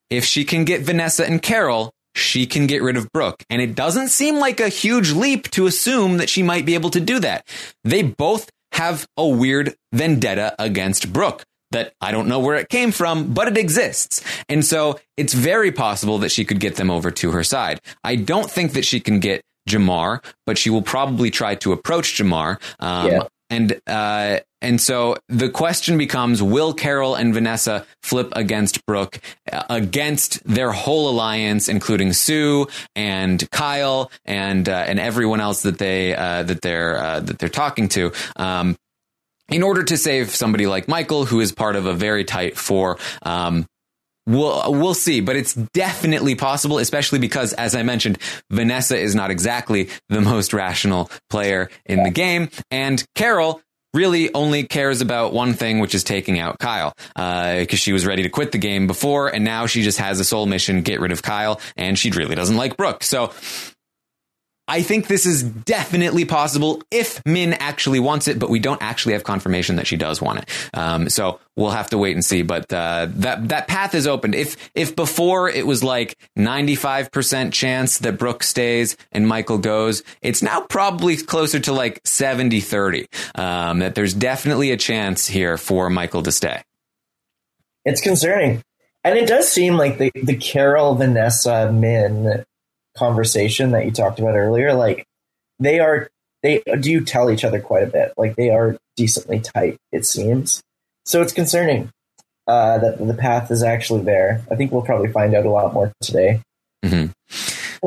If 0.09 0.25
she 0.25 0.45
can 0.45 0.65
get 0.65 0.81
Vanessa 0.81 1.25
and 1.25 1.41
Carol, 1.41 1.91
she 2.15 2.45
can 2.45 2.67
get 2.67 2.81
rid 2.81 2.97
of 2.97 3.11
Brooke. 3.11 3.43
And 3.49 3.61
it 3.61 3.75
doesn't 3.75 4.09
seem 4.09 4.37
like 4.37 4.59
a 4.59 4.69
huge 4.69 5.11
leap 5.11 5.49
to 5.51 5.67
assume 5.67 6.17
that 6.17 6.29
she 6.29 6.41
might 6.41 6.65
be 6.65 6.73
able 6.73 6.89
to 6.91 6.99
do 6.99 7.19
that. 7.19 7.45
They 7.83 8.01
both 8.01 8.49
have 8.77 9.07
a 9.17 9.27
weird 9.27 9.75
vendetta 9.91 10.55
against 10.59 11.11
Brooke 11.11 11.43
that 11.71 11.93
I 11.99 12.11
don't 12.11 12.27
know 12.29 12.39
where 12.39 12.55
it 12.55 12.69
came 12.69 12.91
from, 12.91 13.33
but 13.33 13.47
it 13.49 13.57
exists. 13.57 14.23
And 14.47 14.63
so 14.65 14.99
it's 15.17 15.33
very 15.33 15.71
possible 15.71 16.19
that 16.19 16.29
she 16.29 16.45
could 16.45 16.59
get 16.59 16.75
them 16.77 16.89
over 16.89 17.11
to 17.11 17.31
her 17.31 17.43
side. 17.43 17.81
I 18.03 18.15
don't 18.15 18.49
think 18.49 18.73
that 18.73 18.85
she 18.85 18.99
can 19.01 19.19
get 19.19 19.41
Jamar, 19.67 20.23
but 20.45 20.57
she 20.57 20.69
will 20.69 20.81
probably 20.81 21.29
try 21.29 21.55
to 21.55 21.73
approach 21.73 22.13
Jamar. 22.17 22.61
Um, 22.79 23.11
Yeah. 23.11 23.23
and, 23.49 23.81
uh, 23.85 24.39
and 24.61 24.81
so 24.81 25.17
the 25.29 25.49
question 25.49 25.97
becomes, 25.97 26.41
will 26.41 26.73
Carol 26.73 27.15
and 27.15 27.33
Vanessa 27.33 27.85
flip 28.01 28.29
against 28.35 28.85
Brooke, 28.85 29.19
uh, 29.51 29.63
against 29.69 30.43
their 30.45 30.71
whole 30.71 31.09
alliance, 31.09 31.69
including 31.69 32.13
Sue 32.13 32.67
and 32.95 33.49
Kyle 33.51 34.11
and, 34.25 34.67
uh, 34.67 34.85
and 34.87 34.99
everyone 34.99 35.41
else 35.41 35.61
that 35.61 35.77
they, 35.77 36.15
uh, 36.15 36.43
that 36.43 36.61
they're, 36.61 36.97
uh, 36.97 37.19
that 37.19 37.39
they're 37.39 37.49
talking 37.49 37.87
to? 37.89 38.11
Um, 38.35 38.75
in 39.49 39.63
order 39.63 39.83
to 39.83 39.95
save 39.95 40.31
somebody 40.31 40.67
like 40.67 40.87
Michael, 40.87 41.25
who 41.25 41.39
is 41.39 41.51
part 41.51 41.75
of 41.75 41.85
a 41.85 41.93
very 41.93 42.25
tight 42.25 42.57
four, 42.57 42.97
um, 43.21 43.65
We'll 44.27 44.73
we'll 44.73 44.93
see, 44.93 45.21
but 45.21 45.37
it's 45.37 45.53
definitely 45.53 46.35
possible, 46.35 46.79
especially 46.79 47.19
because, 47.19 47.53
as 47.53 47.73
I 47.73 47.83
mentioned, 47.83 48.17
Vanessa 48.51 48.99
is 48.99 49.15
not 49.15 49.31
exactly 49.31 49.87
the 50.09 50.19
most 50.19 50.51
rational 50.51 51.09
player 51.29 51.69
in 51.85 52.03
the 52.03 52.09
game, 52.09 52.49
and 52.69 53.01
Carol 53.15 53.61
really 53.97 54.33
only 54.33 54.63
cares 54.63 55.01
about 55.01 55.33
one 55.33 55.53
thing, 55.53 55.79
which 55.79 55.95
is 55.95 56.03
taking 56.03 56.39
out 56.39 56.59
Kyle, 56.59 56.93
uh, 57.15 57.57
because 57.57 57.79
she 57.79 57.91
was 57.91 58.05
ready 58.05 58.23
to 58.23 58.29
quit 58.29 58.51
the 58.51 58.57
game 58.57 58.87
before, 58.87 59.27
and 59.27 59.43
now 59.43 59.65
she 59.65 59.81
just 59.81 59.97
has 59.97 60.19
a 60.19 60.23
sole 60.23 60.45
mission: 60.45 60.83
get 60.83 61.01
rid 61.01 61.11
of 61.11 61.21
Kyle, 61.21 61.59
and 61.75 61.97
she 61.99 62.11
really 62.11 62.35
doesn't 62.35 62.55
like 62.55 62.77
Brooke. 62.77 63.03
So 63.03 63.33
I 64.67 64.81
think 64.81 65.07
this 65.07 65.25
is 65.25 65.43
definitely 65.43 66.25
possible 66.25 66.81
if 66.91 67.25
Min 67.25 67.53
actually 67.53 67.99
wants 67.99 68.27
it, 68.27 68.37
but 68.37 68.49
we 68.49 68.59
don't 68.59 68.81
actually 68.81 69.13
have 69.13 69.23
confirmation 69.23 69.77
that 69.77 69.87
she 69.87 69.95
does 69.95 70.21
want 70.21 70.39
it. 70.39 70.49
Um, 70.73 71.09
so 71.09 71.39
we'll 71.55 71.71
have 71.71 71.89
to 71.91 71.97
wait 71.97 72.15
and 72.15 72.23
see. 72.23 72.41
But 72.41 72.71
uh, 72.73 73.07
that 73.11 73.49
that 73.49 73.67
path 73.67 73.95
is 73.95 74.07
opened. 74.07 74.35
If 74.35 74.69
if 74.75 74.95
before 74.95 75.49
it 75.49 75.65
was 75.65 75.83
like 75.83 76.17
ninety 76.35 76.75
five 76.75 77.11
percent 77.11 77.53
chance 77.53 77.99
that 77.99 78.17
Brooke 78.17 78.43
stays 78.43 78.97
and 79.11 79.27
Michael 79.27 79.57
goes, 79.57 80.03
it's 80.21 80.41
now 80.41 80.61
probably 80.61 81.17
closer 81.17 81.59
to 81.59 81.73
like 81.73 82.03
70-30. 82.03 83.07
Um, 83.39 83.79
that 83.79 83.95
there's 83.95 84.13
definitely 84.13 84.71
a 84.71 84.77
chance 84.77 85.27
here 85.27 85.57
for 85.57 85.89
Michael 85.89 86.23
to 86.23 86.31
stay. 86.31 86.61
It's 87.85 88.01
concerning. 88.01 88.61
And 89.03 89.17
it 89.17 89.27
does 89.27 89.49
seem 89.49 89.77
like 89.77 89.97
the, 89.97 90.11
the 90.15 90.35
Carol, 90.35 90.95
Vanessa, 90.95 91.71
Min 91.71 92.43
conversation 92.97 93.71
that 93.71 93.85
you 93.85 93.91
talked 93.91 94.19
about 94.19 94.35
earlier, 94.35 94.73
like 94.73 95.05
they 95.59 95.79
are, 95.79 96.09
they 96.43 96.61
do 96.79 97.03
tell 97.03 97.31
each 97.31 97.43
other 97.43 97.59
quite 97.59 97.83
a 97.83 97.87
bit. 97.87 98.13
Like 98.17 98.35
they 98.35 98.49
are 98.49 98.77
decently 98.95 99.39
tight, 99.39 99.77
it 99.91 100.05
seems. 100.05 100.61
So 101.05 101.21
it's 101.21 101.33
concerning 101.33 101.89
uh, 102.47 102.79
that 102.79 103.05
the 103.05 103.13
path 103.13 103.51
is 103.51 103.63
actually 103.63 104.03
there. 104.03 104.41
I 104.51 104.55
think 104.55 104.71
we'll 104.71 104.81
probably 104.81 105.11
find 105.11 105.33
out 105.35 105.45
a 105.45 105.49
lot 105.49 105.73
more 105.73 105.91
today. 106.01 106.41
Mm-hmm. 106.83 107.11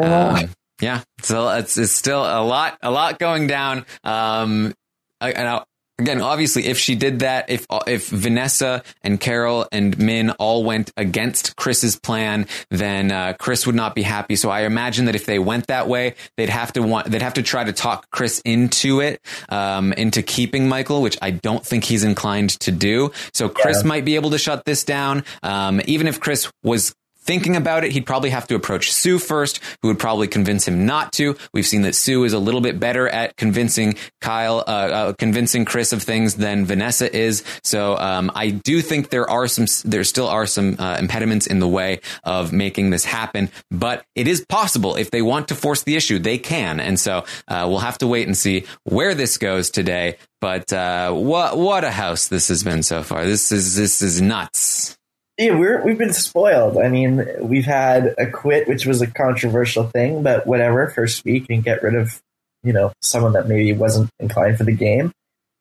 Uh, 0.00 0.46
yeah, 0.80 1.02
so 1.22 1.48
it's 1.50 1.76
it's 1.76 1.92
still 1.92 2.20
a 2.20 2.42
lot 2.42 2.78
a 2.82 2.90
lot 2.90 3.18
going 3.18 3.46
down. 3.46 3.84
Um, 4.04 4.74
I, 5.20 5.32
and 5.32 5.48
I, 5.48 5.64
again, 6.01 6.20
obviously, 6.20 6.66
if 6.66 6.78
she 6.78 6.94
did 6.94 7.20
that, 7.20 7.51
if 7.51 7.66
if 7.86 8.09
Vanessa 8.09 8.82
and 9.03 9.20
Carol 9.20 9.66
and 9.70 9.96
Min 9.98 10.30
all 10.32 10.64
went 10.64 10.90
against 10.96 11.57
Chris's 11.57 11.98
plan, 11.98 12.46
then 12.70 13.12
uh, 13.12 13.34
Chris 13.38 13.66
would 13.66 13.74
not 13.76 13.94
be 13.94 14.03
happy. 14.03 14.36
So 14.36 14.51
I 14.51 14.62
imagine 14.62 15.05
that 15.05 15.14
if 15.14 15.26
they 15.26 15.38
went 15.38 15.66
that 15.68 15.86
way, 15.88 16.14
they'd 16.36 16.48
have 16.48 16.72
to 16.72 16.82
want 16.82 17.11
they'd 17.11 17.22
have 17.22 17.34
to 17.34 17.42
try 17.42 17.64
to 17.64 17.72
talk 17.72 18.11
Chris 18.11 18.40
into 18.44 19.01
it, 19.01 19.20
um, 19.48 19.92
into 19.92 20.22
keeping 20.22 20.68
Michael, 20.68 21.03
which 21.03 21.18
I 21.22 21.30
don't 21.30 21.64
think 21.64 21.84
he's 21.84 22.05
inclined 22.05 22.51
to 22.61 22.72
do. 22.72 23.12
So 23.32 23.48
Chris 23.48 23.82
Yeah. 23.82 23.88
might 23.88 24.05
be 24.05 24.14
able 24.16 24.30
to 24.30 24.38
shut 24.38 24.64
this 24.64 24.84
down. 24.84 25.24
Um, 25.42 25.80
even 25.84 26.07
if 26.07 26.18
Chris 26.20 26.51
was 26.62 26.94
thinking 27.22 27.56
about 27.56 27.84
it, 27.84 27.92
he'd 27.92 28.06
probably 28.06 28.30
have 28.30 28.46
to 28.48 28.54
approach 28.54 28.92
Sue 28.92 29.18
first, 29.18 29.60
who 29.82 29.88
would 29.88 29.98
probably 29.98 30.28
convince 30.28 30.66
him 30.66 30.86
not 30.86 31.12
to. 31.14 31.36
We've 31.52 31.66
seen 31.66 31.82
that 31.82 31.94
Sue 31.94 32.24
is 32.24 32.32
a 32.32 32.38
little 32.38 32.60
bit 32.60 32.80
better 32.80 33.08
at 33.08 33.36
convincing 33.36 33.94
Kyle, 34.20 34.58
uh, 34.66 34.70
uh, 34.70 35.12
convincing 35.14 35.64
Chris 35.64 35.92
of 35.92 36.02
things 36.02 36.34
than 36.36 36.64
Vanessa 36.64 37.14
is. 37.14 37.44
So 37.62 37.96
um, 37.98 38.30
I 38.34 38.50
do 38.50 38.82
think 38.82 39.10
there 39.10 39.28
are 39.28 39.46
some, 39.46 39.66
there 39.84 40.04
still 40.04 40.28
are 40.28 40.46
some 40.46 40.76
uh, 40.78 40.96
impediments 40.98 41.46
in 41.46 41.60
the 41.60 41.68
way 41.68 42.00
of 42.24 42.52
making 42.52 42.90
this 42.90 43.04
happen, 43.04 43.50
but 43.70 44.04
it 44.14 44.26
is 44.26 44.44
possible 44.48 44.96
if 44.96 45.10
they 45.10 45.22
want 45.22 45.48
to 45.48 45.54
force 45.54 45.82
the 45.82 45.96
issue, 45.96 46.18
they 46.18 46.38
can. 46.38 46.80
And 46.80 46.98
so 46.98 47.24
uh, 47.48 47.66
we'll 47.68 47.78
have 47.78 47.98
to 47.98 48.06
wait 48.06 48.26
and 48.26 48.36
see 48.36 48.64
where 48.84 49.14
this 49.14 49.38
goes 49.38 49.70
today. 49.70 50.16
But 50.40 50.72
uh, 50.72 51.12
what 51.12 51.58
what 51.58 51.84
a 51.84 51.90
house 51.90 52.28
this 52.28 52.48
has 52.48 52.64
been 52.64 52.82
so 52.82 53.02
far. 53.02 53.26
This 53.26 53.52
is 53.52 53.76
this 53.76 54.00
is 54.00 54.22
nuts. 54.22 54.96
Yeah, 55.41 55.57
we're 55.57 55.82
we've 55.82 55.97
been 55.97 56.12
spoiled. 56.12 56.76
I 56.76 56.88
mean, 56.88 57.26
we've 57.41 57.64
had 57.64 58.14
a 58.18 58.30
quit, 58.30 58.68
which 58.68 58.84
was 58.84 59.01
a 59.01 59.07
controversial 59.07 59.84
thing, 59.84 60.22
but 60.22 60.47
whatever. 60.47 60.91
First 60.91 61.24
week 61.24 61.47
and 61.49 61.64
get 61.64 61.82
rid 61.82 61.95
of 61.95 62.20
you 62.62 62.74
know 62.74 62.93
someone 63.01 63.32
that 63.32 63.49
maybe 63.49 63.72
wasn't 63.72 64.11
inclined 64.20 64.59
for 64.59 64.64
the 64.64 64.76
game, 64.76 65.12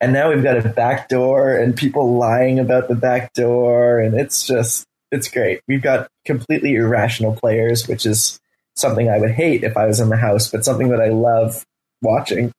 and 0.01 0.11
now 0.11 0.33
we've 0.33 0.43
got 0.43 0.57
a 0.57 0.67
back 0.67 1.07
door 1.07 1.55
and 1.55 1.77
people 1.77 2.17
lying 2.17 2.59
about 2.59 2.89
the 2.89 2.95
back 2.95 3.31
door, 3.31 4.01
and 4.01 4.19
it's 4.19 4.45
just 4.45 4.85
it's 5.13 5.29
great. 5.29 5.61
We've 5.65 5.81
got 5.81 6.09
completely 6.25 6.75
irrational 6.75 7.37
players, 7.37 7.87
which 7.87 8.05
is 8.05 8.37
something 8.75 9.09
I 9.09 9.17
would 9.17 9.31
hate 9.31 9.63
if 9.63 9.77
I 9.77 9.85
was 9.85 10.01
in 10.01 10.09
the 10.09 10.17
house, 10.17 10.51
but 10.51 10.65
something 10.65 10.89
that 10.89 10.99
I 10.99 11.07
love 11.07 11.63
watching. 12.01 12.51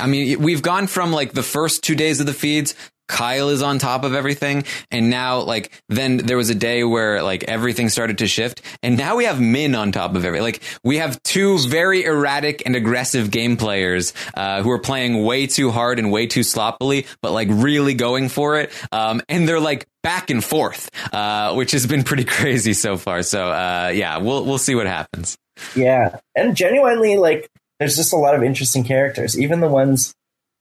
I 0.00 0.06
mean, 0.06 0.40
we've 0.40 0.62
gone 0.62 0.86
from 0.86 1.12
like 1.12 1.32
the 1.32 1.42
first 1.42 1.82
two 1.82 1.96
days 1.96 2.20
of 2.20 2.26
the 2.26 2.32
feeds 2.32 2.76
Kyle 3.08 3.48
is 3.48 3.62
on 3.62 3.78
top 3.78 4.04
of 4.04 4.14
everything. 4.14 4.64
And 4.90 5.10
now, 5.10 5.40
like, 5.40 5.72
then 5.88 6.18
there 6.18 6.36
was 6.36 6.50
a 6.50 6.54
day 6.54 6.84
where 6.84 7.22
like 7.22 7.44
everything 7.44 7.88
started 7.88 8.18
to 8.18 8.28
shift. 8.28 8.62
And 8.82 8.96
now 8.96 9.16
we 9.16 9.24
have 9.24 9.40
Min 9.40 9.74
on 9.74 9.90
top 9.92 10.14
of 10.14 10.24
everything. 10.24 10.44
Like, 10.44 10.62
we 10.84 10.98
have 10.98 11.20
two 11.22 11.58
very 11.58 12.04
erratic 12.04 12.62
and 12.66 12.76
aggressive 12.76 13.30
game 13.30 13.56
players, 13.56 14.12
uh, 14.34 14.62
who 14.62 14.70
are 14.70 14.78
playing 14.78 15.24
way 15.24 15.46
too 15.46 15.70
hard 15.70 15.98
and 15.98 16.12
way 16.12 16.26
too 16.26 16.42
sloppily, 16.42 17.06
but 17.22 17.32
like 17.32 17.48
really 17.50 17.94
going 17.94 18.28
for 18.28 18.60
it. 18.60 18.70
Um, 18.92 19.22
and 19.28 19.48
they're 19.48 19.60
like 19.60 19.86
back 20.02 20.30
and 20.30 20.44
forth, 20.44 20.90
uh, 21.12 21.54
which 21.54 21.72
has 21.72 21.86
been 21.86 22.04
pretty 22.04 22.24
crazy 22.38 22.74
so 22.74 22.96
far. 22.96 23.22
So, 23.22 23.50
uh, 23.50 23.92
yeah, 23.94 24.18
we'll, 24.18 24.44
we'll 24.44 24.58
see 24.58 24.74
what 24.74 24.86
happens. 24.86 25.36
Yeah. 25.74 26.18
And 26.36 26.56
genuinely, 26.56 27.16
like, 27.16 27.50
there's 27.78 27.96
just 27.96 28.12
a 28.12 28.16
lot 28.16 28.34
of 28.34 28.42
interesting 28.42 28.84
characters, 28.84 29.38
even 29.38 29.60
the 29.60 29.68
ones 29.68 30.14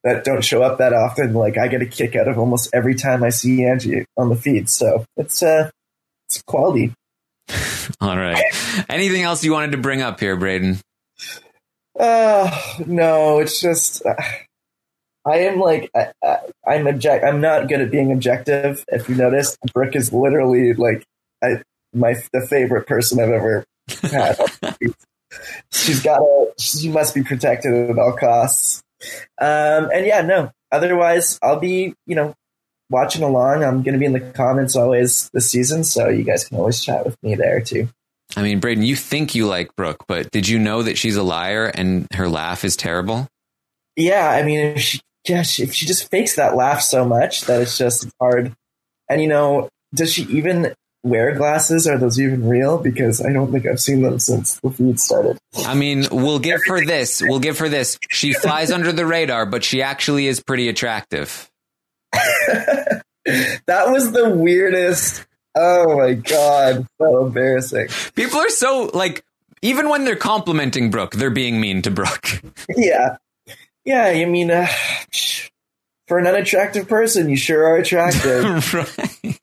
that 0.03 0.23
don't 0.23 0.43
show 0.43 0.63
up 0.63 0.77
that 0.79 0.93
often. 0.93 1.33
Like 1.33 1.57
I 1.57 1.67
get 1.67 1.81
a 1.81 1.85
kick 1.85 2.15
out 2.15 2.27
of 2.27 2.37
almost 2.37 2.69
every 2.73 2.95
time 2.95 3.23
I 3.23 3.29
see 3.29 3.65
Angie 3.65 4.05
on 4.17 4.29
the 4.29 4.35
feed. 4.35 4.69
So 4.69 5.05
it's 5.15 5.41
uh 5.43 5.69
it's 6.27 6.41
quality. 6.43 6.93
All 8.01 8.17
right. 8.17 8.43
Anything 8.89 9.23
else 9.23 9.43
you 9.43 9.53
wanted 9.53 9.71
to 9.71 9.77
bring 9.77 10.01
up 10.01 10.19
here, 10.19 10.35
Braden? 10.35 10.79
Uh 11.99 12.57
no, 12.85 13.39
it's 13.39 13.59
just 13.59 14.05
uh, 14.05 14.15
I 15.25 15.39
am 15.39 15.59
like 15.59 15.91
I, 15.93 16.11
am 16.67 16.87
object. 16.87 17.25
I'm 17.25 17.41
not 17.41 17.67
good 17.67 17.81
at 17.81 17.91
being 17.91 18.11
objective. 18.11 18.83
If 18.87 19.09
you 19.09 19.15
notice, 19.15 19.57
Brooke 19.73 19.95
is 19.95 20.13
literally 20.13 20.73
like 20.73 21.03
I, 21.43 21.61
my 21.93 22.15
the 22.31 22.45
favorite 22.47 22.87
person 22.87 23.19
I've 23.19 23.29
ever 23.29 23.65
had. 24.03 24.39
She's 25.71 26.01
got 26.01 26.21
a. 26.21 26.53
She 26.57 26.89
must 26.89 27.13
be 27.13 27.23
protected 27.23 27.89
at 27.89 27.99
all 27.99 28.13
costs. 28.13 28.81
Um, 29.39 29.89
and 29.93 30.05
yeah, 30.05 30.21
no. 30.21 30.51
Otherwise, 30.71 31.39
I'll 31.41 31.59
be, 31.59 31.93
you 32.05 32.15
know, 32.15 32.33
watching 32.89 33.23
along. 33.23 33.63
I'm 33.63 33.83
going 33.83 33.93
to 33.93 33.99
be 33.99 34.05
in 34.05 34.13
the 34.13 34.19
comments 34.19 34.75
always 34.75 35.29
this 35.33 35.49
season, 35.49 35.83
so 35.83 36.09
you 36.09 36.23
guys 36.23 36.45
can 36.45 36.57
always 36.57 36.83
chat 36.83 37.05
with 37.05 37.21
me 37.23 37.35
there 37.35 37.61
too. 37.61 37.89
I 38.35 38.41
mean, 38.41 38.59
Braden, 38.59 38.83
you 38.83 38.95
think 38.95 39.35
you 39.35 39.47
like 39.47 39.75
Brooke, 39.75 40.05
but 40.07 40.31
did 40.31 40.47
you 40.47 40.59
know 40.59 40.83
that 40.83 40.97
she's 40.97 41.15
a 41.15 41.23
liar 41.23 41.71
and 41.73 42.07
her 42.13 42.27
laugh 42.27 42.65
is 42.65 42.75
terrible? 42.75 43.27
Yeah, 43.95 44.29
I 44.29 44.43
mean, 44.43 44.59
if 44.59 44.81
she, 44.81 44.99
yeah, 45.27 45.43
she, 45.43 45.63
if 45.63 45.73
she 45.73 45.85
just 45.85 46.09
fakes 46.11 46.35
that 46.35 46.55
laugh 46.55 46.81
so 46.81 47.05
much 47.05 47.41
that 47.41 47.61
it's 47.61 47.77
just 47.77 48.07
hard. 48.19 48.53
And 49.09 49.21
you 49.21 49.27
know, 49.27 49.69
does 49.93 50.13
she 50.13 50.23
even 50.23 50.73
wear 51.09 51.35
glasses? 51.35 51.87
Are 51.87 51.97
those 51.97 52.19
even 52.19 52.47
real? 52.47 52.77
Because 52.77 53.25
I 53.25 53.33
don't 53.33 53.51
think 53.51 53.65
I've 53.65 53.79
seen 53.79 54.01
them 54.01 54.19
since 54.19 54.59
the 54.59 54.71
feed 54.71 54.99
started. 54.99 55.37
I 55.65 55.73
mean, 55.73 56.05
we'll 56.11 56.39
give 56.39 56.61
her 56.67 56.85
this. 56.85 57.21
We'll 57.21 57.39
give 57.39 57.59
her 57.59 57.69
this. 57.69 57.97
She 58.09 58.33
flies 58.33 58.71
under 58.71 58.91
the 58.91 59.05
radar, 59.05 59.45
but 59.45 59.63
she 59.63 59.81
actually 59.81 60.27
is 60.27 60.41
pretty 60.41 60.69
attractive. 60.69 61.49
that 62.11 63.03
was 63.67 64.11
the 64.11 64.29
weirdest. 64.29 65.25
Oh 65.55 65.97
my 65.97 66.13
god, 66.13 66.85
so 66.99 67.25
embarrassing. 67.25 67.87
People 68.15 68.39
are 68.39 68.49
so 68.49 68.91
like, 68.93 69.25
even 69.61 69.89
when 69.89 70.05
they're 70.05 70.15
complimenting 70.15 70.91
Brooke, 70.91 71.13
they're 71.13 71.31
being 71.31 71.59
mean 71.59 71.81
to 71.83 71.91
Brooke. 71.91 72.41
Yeah, 72.75 73.17
yeah. 73.85 74.05
I 74.05 74.25
mean, 74.25 74.51
uh, 74.51 74.67
for 76.07 76.19
an 76.19 76.27
unattractive 76.27 76.87
person, 76.87 77.29
you 77.29 77.37
sure 77.37 77.65
are 77.65 77.77
attractive. 77.77 78.73
right. 78.73 79.39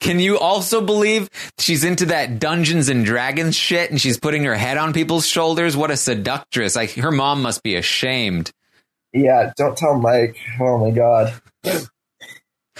Can 0.00 0.18
you 0.18 0.38
also 0.38 0.80
believe 0.80 1.28
she's 1.58 1.84
into 1.84 2.06
that 2.06 2.38
Dungeons 2.38 2.88
and 2.88 3.04
Dragons 3.04 3.56
shit 3.56 3.90
and 3.90 4.00
she's 4.00 4.18
putting 4.18 4.44
her 4.44 4.54
head 4.54 4.76
on 4.76 4.92
people's 4.92 5.26
shoulders? 5.26 5.76
What 5.76 5.90
a 5.90 5.96
seductress. 5.96 6.76
Like 6.76 6.92
her 6.94 7.10
mom 7.10 7.42
must 7.42 7.62
be 7.62 7.76
ashamed. 7.76 8.50
Yeah, 9.12 9.52
don't 9.56 9.76
tell 9.76 9.98
Mike. 9.98 10.36
Oh 10.60 10.78
my 10.78 10.90
god. 10.90 11.34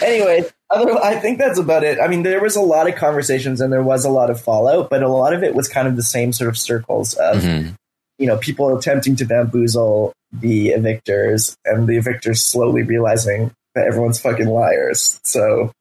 anyway, 0.03 0.45
other 0.71 0.97
I 1.03 1.17
think 1.17 1.39
that's 1.39 1.59
about 1.59 1.85
it. 1.85 1.99
I 2.01 2.09
mean, 2.09 2.23
there 2.23 2.41
was 2.41 2.57
a 2.57 2.61
lot 2.61 2.89
of 2.89 2.97
conversations 2.97 3.61
and 3.61 3.73
there 3.73 3.83
was 3.83 4.05
a 4.05 4.11
lot 4.11 4.31
of 4.31 4.41
fallout, 4.41 4.91
but 4.91 5.03
a 5.03 5.09
lot 5.09 5.33
of 5.33 5.43
it 5.43 5.55
was 5.55 5.69
kind 5.69 5.87
of 5.87 5.97
the 5.97 6.03
same 6.03 6.33
sort 6.33 6.49
of 6.49 6.59
circles 6.59 7.15
of 7.15 7.43
mm-hmm. 7.43 7.71
you 8.19 8.27
know, 8.27 8.37
people 8.39 8.77
attempting 8.77 9.17
to 9.17 9.25
bamboozle 9.25 10.13
the 10.33 10.71
evictors 10.71 11.57
and 11.65 11.87
the 11.87 11.97
evictors 11.97 12.39
slowly 12.39 12.83
realizing 12.83 13.53
that 13.75 13.87
everyone's 13.87 14.21
fucking 14.21 14.49
liars. 14.49 15.21
So 15.25 15.73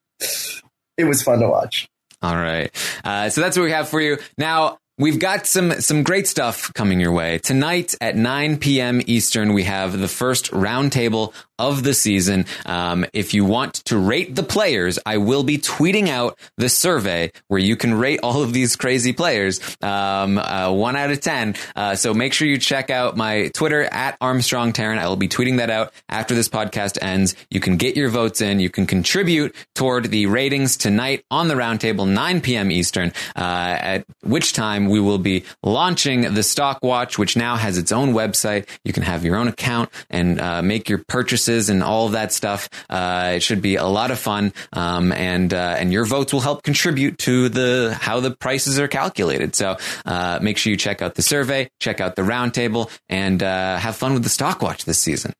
it 0.98 1.06
was 1.06 1.22
fun 1.22 1.40
to 1.40 1.50
watch. 1.50 1.88
All 2.22 2.36
right. 2.36 2.72
Uh, 3.04 3.30
so 3.30 3.42
that's 3.42 3.58
what 3.58 3.64
we 3.64 3.72
have 3.72 3.90
for 3.90 4.00
you. 4.02 4.18
Now, 4.38 4.78
We've 5.00 5.18
got 5.18 5.48
some 5.48 5.82
some 5.82 6.04
great 6.04 6.28
stuff 6.28 6.72
coming 6.76 7.00
your 7.00 7.12
way 7.12 7.40
tonight 7.40 7.96
at 8.00 8.16
9 8.16 8.58
p.m. 8.58 9.02
Eastern. 9.08 9.54
We 9.54 9.64
have 9.64 9.98
the 9.98 10.08
first 10.08 10.52
roundtable 10.52 11.34
of 11.60 11.84
the 11.84 11.94
season. 11.94 12.46
Um, 12.66 13.06
if 13.14 13.34
you 13.34 13.46
want 13.46 13.76
to 13.86 13.98
rate 13.98 14.36
the 14.36 14.44
players, 14.44 15.00
I 15.06 15.18
will 15.18 15.44
be 15.44 15.58
tweeting 15.58 16.10
out 16.10 16.38
the 16.58 16.70
survey 16.70 17.32
where 17.48 17.60
you 17.60 17.76
can 17.76 17.94
rate 17.94 18.20
all 18.24 18.42
of 18.42 18.54
these 18.54 18.76
crazy 18.76 19.14
players, 19.14 19.60
um, 19.82 20.38
uh, 20.38 20.72
one 20.72 20.96
out 20.96 21.12
of 21.12 21.22
10. 21.22 21.56
Uh, 21.76 21.96
so 21.96 22.14
make 22.14 22.34
sure 22.34 22.48
you 22.48 22.58
check 22.58 22.90
out 22.90 23.16
my 23.16 23.50
Twitter 23.54 23.84
at 23.84 24.18
Armstrong 24.20 24.74
Taran. 24.74 24.98
I 24.98 25.08
will 25.08 25.16
be 25.16 25.28
tweeting 25.28 25.58
that 25.58 25.70
out 25.70 25.94
after 26.10 26.34
this 26.34 26.50
podcast 26.50 26.98
ends. 27.02 27.36
You 27.52 27.60
can 27.60 27.78
get 27.78 27.96
your 27.96 28.10
votes 28.10 28.42
in. 28.42 28.60
You 28.60 28.70
can 28.70 28.88
contribute 28.88 29.56
toward 29.76 30.06
the 30.06 30.26
ratings 30.26 30.76
tonight 30.78 31.24
on 31.30 31.48
the 31.48 31.56
roundtable, 31.56 32.08
9 32.08 32.42
p.m. 32.42 32.72
Eastern, 32.72 33.12
uh, 33.36 33.78
at 33.80 34.06
which 34.24 34.54
time 34.54 34.90
we 34.90 35.00
will 35.00 35.18
be 35.20 35.44
launching 35.62 36.34
the 36.34 36.44
Stock 36.44 36.80
Watch, 36.82 37.18
which 37.18 37.38
now 37.38 37.56
has 37.56 37.78
its 37.78 37.92
own 37.92 38.14
website. 38.14 38.68
You 38.84 38.94
can 38.94 39.04
have 39.04 39.24
your 39.24 39.36
own 39.36 39.48
account 39.48 39.90
and 40.10 40.40
uh, 40.42 40.62
make 40.62 40.90
your 40.90 41.00
purchase 41.08 41.43
and 41.48 41.84
all 41.84 42.06
of 42.08 42.14
that 42.14 42.32
stuff. 42.32 42.70
Uh, 42.90 43.34
it 43.36 43.44
should 43.44 43.62
be 43.62 43.76
a 43.76 43.86
lot 43.86 44.12
of 44.12 44.20
fun, 44.20 44.54
um, 44.74 45.12
and 45.12 45.54
uh, 45.54 45.76
and 45.78 45.92
your 45.92 46.06
votes 46.06 46.34
will 46.34 46.42
help 46.42 46.64
contribute 46.64 47.18
to 47.20 47.50
the 47.50 47.98
how 48.00 48.20
the 48.20 48.32
prices 48.32 48.80
are 48.80 48.88
calculated. 48.88 49.56
So 49.56 49.78
uh, 50.06 50.40
make 50.42 50.58
sure 50.58 50.72
you 50.72 50.78
check 50.78 51.02
out 51.02 51.16
the 51.16 51.22
survey, 51.22 51.70
check 51.80 52.02
out 52.02 52.16
the 52.16 52.22
roundtable, 52.22 52.92
and 53.10 53.42
uh, 53.42 53.78
have 53.78 53.96
fun 53.96 54.14
with 54.14 54.24
the 54.24 54.30
stock 54.30 54.62
watch 54.62 54.86
this 54.86 55.00
season. 55.00 55.34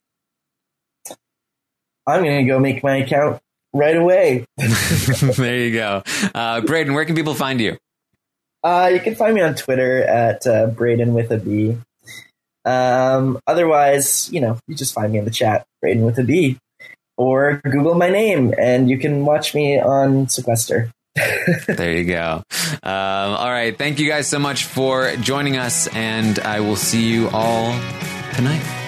I'm 2.06 2.24
going 2.24 2.46
to 2.46 2.52
go 2.52 2.60
make 2.60 2.84
my 2.84 2.98
account 2.98 3.42
right 3.74 3.96
away. 3.96 4.46
there 4.58 5.58
you 5.58 5.74
go, 5.74 6.04
uh, 6.36 6.62
Braden. 6.62 6.94
Where 6.94 7.06
can 7.06 7.16
people 7.16 7.34
find 7.34 7.62
you? 7.62 7.78
Uh, 8.64 8.90
you 8.94 9.00
can 9.00 9.16
find 9.16 9.36
me 9.36 9.42
on 9.42 9.56
Twitter 9.56 10.04
at 10.04 10.48
uh, 10.48 10.68
Braden 10.68 11.14
with 11.14 11.32
a 11.32 11.38
B. 11.38 11.78
Um, 12.66 13.40
otherwise, 13.48 14.32
you 14.32 14.42
know, 14.42 14.58
you 14.68 14.76
just 14.76 14.94
find 14.94 15.12
me 15.12 15.20
in 15.20 15.26
the 15.26 15.32
chat, 15.32 15.66
Braden 15.82 16.04
with 16.04 16.18
a 16.20 16.24
B, 16.24 16.58
or 17.18 17.62
Google 17.64 17.96
my 17.96 18.10
name, 18.10 18.54
and 18.58 18.90
you 18.90 18.98
can 18.98 19.26
watch 19.26 19.54
me 19.54 19.80
on 19.80 20.28
Sequester. 20.30 20.92
there 21.68 21.96
you 21.96 22.06
go. 22.06 22.44
Um, 22.82 22.84
all 22.84 23.52
right. 23.52 23.78
Thank 23.78 24.00
you 24.00 24.08
guys 24.08 24.28
so 24.28 24.40
much 24.40 24.66
for 24.66 25.16
joining 25.18 25.58
us, 25.58 25.88
and 25.88 26.40
I 26.40 26.62
will 26.62 26.76
see 26.76 27.08
you 27.08 27.30
all 27.30 27.80
tonight. 28.34 28.83